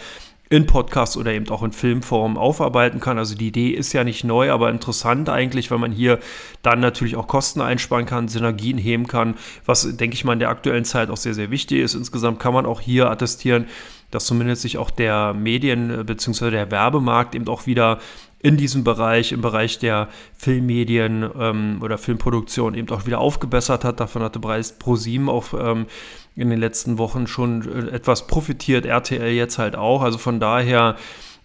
in 0.53 0.67
Podcasts 0.67 1.17
oder 1.17 1.33
eben 1.33 1.49
auch 1.49 1.63
in 1.63 1.73
Filmform 1.73 2.37
aufarbeiten 2.37 3.01
kann. 3.01 3.17
Also 3.17 3.35
die 3.35 3.49
Idee 3.49 3.71
ist 3.71 3.95
ja 3.95 4.05
nicht 4.05 4.23
neu, 4.23 4.51
aber 4.51 4.69
interessant 4.69 5.31
eigentlich, 5.31 5.71
weil 5.71 5.79
man 5.79 5.93
hier 5.93 6.19
dann 6.61 6.79
natürlich 6.79 7.17
auch 7.17 7.27
Kosten 7.27 7.63
einsparen 7.63 8.05
kann, 8.05 8.29
Synergien 8.29 8.77
heben 8.77 9.07
kann, 9.07 9.37
was, 9.65 9.97
denke 9.97 10.13
ich 10.13 10.25
mal, 10.25 10.35
in 10.35 10.41
der 10.41 10.51
aktuellen 10.51 10.85
Zeit 10.85 11.09
auch 11.09 11.17
sehr, 11.17 11.33
sehr 11.33 11.51
wichtig 11.51 11.81
ist. 11.81 11.95
Insgesamt 11.95 12.39
kann 12.39 12.53
man 12.53 12.67
auch 12.67 12.83
hier 12.83 13.11
attestieren, 13.11 13.65
dass 14.11 14.27
zumindest 14.27 14.61
sich 14.61 14.77
auch 14.77 14.91
der 14.91 15.33
Medien- 15.33 16.05
bzw. 16.05 16.51
der 16.51 16.71
Werbemarkt 16.71 17.35
eben 17.35 17.49
auch 17.49 17.67
wieder 17.67 17.99
in 18.43 18.57
diesem 18.57 18.83
Bereich, 18.83 19.33
im 19.33 19.41
Bereich 19.41 19.79
der 19.79 20.09
Filmmedien 20.37 21.29
ähm, 21.39 21.79
oder 21.81 21.97
Filmproduktion 21.97 22.75
eben 22.75 22.91
auch 22.91 23.07
wieder 23.07 23.21
aufgebessert 23.21 23.85
hat. 23.85 24.01
Davon 24.01 24.23
hatte 24.23 24.41
bereits 24.41 24.73
ProSieben 24.73 25.29
auch 25.29 25.55
ähm, 25.55 25.87
in 26.35 26.51
den 26.51 26.59
letzten 26.59 26.99
Wochen 26.99 27.27
schon 27.27 27.89
äh, 27.89 27.95
etwas 27.95 28.27
profitiert, 28.27 28.85
RTL 28.85 29.31
jetzt 29.31 29.59
halt 29.59 29.77
auch. 29.77 30.03
Also 30.03 30.19
von 30.19 30.41
daher 30.41 30.97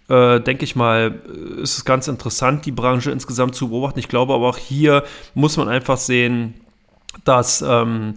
äh, 0.10 0.39
denke 0.39 0.63
ich 0.63 0.75
mal, 0.75 1.21
ist 1.62 1.77
es 1.77 1.86
ganz 1.86 2.07
interessant, 2.07 2.65
die 2.65 2.71
Branche 2.71 3.12
insgesamt 3.12 3.53
zu 3.53 3.69
beobachten. 3.69 3.99
Ich 3.99 4.07
glaube 4.07 4.33
aber 4.33 4.47
auch 4.47 4.57
hier 4.57 5.03
muss 5.36 5.55
man 5.57 5.69
einfach 5.69 5.97
sehen, 5.97 6.55
dass 7.25 7.62
ähm, 7.62 8.15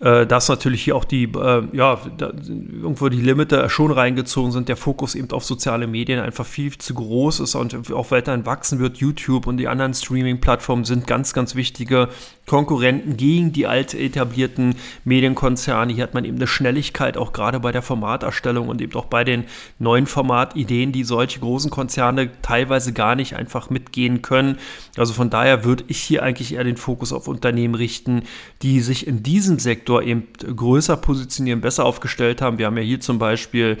äh, 0.00 0.26
dass 0.26 0.48
natürlich 0.48 0.82
hier 0.82 0.96
auch 0.96 1.04
die, 1.04 1.24
äh, 1.24 1.62
ja, 1.72 2.00
da, 2.16 2.28
irgendwo 2.28 3.08
die 3.10 3.20
Limite 3.20 3.68
schon 3.68 3.92
reingezogen 3.92 4.50
sind, 4.50 4.68
der 4.68 4.76
Fokus 4.76 5.14
eben 5.14 5.30
auf 5.30 5.44
soziale 5.44 5.86
Medien 5.86 6.20
einfach 6.20 6.46
viel 6.46 6.76
zu 6.78 6.94
groß 6.94 7.40
ist 7.40 7.54
und 7.54 7.92
auch 7.92 8.10
weiterhin 8.10 8.46
wachsen 8.46 8.78
wird. 8.78 8.96
YouTube 8.96 9.46
und 9.46 9.58
die 9.58 9.68
anderen 9.68 9.92
Streaming-Plattformen 9.92 10.84
sind 10.84 11.06
ganz, 11.06 11.34
ganz 11.34 11.54
wichtige 11.54 12.08
Konkurrenten 12.50 13.16
gegen 13.16 13.52
die 13.52 13.68
alt 13.68 13.94
etablierten 13.94 14.74
Medienkonzerne. 15.04 15.92
Hier 15.92 16.02
hat 16.02 16.14
man 16.14 16.24
eben 16.24 16.36
eine 16.36 16.48
Schnelligkeit, 16.48 17.16
auch 17.16 17.32
gerade 17.32 17.60
bei 17.60 17.70
der 17.70 17.80
Formaterstellung 17.80 18.66
und 18.68 18.80
eben 18.80 18.92
auch 18.96 19.04
bei 19.04 19.22
den 19.22 19.44
neuen 19.78 20.08
Formatideen, 20.08 20.90
die 20.90 21.04
solche 21.04 21.38
großen 21.38 21.70
Konzerne 21.70 22.28
teilweise 22.42 22.92
gar 22.92 23.14
nicht 23.14 23.36
einfach 23.36 23.70
mitgehen 23.70 24.20
können. 24.20 24.58
Also 24.96 25.12
von 25.12 25.30
daher 25.30 25.62
würde 25.62 25.84
ich 25.86 26.00
hier 26.00 26.24
eigentlich 26.24 26.52
eher 26.54 26.64
den 26.64 26.76
Fokus 26.76 27.12
auf 27.12 27.28
Unternehmen 27.28 27.76
richten, 27.76 28.24
die 28.62 28.80
sich 28.80 29.06
in 29.06 29.22
diesem 29.22 29.60
Sektor 29.60 30.02
eben 30.02 30.26
größer 30.40 30.96
positionieren, 30.96 31.60
besser 31.60 31.84
aufgestellt 31.84 32.42
haben. 32.42 32.58
Wir 32.58 32.66
haben 32.66 32.76
ja 32.76 32.82
hier 32.82 32.98
zum 32.98 33.20
Beispiel 33.20 33.78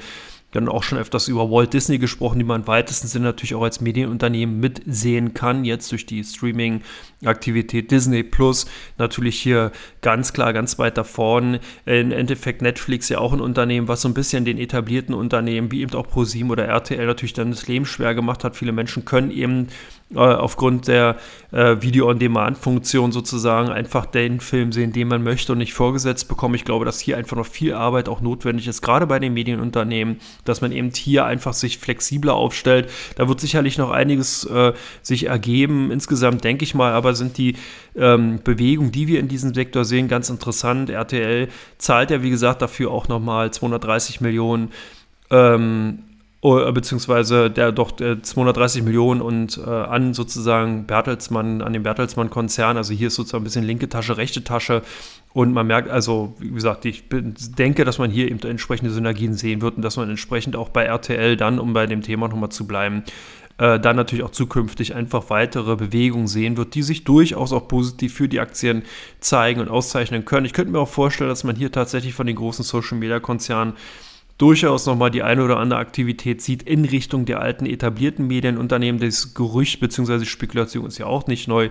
dann 0.52 0.68
auch 0.68 0.82
schon 0.82 0.98
öfters 0.98 1.28
über 1.28 1.50
Walt 1.50 1.72
Disney 1.72 1.98
gesprochen, 1.98 2.38
die 2.38 2.44
man 2.44 2.62
im 2.62 2.66
weitesten 2.66 3.06
Sinne 3.06 3.26
natürlich 3.26 3.54
auch 3.54 3.62
als 3.62 3.80
Medienunternehmen 3.80 4.58
mitsehen 4.58 5.34
kann, 5.34 5.64
jetzt 5.64 5.90
durch 5.92 6.06
die 6.06 6.24
Streaming-Aktivität 6.24 7.90
Disney 7.90 8.22
Plus. 8.22 8.66
Natürlich 8.98 9.40
hier 9.40 9.70
ganz 10.02 10.32
klar, 10.32 10.52
ganz 10.52 10.78
weit 10.78 10.98
da 10.98 11.04
vorne. 11.04 11.60
Im 11.86 12.12
Endeffekt 12.12 12.62
Netflix 12.62 13.08
ja 13.08 13.18
auch 13.18 13.32
ein 13.32 13.40
Unternehmen, 13.40 13.88
was 13.88 14.02
so 14.02 14.08
ein 14.08 14.14
bisschen 14.14 14.44
den 14.44 14.58
etablierten 14.58 15.14
Unternehmen, 15.14 15.70
wie 15.70 15.82
eben 15.82 15.94
auch 15.94 16.08
ProSieben 16.08 16.50
oder 16.50 16.64
RTL 16.64 17.06
natürlich 17.06 17.32
dann 17.32 17.50
das 17.50 17.68
Leben 17.68 17.86
schwer 17.86 18.14
gemacht 18.14 18.44
hat. 18.44 18.56
Viele 18.56 18.72
Menschen 18.72 19.04
können 19.04 19.30
eben 19.30 19.68
aufgrund 20.16 20.88
der 20.88 21.16
äh, 21.52 21.76
Video-on-Demand-Funktion 21.80 23.12
sozusagen 23.12 23.68
einfach 23.68 24.06
den 24.06 24.40
Film 24.40 24.72
sehen, 24.72 24.92
den 24.92 25.06
man 25.06 25.22
möchte 25.22 25.52
und 25.52 25.58
nicht 25.58 25.72
vorgesetzt 25.72 26.26
bekommen. 26.28 26.56
Ich 26.56 26.64
glaube, 26.64 26.84
dass 26.84 26.98
hier 26.98 27.16
einfach 27.16 27.36
noch 27.36 27.46
viel 27.46 27.74
Arbeit 27.74 28.08
auch 28.08 28.20
notwendig 28.20 28.66
ist, 28.66 28.82
gerade 28.82 29.06
bei 29.06 29.20
den 29.20 29.34
Medienunternehmen, 29.34 30.20
dass 30.44 30.62
man 30.62 30.72
eben 30.72 30.90
hier 30.90 31.26
einfach 31.26 31.52
sich 31.52 31.78
flexibler 31.78 32.34
aufstellt. 32.34 32.90
Da 33.14 33.28
wird 33.28 33.40
sicherlich 33.40 33.78
noch 33.78 33.90
einiges 33.90 34.44
äh, 34.44 34.72
sich 35.02 35.26
ergeben. 35.26 35.92
Insgesamt 35.92 36.42
denke 36.42 36.64
ich 36.64 36.74
mal, 36.74 36.92
aber 36.92 37.14
sind 37.14 37.38
die 37.38 37.54
ähm, 37.94 38.40
Bewegungen, 38.42 38.90
die 38.90 39.06
wir 39.06 39.20
in 39.20 39.28
diesem 39.28 39.54
Sektor 39.54 39.84
sehen, 39.84 40.08
ganz 40.08 40.28
interessant. 40.28 40.90
RTL 40.90 41.48
zahlt 41.78 42.10
ja, 42.10 42.22
wie 42.22 42.30
gesagt, 42.30 42.62
dafür 42.62 42.90
auch 42.90 43.06
nochmal 43.06 43.52
230 43.52 44.20
Millionen. 44.20 44.70
Ähm, 45.30 46.00
beziehungsweise 46.42 47.50
der 47.50 47.70
doch 47.70 47.90
der 47.90 48.22
230 48.22 48.82
Millionen 48.82 49.20
und 49.20 49.58
äh, 49.58 49.68
an 49.68 50.14
sozusagen 50.14 50.86
Bertelsmann, 50.86 51.60
an 51.60 51.74
den 51.74 51.82
Bertelsmann-Konzern. 51.82 52.78
Also 52.78 52.94
hier 52.94 53.08
ist 53.08 53.16
sozusagen 53.16 53.42
ein 53.42 53.44
bisschen 53.44 53.64
linke 53.64 53.90
Tasche, 53.90 54.16
rechte 54.16 54.42
Tasche. 54.42 54.82
Und 55.34 55.52
man 55.52 55.66
merkt 55.66 55.90
also, 55.90 56.34
wie 56.38 56.50
gesagt, 56.50 56.86
ich 56.86 57.08
bin, 57.08 57.34
denke, 57.58 57.84
dass 57.84 57.98
man 57.98 58.10
hier 58.10 58.30
eben 58.30 58.40
entsprechende 58.40 58.90
Synergien 58.90 59.34
sehen 59.34 59.60
wird 59.60 59.76
und 59.76 59.82
dass 59.82 59.96
man 59.96 60.08
entsprechend 60.08 60.56
auch 60.56 60.70
bei 60.70 60.84
RTL 60.84 61.36
dann, 61.36 61.58
um 61.58 61.74
bei 61.74 61.86
dem 61.86 62.00
Thema 62.00 62.26
nochmal 62.26 62.48
zu 62.48 62.66
bleiben, 62.66 63.04
äh, 63.58 63.78
dann 63.78 63.96
natürlich 63.96 64.24
auch 64.24 64.32
zukünftig 64.32 64.94
einfach 64.94 65.28
weitere 65.28 65.76
Bewegungen 65.76 66.26
sehen 66.26 66.56
wird, 66.56 66.74
die 66.74 66.82
sich 66.82 67.04
durchaus 67.04 67.52
auch 67.52 67.68
positiv 67.68 68.14
für 68.14 68.28
die 68.28 68.40
Aktien 68.40 68.82
zeigen 69.20 69.60
und 69.60 69.68
auszeichnen 69.68 70.24
können. 70.24 70.46
Ich 70.46 70.54
könnte 70.54 70.72
mir 70.72 70.80
auch 70.80 70.88
vorstellen, 70.88 71.28
dass 71.28 71.44
man 71.44 71.54
hier 71.54 71.70
tatsächlich 71.70 72.14
von 72.14 72.26
den 72.26 72.36
großen 72.36 72.64
Social-Media-Konzernen 72.64 73.74
durchaus 74.40 74.86
nochmal 74.86 75.10
die 75.10 75.22
eine 75.22 75.44
oder 75.44 75.58
andere 75.58 75.78
Aktivität 75.78 76.40
sieht 76.40 76.62
in 76.62 76.84
Richtung 76.84 77.26
der 77.26 77.40
alten 77.40 77.66
etablierten 77.66 78.26
Medienunternehmen. 78.26 79.00
Das 79.00 79.34
Gerücht 79.34 79.80
bzw. 79.80 80.24
Spekulation 80.24 80.86
ist 80.86 80.98
ja 80.98 81.06
auch 81.06 81.26
nicht 81.26 81.46
neu. 81.46 81.68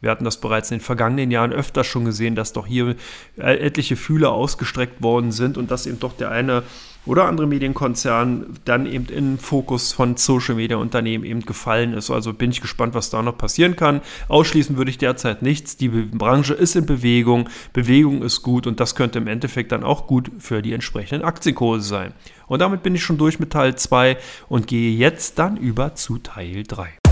Wir 0.00 0.10
hatten 0.10 0.24
das 0.24 0.40
bereits 0.40 0.70
in 0.70 0.78
den 0.78 0.84
vergangenen 0.84 1.30
Jahren 1.30 1.52
öfter 1.52 1.84
schon 1.84 2.04
gesehen, 2.04 2.34
dass 2.34 2.52
doch 2.52 2.66
hier 2.66 2.96
äh, 3.38 3.58
etliche 3.58 3.96
Fühler 3.96 4.32
ausgestreckt 4.32 5.02
worden 5.02 5.32
sind 5.32 5.58
und 5.58 5.70
dass 5.70 5.86
eben 5.86 6.00
doch 6.00 6.14
der 6.14 6.30
eine 6.30 6.62
oder 7.06 7.24
andere 7.26 7.46
Medienkonzern 7.46 8.58
dann 8.64 8.86
eben 8.86 9.06
in 9.06 9.32
den 9.32 9.38
Fokus 9.38 9.92
von 9.92 10.16
Social 10.16 10.56
Media 10.56 10.76
Unternehmen 10.76 11.24
eben 11.24 11.40
gefallen 11.40 11.94
ist. 11.94 12.10
Also 12.10 12.32
bin 12.32 12.50
ich 12.50 12.60
gespannt, 12.60 12.94
was 12.94 13.10
da 13.10 13.22
noch 13.22 13.38
passieren 13.38 13.76
kann. 13.76 14.00
Ausschließen 14.28 14.76
würde 14.76 14.90
ich 14.90 14.98
derzeit 14.98 15.42
nichts. 15.42 15.76
Die 15.76 15.88
Branche 15.88 16.54
ist 16.54 16.76
in 16.76 16.86
Bewegung, 16.86 17.48
Bewegung 17.72 18.22
ist 18.22 18.42
gut 18.42 18.66
und 18.66 18.80
das 18.80 18.94
könnte 18.94 19.18
im 19.18 19.28
Endeffekt 19.28 19.72
dann 19.72 19.84
auch 19.84 20.06
gut 20.06 20.30
für 20.38 20.62
die 20.62 20.72
entsprechenden 20.72 21.24
Aktienkurse 21.24 21.86
sein. 21.86 22.12
Und 22.48 22.60
damit 22.60 22.82
bin 22.82 22.94
ich 22.94 23.02
schon 23.02 23.18
durch 23.18 23.38
mit 23.38 23.50
Teil 23.50 23.76
2 23.76 24.16
und 24.48 24.66
gehe 24.66 24.96
jetzt 24.96 25.38
dann 25.38 25.56
über 25.56 25.94
zu 25.94 26.18
Teil 26.18 26.64
3. 26.64 27.05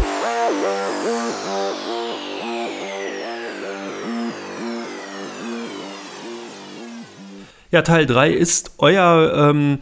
Ja, 7.74 7.82
Teil 7.82 8.06
3 8.06 8.30
ist 8.30 8.74
euer 8.78 9.50
ähm, 9.50 9.78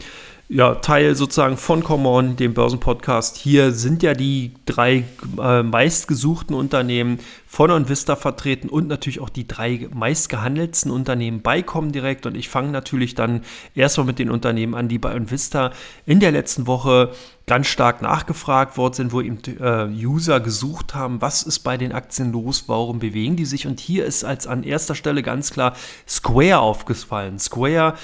ja, 0.49 0.73
Teil 0.73 1.13
sozusagen 1.13 1.57
von 1.57 1.83
Common, 1.83 2.35
dem 2.35 2.55
Börsenpodcast. 2.55 3.37
Hier 3.37 3.71
sind 3.71 4.01
ja 4.01 4.15
die 4.15 4.53
drei 4.65 5.03
äh, 5.39 5.61
meistgesuchten 5.61 6.55
Unternehmen 6.55 7.19
von 7.53 7.69
OnVista 7.69 8.15
vertreten 8.15 8.67
und 8.67 8.87
natürlich 8.87 9.19
auch 9.19 9.29
die 9.29 9.47
drei 9.47 9.87
meistgehandelten 9.93 10.89
Unternehmen 10.89 11.43
bei 11.43 11.61
Comdirect. 11.61 12.25
Und 12.25 12.35
ich 12.35 12.49
fange 12.49 12.71
natürlich 12.71 13.13
dann 13.13 13.41
erstmal 13.75 14.07
mit 14.07 14.17
den 14.17 14.31
Unternehmen 14.31 14.73
an, 14.73 14.87
die 14.87 14.97
bei 14.97 15.13
OnVista 15.13 15.71
in 16.07 16.19
der 16.19 16.31
letzten 16.31 16.65
Woche 16.65 17.11
ganz 17.45 17.67
stark 17.67 18.01
nachgefragt 18.01 18.77
worden 18.77 18.93
sind, 18.93 19.11
wo 19.11 19.19
eben 19.19 19.37
äh, 19.59 19.87
User 20.05 20.39
gesucht 20.39 20.95
haben, 20.95 21.21
was 21.21 21.43
ist 21.43 21.59
bei 21.59 21.75
den 21.75 21.91
Aktien 21.91 22.31
los, 22.31 22.65
warum 22.67 22.99
bewegen 22.99 23.35
die 23.35 23.43
sich. 23.43 23.67
Und 23.67 23.81
hier 23.81 24.05
ist 24.05 24.23
als 24.23 24.47
an 24.47 24.63
erster 24.63 24.95
Stelle 24.95 25.21
ganz 25.23 25.51
klar 25.51 25.73
Square 26.07 26.59
aufgefallen. 26.59 27.39
Square, 27.39 27.95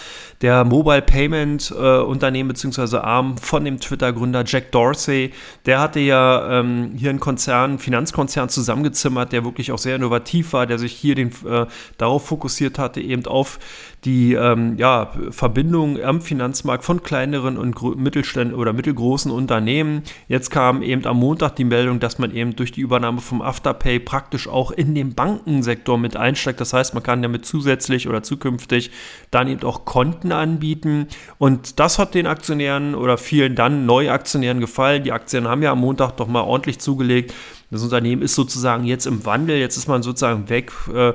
der 0.42 0.66
Mobile 0.66 1.02
Payment 1.02 1.72
äh, 1.72 2.00
Unternehmen 2.00 2.50
bzw. 2.50 2.98
Arm 2.98 3.38
von 3.38 3.64
dem 3.64 3.80
Twitter-Gründer 3.80 4.44
Jack 4.46 4.74
Dorsey, 4.74 5.32
der 5.66 5.80
hatte 5.80 6.02
ja 6.02 6.60
ähm, 6.60 6.92
hier 6.98 7.10
einen 7.10 7.22
Konzern, 7.22 7.80
Finanzkonzern 7.80 8.50
zusammengezimmert, 8.50 9.32
der 9.32 9.39
wirklich 9.44 9.72
auch 9.72 9.78
sehr 9.78 9.96
innovativ 9.96 10.54
war, 10.54 10.68
der 10.68 10.80
sich 10.80 10.94
hier 10.94 11.16
den, 11.16 11.32
äh, 11.46 11.66
darauf 11.98 12.28
fokussiert 12.28 12.80
hatte, 12.80 13.02
eben 13.02 13.26
auf 13.26 13.60
die 14.06 14.34
ähm, 14.34 14.78
ja, 14.78 15.12
Verbindung 15.30 16.02
am 16.02 16.22
Finanzmarkt 16.22 16.86
von 16.86 17.04
kleineren 17.04 17.58
und 17.58 17.98
Mittelständen 17.98 18.56
oder 18.56 18.72
mittelgroßen 18.72 19.32
Unternehmen. 19.32 20.04
Jetzt 20.28 20.52
kam 20.52 20.82
eben 20.82 21.06
am 21.06 21.18
Montag 21.18 21.58
die 21.58 21.66
Meldung, 21.66 22.00
dass 22.00 22.18
man 22.18 22.34
eben 22.34 22.56
durch 22.56 22.72
die 22.72 22.82
Übernahme 22.82 23.20
vom 23.20 23.42
Afterpay 23.42 24.00
praktisch 24.00 24.48
auch 24.48 24.72
in 24.72 24.96
den 24.96 25.16
Bankensektor 25.16 25.98
mit 25.98 26.16
einsteigt. 26.16 26.62
Das 26.62 26.72
heißt, 26.72 26.94
man 26.94 27.04
kann 27.04 27.22
damit 27.22 27.46
zusätzlich 27.46 28.08
oder 28.08 28.24
zukünftig 28.24 28.92
dann 29.32 29.48
eben 29.48 29.64
auch 29.64 29.84
Konten 29.84 30.32
anbieten. 30.32 31.08
Und 31.38 31.80
das 31.80 32.00
hat 32.00 32.16
den 32.16 32.28
Aktionären 32.28 32.96
oder 32.96 33.18
vielen 33.18 33.56
dann 33.56 33.86
Neuaktionären 33.86 34.62
gefallen. 34.62 35.04
Die 35.04 35.12
Aktien 35.12 35.48
haben 35.48 35.62
ja 35.62 35.74
am 35.74 35.80
Montag 35.80 36.12
doch 36.18 36.28
mal 36.28 36.42
ordentlich 36.42 36.80
zugelegt. 36.80 37.34
Das 37.72 37.84
Unternehmen 37.84 38.22
ist 38.22 38.36
sozusagen 38.36 38.86
jetzt 38.86 39.06
im 39.06 39.26
Wandel. 39.26 39.58
Jetzt 39.58 39.78
ist 39.78 39.88
man 39.88 40.04
sozusagen 40.04 40.50
weg. 40.50 40.72
Äh, 40.94 41.14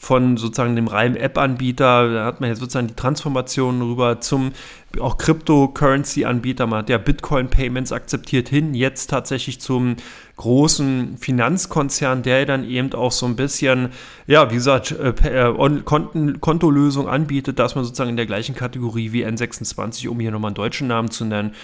von 0.00 0.38
sozusagen 0.38 0.76
dem 0.76 0.88
reinen 0.88 1.14
App-Anbieter, 1.14 2.10
da 2.10 2.24
hat 2.24 2.40
man 2.40 2.48
jetzt 2.48 2.60
sozusagen 2.60 2.86
die 2.86 2.94
Transformation 2.94 3.82
rüber 3.82 4.18
zum 4.22 4.52
auch 4.98 5.18
Cryptocurrency-Anbieter, 5.18 6.66
man 6.66 6.80
hat 6.80 6.88
ja 6.88 6.96
Bitcoin-Payments 6.96 7.92
akzeptiert 7.92 8.48
hin, 8.48 8.72
jetzt 8.72 9.10
tatsächlich 9.10 9.60
zum 9.60 9.96
großen 10.36 11.18
Finanzkonzern, 11.18 12.22
der 12.22 12.46
dann 12.46 12.64
eben 12.64 12.94
auch 12.94 13.12
so 13.12 13.26
ein 13.26 13.36
bisschen, 13.36 13.90
ja, 14.26 14.50
wie 14.50 14.54
gesagt, 14.54 14.92
äh, 14.92 15.10
äh 15.10 15.82
Konten, 15.84 16.40
Kontolösung 16.40 17.06
anbietet, 17.06 17.58
dass 17.58 17.74
man 17.74 17.84
sozusagen 17.84 18.10
in 18.10 18.16
der 18.16 18.26
gleichen 18.26 18.54
Kategorie 18.54 19.12
wie 19.12 19.26
N26, 19.26 20.08
um 20.08 20.18
hier 20.18 20.30
nochmal 20.30 20.48
einen 20.48 20.54
deutschen 20.54 20.88
Namen 20.88 21.10
zu 21.10 21.26
nennen, 21.26 21.54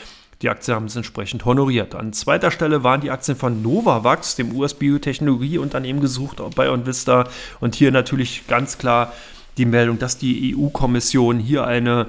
die 0.42 0.50
Aktien 0.50 0.74
haben 0.74 0.86
es 0.86 0.96
entsprechend 0.96 1.44
honoriert. 1.44 1.94
An 1.94 2.12
zweiter 2.12 2.50
Stelle 2.50 2.84
waren 2.84 3.00
die 3.00 3.10
Aktien 3.10 3.36
von 3.36 3.62
Novavax, 3.62 4.36
dem 4.36 4.54
US-Biotechnologieunternehmen, 4.54 6.02
gesucht 6.02 6.42
bei 6.54 6.70
OnVista. 6.70 7.28
Und 7.60 7.74
hier 7.74 7.90
natürlich 7.90 8.46
ganz 8.46 8.76
klar 8.76 9.12
die 9.56 9.64
Meldung, 9.64 9.98
dass 9.98 10.18
die 10.18 10.54
EU-Kommission 10.54 11.38
hier 11.38 11.66
eine 11.66 12.08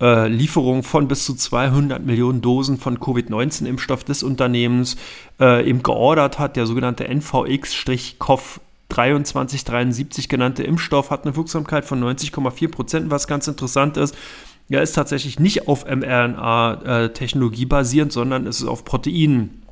äh, 0.00 0.26
Lieferung 0.26 0.82
von 0.82 1.06
bis 1.06 1.24
zu 1.24 1.34
200 1.34 2.04
Millionen 2.04 2.40
Dosen 2.40 2.78
von 2.78 2.98
Covid-19-Impfstoff 2.98 4.02
des 4.02 4.24
Unternehmens 4.24 4.96
äh, 5.40 5.68
eben 5.68 5.84
geordert 5.84 6.40
hat. 6.40 6.56
Der 6.56 6.66
sogenannte 6.66 7.06
NVX-COV 7.08 8.60
2373 8.90 10.28
genannte 10.28 10.62
Impfstoff 10.64 11.10
hat 11.10 11.24
eine 11.24 11.36
Wirksamkeit 11.36 11.84
von 11.84 12.02
90,4 12.02 12.70
Prozent, 12.70 13.10
was 13.10 13.28
ganz 13.28 13.46
interessant 13.46 13.96
ist 13.96 14.16
ja, 14.68 14.80
ist 14.80 14.92
tatsächlich 14.92 15.38
nicht 15.38 15.68
auf 15.68 15.86
mRNA-Technologie 15.86 17.66
basierend, 17.66 18.12
sondern 18.12 18.46
es 18.46 18.60
ist 18.60 18.68
auf 18.68 18.84
Proteinen 18.84 19.62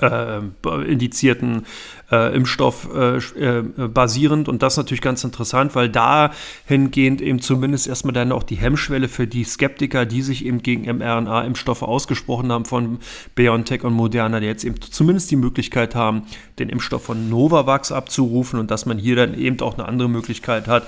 äh, 0.00 0.40
indizierten 0.86 1.64
äh, 2.10 2.34
Impfstoff 2.34 2.88
äh, 2.94 3.16
äh, 3.16 3.62
basierend. 3.62 4.48
Und 4.48 4.62
das 4.62 4.74
ist 4.74 4.76
natürlich 4.78 5.00
ganz 5.00 5.24
interessant, 5.24 5.74
weil 5.74 5.88
dahingehend 5.88 7.20
eben 7.20 7.40
zumindest 7.40 7.86
erstmal 7.86 8.12
dann 8.12 8.32
auch 8.32 8.42
die 8.42 8.56
Hemmschwelle 8.56 9.08
für 9.08 9.26
die 9.26 9.44
Skeptiker, 9.44 10.06
die 10.06 10.22
sich 10.22 10.44
eben 10.44 10.62
gegen 10.62 10.84
mRNA-Impfstoffe 10.98 11.82
ausgesprochen 11.82 12.52
haben 12.52 12.66
von 12.66 12.98
BioNTech 13.34 13.84
und 13.84 13.94
Moderna, 13.94 14.40
die 14.40 14.46
jetzt 14.46 14.64
eben 14.64 14.80
zumindest 14.80 15.30
die 15.30 15.36
Möglichkeit 15.36 15.94
haben, 15.94 16.22
den 16.58 16.68
Impfstoff 16.68 17.04
von 17.04 17.28
Novavax 17.30 17.90
abzurufen 17.90 18.60
und 18.60 18.70
dass 18.70 18.86
man 18.86 18.98
hier 18.98 19.16
dann 19.16 19.38
eben 19.38 19.60
auch 19.60 19.74
eine 19.74 19.88
andere 19.88 20.08
Möglichkeit 20.08 20.68
hat, 20.68 20.86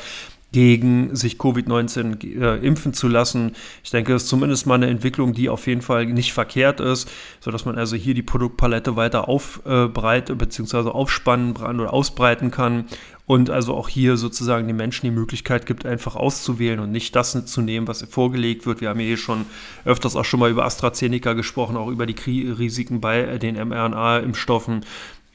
gegen 0.52 1.14
sich 1.14 1.36
Covid-19 1.36 2.40
äh, 2.40 2.66
impfen 2.66 2.94
zu 2.94 3.08
lassen. 3.08 3.52
Ich 3.84 3.90
denke, 3.90 4.12
das 4.12 4.22
ist 4.24 4.28
zumindest 4.28 4.66
mal 4.66 4.76
eine 4.76 4.86
Entwicklung, 4.86 5.34
die 5.34 5.48
auf 5.48 5.66
jeden 5.66 5.82
Fall 5.82 6.06
nicht 6.06 6.32
verkehrt 6.32 6.80
ist, 6.80 7.10
sodass 7.40 7.64
man 7.64 7.76
also 7.76 7.96
hier 7.96 8.14
die 8.14 8.22
Produktpalette 8.22 8.96
weiter 8.96 9.28
aufbreitet 9.28 10.30
äh, 10.30 10.34
bzw. 10.34 10.90
aufspannen 10.90 11.56
oder 11.56 11.92
ausbreiten 11.92 12.50
kann 12.50 12.86
und 13.28 13.50
also 13.50 13.74
auch 13.74 13.90
hier 13.90 14.16
sozusagen 14.16 14.66
den 14.66 14.76
Menschen 14.76 15.04
die 15.04 15.10
Möglichkeit 15.10 15.66
gibt, 15.66 15.84
einfach 15.84 16.16
auszuwählen 16.16 16.80
und 16.80 16.90
nicht 16.90 17.14
das 17.14 17.44
zu 17.44 17.60
nehmen, 17.60 17.86
was 17.86 18.02
vorgelegt 18.04 18.64
wird. 18.64 18.80
Wir 18.80 18.88
haben 18.88 19.00
hier 19.00 19.18
schon 19.18 19.44
öfters 19.84 20.16
auch 20.16 20.24
schon 20.24 20.40
mal 20.40 20.50
über 20.50 20.64
AstraZeneca 20.64 21.34
gesprochen, 21.34 21.76
auch 21.76 21.88
über 21.88 22.06
die 22.06 22.16
Risiken 22.48 23.02
bei 23.02 23.36
den 23.36 23.56
mRNA-Impfstoffen. 23.56 24.80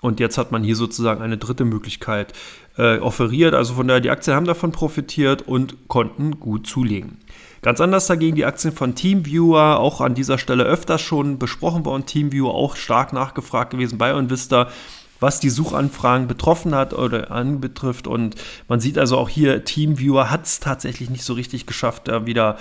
Und 0.04 0.20
jetzt 0.20 0.38
hat 0.38 0.51
man 0.51 0.64
hier 0.64 0.76
sozusagen 0.76 1.22
eine 1.22 1.38
dritte 1.38 1.64
Möglichkeit 1.64 2.34
äh, 2.78 2.97
offeriert. 2.97 3.54
Also 3.54 3.74
von 3.76 3.88
daher, 3.88 4.01
die 4.01 4.10
Aktien 4.10 4.36
haben 4.36 4.45
davon 4.45 4.74
profitiert 4.74 5.43
und 5.43 5.88
konnten 5.88 6.41
gut 6.41 6.68
zulegen. 6.68 7.20
Ganz 7.62 7.80
anders 7.80 8.08
dagegen 8.08 8.36
die 8.36 8.43
Aktien 8.43 8.74
von 8.74 8.95
Teamviewer, 8.95 9.80
auch 9.80 10.01
an 10.01 10.14
dieser 10.14 10.38
Stelle 10.38 10.66
öfters 10.66 11.01
schon 11.01 11.39
besprochen 11.39 11.86
worden. 11.86 12.06
Teamviewer 12.06 12.54
auch 12.54 12.76
stark 12.76 13.14
nachgefragt 13.14 13.72
gewesen 13.72 13.97
bei 13.97 14.12
Invista 14.12 14.68
was 15.22 15.39
die 15.39 15.49
Suchanfragen 15.49 16.28
betroffen 16.28 16.76
hat 16.76 16.93
oder 16.93 17.32
anbetrifft. 17.32 18.08
Und 18.08 18.36
man 18.68 18.82
sieht 18.82 18.97
also 18.97 19.18
auch 19.18 19.30
hier, 19.30 19.64
Teamviewer 19.64 20.30
hat 20.30 20.43
es 20.43 20.60
tatsächlich 20.60 21.10
nicht 21.10 21.24
so 21.24 21.32
richtig 21.32 21.66
geschafft, 21.66 22.10
da 22.10 22.26
wieder 22.26 22.58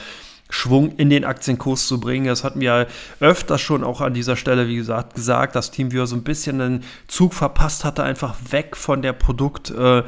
Schwung 0.53 0.96
in 0.96 1.09
den 1.09 1.24
Aktienkurs 1.24 1.86
zu 1.86 1.98
bringen. 1.98 2.26
Das 2.26 2.44
hatten 2.44 2.61
wir 2.61 2.86
öfter 3.20 3.57
schon 3.57 3.82
auch 3.82 4.03
an 4.03 4.12
dieser 4.12 4.36
Stelle, 4.36 4.68
wie 4.68 4.76
gesagt, 4.76 5.14
gesagt, 5.14 5.57
dass 5.57 5.70
TeamViewer 5.70 6.07
so 6.07 6.14
ein 6.14 6.24
bisschen 6.24 6.61
einen 6.61 6.84
Zug 7.09 7.32
verpasst 7.32 7.84
hatte, 7.84 8.03
einfach 8.03 8.34
weg 8.50 8.76
von 8.76 9.00
der 9.00 9.14
Produkt, 9.14 9.70
äh, 9.70 10.03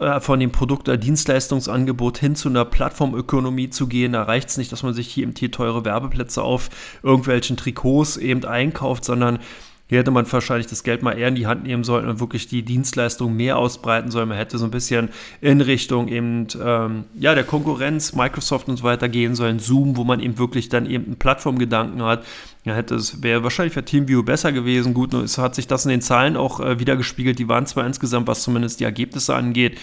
äh 0.00 0.20
von 0.20 0.40
dem 0.40 0.50
Produkt- 0.50 0.88
oder 0.88 0.98
Dienstleistungsangebot 0.98 2.18
hin 2.18 2.34
zu 2.34 2.48
einer 2.48 2.64
Plattformökonomie 2.64 3.70
zu 3.70 3.86
gehen. 3.86 4.14
Da 4.14 4.24
reicht 4.24 4.48
es 4.48 4.56
nicht, 4.56 4.72
dass 4.72 4.82
man 4.82 4.94
sich 4.94 5.06
hier 5.06 5.22
im 5.22 5.34
Tier 5.34 5.52
teure 5.52 5.84
Werbeplätze 5.84 6.42
auf 6.42 6.70
irgendwelchen 7.04 7.56
Trikots 7.56 8.16
eben 8.16 8.44
einkauft, 8.44 9.04
sondern 9.04 9.38
hier 9.86 9.98
hätte 9.98 10.10
man 10.10 10.30
wahrscheinlich 10.32 10.66
das 10.66 10.82
Geld 10.82 11.02
mal 11.02 11.12
eher 11.12 11.28
in 11.28 11.34
die 11.34 11.46
Hand 11.46 11.64
nehmen 11.64 11.84
sollen 11.84 12.08
und 12.08 12.18
wirklich 12.18 12.48
die 12.48 12.62
Dienstleistung 12.62 13.36
mehr 13.36 13.58
ausbreiten 13.58 14.10
sollen. 14.10 14.30
Man 14.30 14.38
hätte 14.38 14.56
so 14.56 14.64
ein 14.64 14.70
bisschen 14.70 15.10
in 15.42 15.60
Richtung 15.60 16.08
eben 16.08 16.46
ähm, 16.62 17.04
ja, 17.18 17.34
der 17.34 17.44
Konkurrenz, 17.44 18.14
Microsoft 18.14 18.68
und 18.68 18.78
so 18.78 18.84
weiter 18.84 19.10
gehen 19.10 19.34
sollen, 19.34 19.58
Zoom, 19.58 19.98
wo 19.98 20.04
man 20.04 20.20
eben 20.20 20.38
wirklich 20.38 20.70
dann 20.70 20.86
eben 20.86 21.04
einen 21.04 21.16
Plattformgedanken 21.16 22.02
hat. 22.02 22.24
Ja, 22.64 22.74
hätte 22.74 22.94
es 22.94 23.22
wäre 23.22 23.42
wahrscheinlich 23.42 23.74
für 23.74 23.84
TeamView 23.84 24.22
besser 24.22 24.52
gewesen. 24.52 24.94
Gut, 24.94 25.12
es 25.12 25.36
hat 25.36 25.54
sich 25.54 25.66
das 25.66 25.84
in 25.84 25.90
den 25.90 26.00
Zahlen 26.00 26.38
auch 26.38 26.60
äh, 26.60 26.80
wieder. 26.80 26.96
Die 26.96 27.48
waren 27.48 27.66
zwar 27.66 27.86
insgesamt, 27.86 28.26
was 28.26 28.42
zumindest 28.42 28.80
die 28.80 28.84
Ergebnisse 28.84 29.34
angeht, 29.34 29.78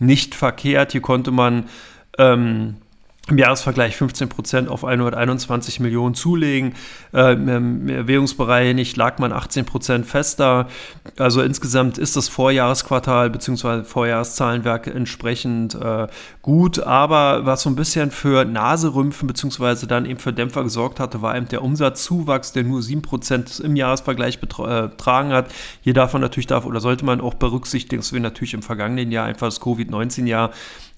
nicht 0.00 0.34
verkehrt. 0.34 0.90
Hier 0.92 1.00
konnte 1.00 1.30
man 1.30 1.66
ähm, 2.18 2.76
im 3.28 3.38
Jahresvergleich 3.38 3.96
15 3.96 4.28
Prozent 4.28 4.68
auf 4.68 4.84
121 4.84 5.80
Millionen 5.80 6.14
zulegen. 6.14 6.74
Äh, 7.14 7.32
Im 7.32 8.06
Währungsbereich 8.06 8.74
nicht 8.74 8.98
lag 8.98 9.18
man 9.18 9.32
18 9.32 9.64
Prozent 9.64 10.06
fester. 10.06 10.68
Also 11.18 11.40
insgesamt 11.40 11.96
ist 11.96 12.16
das 12.16 12.28
Vorjahresquartal 12.28 13.30
bzw. 13.30 13.84
Vorjahreszahlenwerk 13.84 14.88
entsprechend 14.88 15.74
äh, 15.74 16.06
gut. 16.42 16.80
Aber 16.80 17.46
was 17.46 17.62
so 17.62 17.70
ein 17.70 17.76
bisschen 17.76 18.10
für 18.10 18.44
Naserümpfen 18.44 19.26
bzw. 19.26 19.86
dann 19.86 20.04
eben 20.04 20.18
für 20.18 20.34
Dämpfer 20.34 20.62
gesorgt 20.62 21.00
hatte, 21.00 21.22
war 21.22 21.34
eben 21.34 21.48
der 21.48 21.62
Umsatzzuwachs, 21.62 22.52
der 22.52 22.64
nur 22.64 22.82
7 22.82 23.00
Prozent 23.00 23.58
im 23.58 23.74
Jahresvergleich 23.74 24.36
äh, 24.36 24.88
betragen 24.88 25.32
hat. 25.32 25.50
Hier 25.80 25.94
darf 25.94 26.12
man 26.12 26.20
natürlich 26.20 26.46
darf 26.46 26.66
oder 26.66 26.80
sollte 26.80 27.06
man 27.06 27.22
auch 27.22 27.34
berücksichtigen, 27.34 28.02
dass 28.02 28.12
wir 28.12 28.20
natürlich 28.20 28.52
im 28.52 28.62
vergangenen 28.62 29.10
Jahr 29.10 29.24
einfach 29.24 29.46
das 29.46 29.62
Covid-19-Jahr 29.62 30.50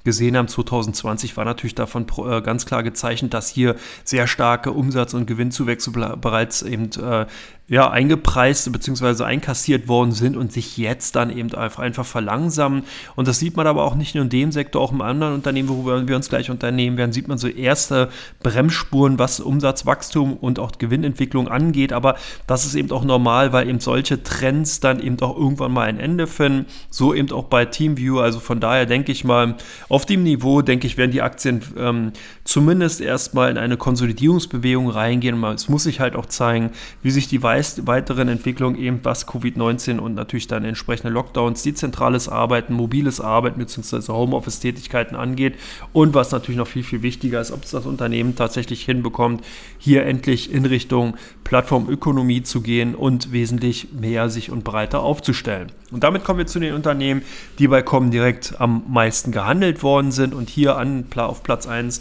gesehen 0.07 0.37
haben, 0.37 0.49
2020 0.49 1.37
war 1.37 1.45
natürlich 1.45 1.75
davon 1.75 2.07
äh, 2.27 2.41
ganz 2.41 2.65
klar 2.65 2.83
gezeichnet, 2.83 3.35
dass 3.35 3.51
hier 3.51 3.77
sehr 4.05 4.27
starke 4.27 4.73
Umsatz- 4.73 5.13
und 5.13 5.27
Gewinnzuwächse 5.27 5.91
bereits 5.91 6.63
eben 6.63 6.91
äh, 6.93 7.27
ja, 7.69 7.91
eingepreist 7.91 8.71
bzw. 8.71 9.25
einkassiert 9.25 9.89
worden 9.89 10.13
sind 10.13 10.37
und 10.37 10.53
sich 10.53 10.77
jetzt 10.77 11.17
dann 11.17 11.37
eben 11.37 11.53
einfach 11.55 12.07
verlangsamen. 12.07 12.85
Und 13.17 13.27
das 13.27 13.41
sieht 13.41 13.57
man 13.57 13.67
aber 13.67 13.85
auch 13.85 13.97
nicht 13.97 14.15
nur 14.15 14.23
in 14.23 14.31
dem 14.31 14.53
Sektor, 14.53 14.81
auch 14.81 14.93
im 14.93 15.01
anderen 15.01 15.35
Unternehmen, 15.35 15.69
worüber 15.69 16.07
wir 16.07 16.15
uns 16.15 16.29
gleich 16.29 16.49
unternehmen 16.49 16.97
werden, 16.97 17.13
sieht 17.13 17.27
man 17.27 17.39
so 17.39 17.49
erste 17.49 18.09
Bremsspuren, 18.41 19.19
was 19.19 19.41
Umsatzwachstum 19.41 20.35
und 20.35 20.61
auch 20.61 20.73
Gewinnentwicklung 20.79 21.49
angeht. 21.49 21.93
Aber 21.93 22.15
das 22.47 22.67
ist 22.67 22.77
eben 22.77 22.93
auch 22.93 23.05
normal, 23.05 23.53
weil 23.53 23.69
eben 23.69 23.81
solche 23.81 24.23
Trends 24.23 24.79
dann 24.79 25.01
eben 25.01 25.21
auch 25.21 25.37
irgendwann 25.37 25.73
mal 25.73 25.89
ein 25.89 25.99
Ende 25.99 26.29
finden. 26.29 26.67
So 26.91 27.15
eben 27.15 27.33
auch 27.33 27.45
bei 27.45 27.65
TeamView. 27.65 28.21
Also 28.21 28.39
von 28.39 28.61
daher 28.61 28.87
denke 28.87 29.11
ich 29.11 29.25
mal, 29.25 29.57
auf 29.97 30.05
dem 30.05 30.25
Niveau, 30.25 30.61
denke 30.61 30.87
ich, 30.87 30.99
werden 30.99 31.11
die 31.11 31.23
Aktien 31.23 31.63
ähm, 31.79 32.13
zumindest 32.45 33.01
erstmal 33.01 33.51
in 33.51 33.57
eine 33.57 33.79
Konsolidierungsbewegung 33.79 34.91
reingehen. 34.91 35.43
Es 35.45 35.71
muss 35.71 35.85
sich 35.85 36.01
halt 36.01 36.17
auch 36.17 36.27
zeigen, 36.27 36.69
wie 37.03 37.11
sich 37.11 37.29
die 37.29 37.43
weiteren 37.43 38.29
Entwicklungen 38.29 38.79
eben 38.79 39.01
was 39.05 39.27
Covid-19 39.27 39.97
und 39.97 40.15
natürlich 40.15 40.49
dann 40.49 40.67
entsprechende 40.67 41.11
Lockdowns, 41.15 41.63
dezentrales 41.63 42.29
Arbeiten, 42.29 42.75
mobiles 42.75 43.23
Arbeiten 43.23 43.59
bzw. 43.59 44.13
Homeoffice-Tätigkeiten 44.13 45.17
angeht 45.17 45.55
und 45.95 46.13
was 46.13 46.31
natürlich 46.31 46.59
noch 46.59 46.69
viel, 46.69 46.85
viel 46.85 47.01
wichtiger 47.01 47.41
ist, 47.41 47.51
ob 47.51 47.65
es 47.65 47.71
das 47.71 47.87
Unternehmen 47.87 48.37
tatsächlich 48.37 48.85
hinbekommt, 48.85 49.47
hier 49.79 50.05
endlich 50.05 50.53
in 50.53 50.67
Richtung 50.67 51.17
Plattformökonomie 51.43 52.43
zu 52.43 52.61
gehen 52.61 52.95
und 52.95 53.33
wesentlich 53.33 53.89
mehr 53.99 54.29
sich 54.29 54.51
und 54.51 54.63
breiter 54.63 55.01
aufzustellen. 55.01 55.73
Und 55.93 56.03
damit 56.03 56.25
kommen 56.25 56.41
wir 56.41 56.47
zu 56.47 56.59
den 56.59 56.75
Unternehmen, 56.75 57.23
die 57.61 57.69
bei 57.69 57.81
Comdirect 57.81 58.57
am 58.59 58.83
meisten 58.89 59.31
gehandelt 59.31 59.85
worden 59.87 60.11
sind 60.11 60.35
und 60.35 60.51
hier 60.51 60.77
an, 60.77 61.07
auf 61.17 61.45
Platz 61.45 61.69
1 61.69 62.01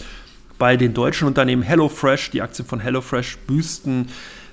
bei 0.58 0.76
den 0.76 0.96
deutschen 0.96 1.28
Unternehmen 1.28 1.62
HelloFresh, 1.62 2.32
die 2.32 2.42
Aktien 2.42 2.68
von 2.68 2.80
HelloFresh 2.80 3.38
büßten 3.46 4.08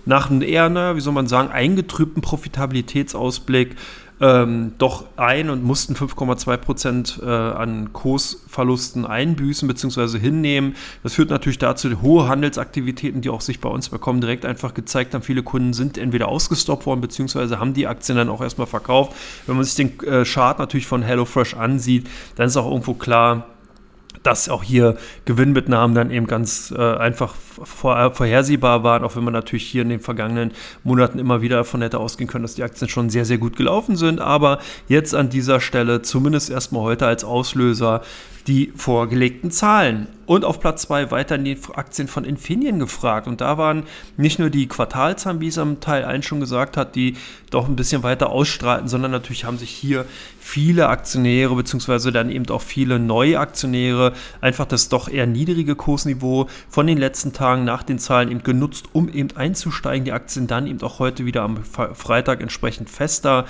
nach 0.05 0.30
einem 0.30 0.43
eher, 0.43 0.97
wie 0.97 1.01
soll 1.01 1.14
man 1.14 1.28
sagen, 1.28 1.51
eingetrübten 1.51 2.20
Profitabilitätsausblick 2.20 3.76
ähm, 4.23 4.75
doch 4.79 5.05
ein 5.16 5.51
und 5.51 5.64
mussten 5.64 5.95
5,2 5.95 6.57
Prozent 6.57 7.20
äh, 7.20 7.27
an 7.27 7.93
Kursverlusten 7.93 9.05
einbüßen 9.05 9.66
bzw. 9.66 10.20
hinnehmen. 10.20 10.77
Das 11.03 11.14
führt 11.14 11.31
natürlich 11.31 11.59
dazu, 11.59 11.91
hohe 12.01 12.29
Handelsaktivitäten, 12.29 13.20
die 13.20 13.31
auch 13.31 13.41
sich 13.41 13.61
bei 13.61 13.68
uns 13.68 13.89
bekommen, 13.89 14.20
direkt 14.20 14.47
einfach 14.47 14.75
gezeigt 14.75 15.12
haben. 15.14 15.23
Viele 15.23 15.43
Kunden 15.43 15.73
sind 15.73 15.99
entweder 15.99 16.29
ausgestoppt 16.29 16.87
worden 16.87 17.01
bzw. 17.01 17.57
haben 17.57 17.75
die 17.75 17.89
Aktien 17.89 18.16
dann 18.16 18.29
auch 18.29 18.41
erstmal 18.41 18.68
verkauft. 18.68 19.12
Wenn 19.47 19.57
man 19.57 19.64
sich 19.64 19.75
den 19.75 19.99
äh, 20.07 20.25
Chart 20.25 20.57
natürlich 20.61 20.87
von 20.87 21.03
HelloFresh 21.03 21.55
ansieht, 21.55 22.09
dann 22.37 22.47
ist 22.47 22.57
auch 22.57 22.70
irgendwo 22.70 22.95
klar, 22.95 23.49
dass 24.23 24.49
auch 24.49 24.62
hier 24.62 24.97
Gewinnmitnahmen 25.25 25.95
dann 25.95 26.11
eben 26.11 26.27
ganz 26.27 26.73
äh, 26.77 26.97
einfach 26.97 27.35
vor, 27.35 28.14
vorhersehbar 28.14 28.83
waren, 28.85 29.05
auch 29.05 29.16
wenn 29.16 29.25
man 29.25 29.33
natürlich 29.33 29.64
hier 29.64 29.83
in 29.83 29.89
den 29.89 30.01
vergangenen 30.01 30.53
Monaten 30.85 31.18
immer 31.18 31.43
wieder 31.43 31.57
davon 31.57 31.83
hätte 31.83 31.99
ausgehen 31.99 32.29
können, 32.29 32.43
dass 32.43 32.55
die 32.55 32.62
Aktien 32.62 32.89
schon 32.89 33.11
sehr, 33.11 33.25
sehr 33.25 33.39
gut 33.39 33.57
gelaufen 33.57 33.97
sind. 33.97 34.20
Aber 34.20 34.59
jetzt 34.89 35.14
an 35.14 35.31
dieser 35.31 35.61
Stelle, 35.61 36.03
zumindest 36.03 36.51
erstmal 36.51 36.83
heute 36.83 37.07
als 37.07 37.25
Auslöser, 37.25 38.03
die 38.47 38.72
vorgelegten 38.76 39.51
Zahlen. 39.51 40.09
Und 40.26 40.45
auf 40.45 40.61
Platz 40.61 40.82
2 40.82 41.11
weiterhin 41.11 41.45
die 41.45 41.59
Aktien 41.74 42.09
von 42.09 42.24
Infineon 42.24 42.78
gefragt. 42.78 43.26
Und 43.26 43.40
da 43.40 43.59
waren 43.59 43.84
nicht 44.16 44.38
nur 44.38 44.51
die 44.51 44.66
Quartalzahlen, 44.66 45.40
wie 45.40 45.49
es 45.49 45.59
am 45.59 45.80
Teil 45.80 46.05
1 46.05 46.24
schon 46.24 46.40
gesagt 46.40 46.76
hat, 46.76 46.95
die 46.95 47.16
doch 47.51 47.68
ein 47.68 47.76
bisschen 47.76 48.03
weiter 48.03 48.30
ausstrahlten, 48.30 48.88
sondern 48.88 49.11
natürlich 49.11 49.45
haben 49.45 49.59
sich 49.59 49.70
hier 49.70 50.07
viele 50.40 50.88
Aktionäre, 50.88 51.55
beziehungsweise 51.55 52.12
dann 52.12 52.30
eben 52.30 52.49
auch 52.49 52.62
viele 52.62 52.99
neue 52.99 53.38
Aktionäre, 53.38 54.12
einfach 54.40 54.66
das 54.66 54.88
doch 54.88 55.09
eher 55.09 55.26
niedrige 55.26 55.76
Kursniveau 55.76 56.49
von 56.68 56.86
den 56.86 56.99
letzten 56.99 57.32
Tagen 57.32 57.64
nach 57.64 57.82
den 57.82 57.99
Zahlen 57.99 58.30
eben 58.30 58.43
genutzt, 58.43 58.86
um 58.93 59.09
eben 59.09 59.36
einzusteigen. 59.36 60.05
Die 60.05 60.12
Aktien 60.12 60.47
dann 60.47 60.66
eben 60.66 60.80
auch 60.82 60.99
heute 60.99 61.26
wieder 61.26 61.43
am 61.43 61.62
Freitag 61.64 62.40
entsprechend 62.40 62.88
fester. 62.88 63.45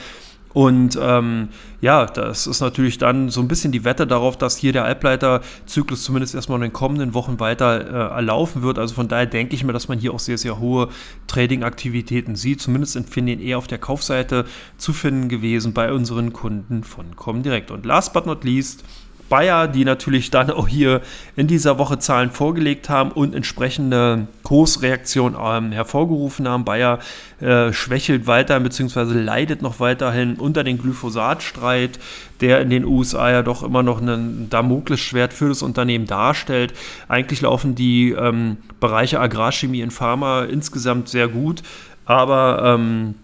Und 0.52 0.98
ähm, 1.00 1.48
ja, 1.80 2.06
das 2.06 2.46
ist 2.46 2.60
natürlich 2.60 2.98
dann 2.98 3.30
so 3.30 3.40
ein 3.40 3.48
bisschen 3.48 3.72
die 3.72 3.84
Wette 3.84 4.06
darauf, 4.06 4.36
dass 4.36 4.56
hier 4.56 4.72
der 4.72 4.84
Halbleiterzyklus 4.84 6.04
zumindest 6.04 6.34
erstmal 6.34 6.56
in 6.58 6.62
den 6.62 6.72
kommenden 6.72 7.14
Wochen 7.14 7.40
weiter 7.40 7.80
äh, 7.80 8.14
erlaufen 8.14 8.62
wird. 8.62 8.78
Also 8.78 8.94
von 8.94 9.08
daher 9.08 9.26
denke 9.26 9.54
ich 9.54 9.64
mir, 9.64 9.72
dass 9.72 9.88
man 9.88 9.98
hier 9.98 10.12
auch 10.12 10.18
sehr, 10.18 10.38
sehr 10.38 10.58
hohe 10.58 10.88
Trading-Aktivitäten 11.26 12.36
sieht. 12.36 12.60
Zumindest 12.60 12.96
in 12.96 13.04
Finnien 13.04 13.40
eher 13.40 13.58
auf 13.58 13.66
der 13.66 13.78
Kaufseite 13.78 14.44
zu 14.76 14.92
finden 14.92 15.28
gewesen 15.28 15.72
bei 15.72 15.92
unseren 15.92 16.32
Kunden 16.32 16.84
von 16.84 17.16
Comdirect. 17.16 17.70
Und 17.70 17.86
last 17.86 18.12
but 18.12 18.26
not 18.26 18.44
least, 18.44 18.84
Bayer, 19.32 19.66
die 19.66 19.86
natürlich 19.86 20.30
dann 20.30 20.50
auch 20.50 20.68
hier 20.68 21.00
in 21.36 21.46
dieser 21.46 21.78
Woche 21.78 21.98
Zahlen 21.98 22.30
vorgelegt 22.30 22.90
haben 22.90 23.10
und 23.10 23.34
entsprechende 23.34 24.26
Kursreaktionen 24.42 25.38
ähm, 25.42 25.72
hervorgerufen 25.72 26.46
haben. 26.46 26.66
Bayer 26.66 26.98
äh, 27.40 27.72
schwächelt 27.72 28.26
weiter 28.26 28.60
bzw. 28.60 29.14
leidet 29.14 29.62
noch 29.62 29.80
weiterhin 29.80 30.34
unter 30.34 30.64
den 30.64 30.76
Glyphosatstreit, 30.76 31.98
der 32.42 32.60
in 32.60 32.68
den 32.68 32.84
USA 32.84 33.30
ja 33.30 33.42
doch 33.42 33.62
immer 33.62 33.82
noch 33.82 34.02
ein 34.02 34.50
Damoklesschwert 34.50 35.32
für 35.32 35.48
das 35.48 35.62
Unternehmen 35.62 36.04
darstellt. 36.04 36.74
Eigentlich 37.08 37.40
laufen 37.40 37.74
die 37.74 38.10
ähm, 38.10 38.58
Bereiche 38.80 39.18
Agrarchemie 39.18 39.82
und 39.82 39.94
Pharma 39.94 40.42
insgesamt 40.42 41.08
sehr 41.08 41.28
gut, 41.28 41.62
aber 42.04 42.74
ähm, 42.76 43.14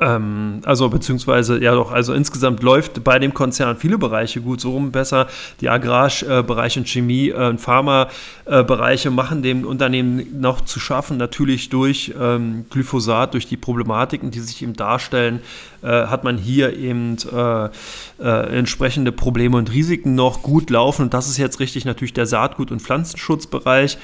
ähm, 0.00 0.60
also 0.64 0.88
beziehungsweise 0.88 1.60
ja 1.62 1.74
doch, 1.74 1.92
also 1.92 2.12
insgesamt 2.12 2.62
läuft 2.62 3.02
bei 3.04 3.18
dem 3.18 3.34
Konzern 3.34 3.76
viele 3.76 3.98
Bereiche 3.98 4.40
gut, 4.40 4.60
so 4.60 4.72
rum 4.72 4.92
besser. 4.92 5.26
Die 5.60 5.68
Agrarbereiche 5.68 6.80
und 6.80 6.86
Chemie- 6.86 7.30
äh, 7.30 7.48
und 7.48 7.60
Pharmabereiche 7.60 9.10
machen 9.10 9.42
dem 9.42 9.64
Unternehmen 9.64 10.40
noch 10.40 10.60
zu 10.60 10.78
schaffen, 10.80 11.16
natürlich 11.16 11.68
durch 11.68 12.14
ähm, 12.20 12.66
Glyphosat, 12.70 13.34
durch 13.34 13.46
die 13.46 13.56
Problematiken, 13.56 14.30
die 14.30 14.40
sich 14.40 14.62
eben 14.62 14.74
darstellen, 14.74 15.40
äh, 15.82 15.86
hat 15.86 16.24
man 16.24 16.38
hier 16.38 16.76
eben 16.76 17.16
äh, 17.32 17.68
äh, 18.20 18.58
entsprechende 18.58 19.12
Probleme 19.12 19.56
und 19.56 19.72
Risiken 19.72 20.14
noch 20.14 20.42
gut 20.42 20.70
laufen. 20.70 21.02
Und 21.02 21.14
das 21.14 21.28
ist 21.28 21.38
jetzt 21.38 21.60
richtig 21.60 21.84
natürlich 21.84 22.12
der 22.12 22.26
Saatgut- 22.26 22.70
und 22.70 22.82
Pflanzenschutzbereich 22.82 23.98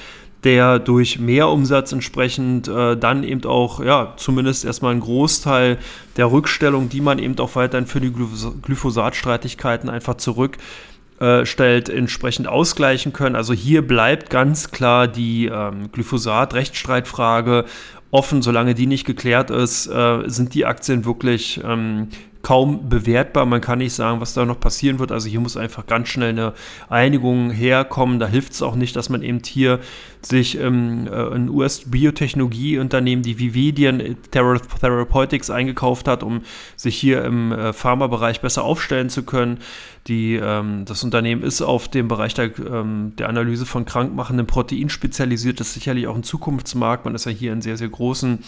der 0.45 0.79
durch 0.79 1.19
mehr 1.19 1.49
Umsatz 1.49 1.91
entsprechend 1.91 2.67
äh, 2.67 2.95
dann 2.95 3.23
eben 3.23 3.43
auch, 3.45 3.83
ja, 3.83 4.13
zumindest 4.15 4.63
erstmal 4.63 4.91
einen 4.91 5.01
Großteil 5.01 5.79
der 6.17 6.31
Rückstellung, 6.31 6.87
die 6.87 7.01
man 7.01 7.19
eben 7.19 7.37
auch 7.39 7.55
weiterhin 7.55 7.87
für 7.87 7.99
die 7.99 8.13
Glyphosat-Streitigkeiten 8.13 9.89
einfach 9.89 10.15
zurückstellt, 10.17 11.89
äh, 11.89 11.97
entsprechend 11.97 12.47
ausgleichen 12.47 13.11
können. 13.11 13.35
Also 13.35 13.53
hier 13.53 13.85
bleibt 13.85 14.29
ganz 14.29 14.69
klar 14.69 15.07
die 15.07 15.47
ähm, 15.47 15.91
Glyphosat-Rechtsstreitfrage 15.91 17.65
offen. 18.11 18.43
Solange 18.43 18.75
die 18.75 18.85
nicht 18.85 19.05
geklärt 19.05 19.49
ist, 19.49 19.87
äh, 19.87 20.23
sind 20.27 20.53
die 20.53 20.65
Aktien 20.65 21.05
wirklich 21.05 21.59
ähm, 21.65 22.09
kaum 22.45 22.89
bewertbar. 22.89 23.47
Man 23.47 23.59
kann 23.59 23.79
nicht 23.79 23.95
sagen, 23.95 24.21
was 24.21 24.35
da 24.35 24.45
noch 24.45 24.59
passieren 24.59 24.99
wird. 24.99 25.11
Also 25.11 25.27
hier 25.27 25.39
muss 25.39 25.57
einfach 25.57 25.87
ganz 25.87 26.09
schnell 26.09 26.29
eine 26.29 26.53
Einigung 26.89 27.49
herkommen. 27.49 28.19
Da 28.19 28.27
hilft 28.27 28.53
es 28.53 28.61
auch 28.61 28.75
nicht, 28.75 28.95
dass 28.95 29.09
man 29.09 29.23
eben 29.23 29.41
hier 29.43 29.79
sich 30.21 30.59
ähm, 30.59 31.07
äh, 31.07 31.33
ein 31.33 31.49
US-Biotechnologieunternehmen, 31.49 33.23
die 33.23 33.39
Vividian 33.39 34.15
Therapeutics 34.29 35.49
eingekauft 35.49 36.07
hat, 36.07 36.21
um 36.21 36.41
sich 36.75 36.95
hier 36.95 37.25
im 37.25 37.51
äh, 37.51 37.73
Pharmabereich 37.73 38.41
besser 38.41 38.63
aufstellen 38.63 39.09
zu 39.09 39.23
können. 39.23 39.57
Die, 40.05 40.35
ähm, 40.35 40.85
das 40.85 41.03
Unternehmen 41.03 41.41
ist 41.41 41.63
auf 41.63 41.87
dem 41.87 42.07
Bereich 42.07 42.35
der, 42.35 42.51
ähm, 42.59 43.13
der 43.17 43.27
Analyse 43.27 43.65
von 43.65 43.85
krankmachenden 43.85 44.45
Proteinen 44.45 44.89
spezialisiert. 44.89 45.59
Das 45.59 45.69
ist 45.69 45.73
sicherlich 45.73 46.05
auch 46.05 46.15
ein 46.15 46.21
Zukunftsmarkt. 46.21 47.05
Man 47.05 47.15
ist 47.15 47.25
ja 47.25 47.31
hier 47.31 47.53
in 47.53 47.63
sehr, 47.63 47.77
sehr 47.77 47.89
großen 47.89 48.43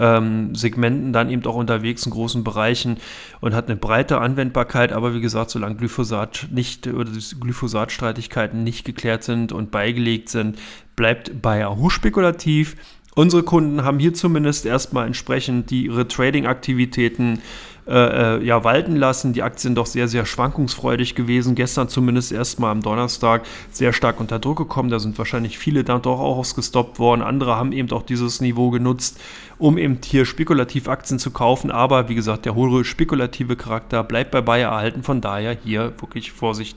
ähm, 0.00 0.54
Segmenten 0.54 1.12
dann 1.12 1.30
eben 1.30 1.44
auch 1.44 1.54
unterwegs 1.54 2.04
in 2.06 2.12
großen 2.12 2.42
Bereichen 2.42 2.96
und 3.40 3.54
hat 3.54 3.66
eine 3.66 3.76
breite 3.76 4.18
Anwendbarkeit. 4.18 4.92
Aber 4.92 5.14
wie 5.14 5.20
gesagt, 5.20 5.50
solange 5.50 5.76
Glyphosat 5.76 6.48
nicht 6.50 6.86
oder 6.88 7.10
Glyphosat-Streitigkeiten 7.12 8.64
nicht 8.64 8.84
geklärt 8.84 9.22
sind 9.22 9.52
und 9.52 9.70
beigelegt 9.70 10.30
sind, 10.30 10.58
bleibt 10.96 11.42
Bayer 11.42 11.76
hochspekulativ. 11.76 12.76
Unsere 13.16 13.42
Kunden 13.42 13.82
haben 13.82 13.98
hier 13.98 14.14
zumindest 14.14 14.66
erstmal 14.66 15.06
entsprechend 15.06 15.70
die, 15.70 15.86
ihre 15.86 16.06
Trading-Aktivitäten 16.06 17.40
äh, 17.90 18.36
äh, 18.36 18.44
ja, 18.44 18.62
walten 18.62 18.94
lassen. 18.94 19.32
Die 19.32 19.42
Aktien 19.42 19.74
doch 19.74 19.86
sehr, 19.86 20.06
sehr 20.06 20.24
schwankungsfreudig 20.24 21.16
gewesen. 21.16 21.56
Gestern 21.56 21.88
zumindest 21.88 22.30
erstmal 22.30 22.70
am 22.70 22.82
Donnerstag 22.82 23.42
sehr 23.72 23.92
stark 23.92 24.20
unter 24.20 24.38
Druck 24.38 24.58
gekommen. 24.58 24.90
Da 24.90 25.00
sind 25.00 25.18
wahrscheinlich 25.18 25.58
viele 25.58 25.82
dann 25.82 26.02
doch 26.02 26.20
auch 26.20 26.36
ausgestoppt 26.36 27.00
worden. 27.00 27.22
Andere 27.22 27.56
haben 27.56 27.72
eben 27.72 27.90
auch 27.90 28.04
dieses 28.04 28.40
Niveau 28.40 28.70
genutzt, 28.70 29.18
um 29.58 29.76
eben 29.76 29.98
hier 30.04 30.24
spekulativ 30.24 30.88
Aktien 30.88 31.18
zu 31.18 31.32
kaufen. 31.32 31.72
Aber 31.72 32.08
wie 32.08 32.14
gesagt, 32.14 32.44
der 32.44 32.54
hohe 32.54 32.84
spekulative 32.84 33.56
Charakter 33.56 34.04
bleibt 34.04 34.30
bei 34.30 34.40
Bayer 34.40 34.70
erhalten. 34.70 35.02
Von 35.02 35.20
daher 35.20 35.56
hier 35.64 35.92
wirklich 36.00 36.30
Vorsicht, 36.30 36.76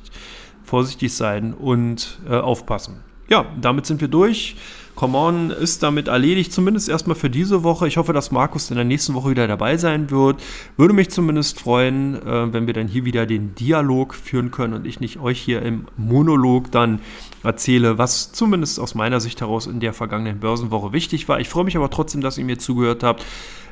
vorsichtig 0.64 1.14
sein 1.14 1.54
und 1.54 2.22
äh, 2.28 2.38
aufpassen. 2.38 3.04
Ja, 3.30 3.46
damit 3.62 3.86
sind 3.86 4.02
wir 4.02 4.08
durch. 4.08 4.56
Come 4.96 5.18
On 5.18 5.50
ist 5.50 5.82
damit 5.82 6.08
erledigt, 6.08 6.54
zumindest 6.54 6.88
erstmal 6.88 7.16
für 7.16 7.30
diese 7.30 7.64
Woche. 7.64 7.88
Ich 7.88 7.98
hoffe, 7.98 8.14
dass 8.14 8.32
Markus 8.32 8.70
in 8.70 8.76
der 8.76 8.86
nächsten 8.86 9.14
Woche 9.16 9.32
wieder 9.32 9.48
dabei 9.48 9.78
sein 9.78 10.12
wird. 10.12 10.41
Würde 10.78 10.94
mich 10.94 11.10
zumindest 11.10 11.60
freuen, 11.60 12.16
äh, 12.16 12.54
wenn 12.54 12.68
wir 12.68 12.74
dann 12.74 12.88
hier 12.88 13.04
wieder 13.04 13.26
den 13.26 13.56
Dialog 13.56 14.14
führen 14.14 14.52
können 14.52 14.74
und 14.74 14.86
ich 14.86 15.00
nicht 15.00 15.20
euch 15.20 15.39
hier 15.39 15.62
im 15.64 15.86
Monolog 15.98 16.72
dann 16.72 17.00
erzähle, 17.44 17.98
was 17.98 18.32
zumindest 18.32 18.80
aus 18.80 18.96
meiner 18.96 19.20
Sicht 19.20 19.41
heraus 19.41 19.68
in 19.68 19.80
der 19.80 19.94
vergangenen 19.94 20.39
Börsenwoche 20.39 20.94
wichtig 20.94 21.28
war. 21.28 21.39
Ich 21.39 21.50
freue 21.50 21.66
mich 21.66 21.78
aber 21.78 21.89
trotzdem, 21.89 22.22
dass 22.22 22.38
ihr 22.38 22.46
mir 22.46 22.58
zugehört 22.58 23.04
habt. 23.04 23.26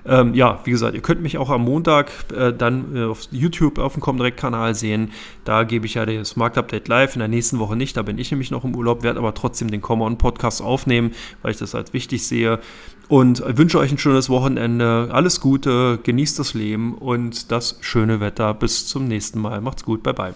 Ähm, 0.06 0.34
ja, 0.34 0.60
wie 0.64 0.72
gesagt, 0.72 0.96
ihr 0.96 1.02
könnt 1.02 1.22
mich 1.22 1.38
auch 1.38 1.50
am 1.50 1.64
Montag 1.64 2.12
äh, 2.36 2.52
dann 2.52 2.96
äh, 2.96 3.04
auf 3.04 3.28
YouTube 3.32 3.78
auf 3.78 3.94
dem 3.94 4.02
Comdirect-Kanal 4.02 4.74
sehen. 4.74 5.12
Da 5.46 5.64
gebe 5.64 5.86
ich 5.86 5.94
ja 5.96 6.06
das 6.06 6.36
Marktupdate 6.36 6.88
live. 6.88 7.16
In 7.16 7.20
der 7.20 7.28
nächsten 7.28 7.60
Woche 7.60 7.76
nicht, 7.76 7.96
da 7.98 8.02
bin 8.02 8.18
ich 8.18 8.32
nämlich 8.32 8.50
noch 8.52 8.64
im 8.64 8.76
Urlaub, 8.76 9.04
werde 9.04 9.20
aber 9.20 9.34
trotzdem 9.34 9.70
den 9.70 9.82
Common-Podcast 9.82 10.62
aufnehmen, 10.62 11.12
weil 11.42 11.52
ich 11.52 11.58
das 11.58 11.76
als 11.76 11.94
wichtig 11.94 12.26
sehe. 12.26 12.60
Und 13.10 13.44
wünsche 13.58 13.78
euch 13.78 13.92
ein 13.92 13.98
schönes 13.98 14.30
Wochenende. 14.30 15.10
Alles 15.12 15.42
Gute, 15.42 16.00
genießt 16.02 16.40
das 16.40 16.54
Leben 16.54 16.96
und 16.96 17.52
das 17.52 17.78
schöne 17.82 18.22
Wetter. 18.22 18.54
Bis 18.54 18.88
zum 18.88 19.08
nächsten 19.08 19.40
Mal. 19.40 19.62
Macht's 19.62 19.84
gut. 19.84 20.02
Bye 20.02 20.14
bye. 20.14 20.34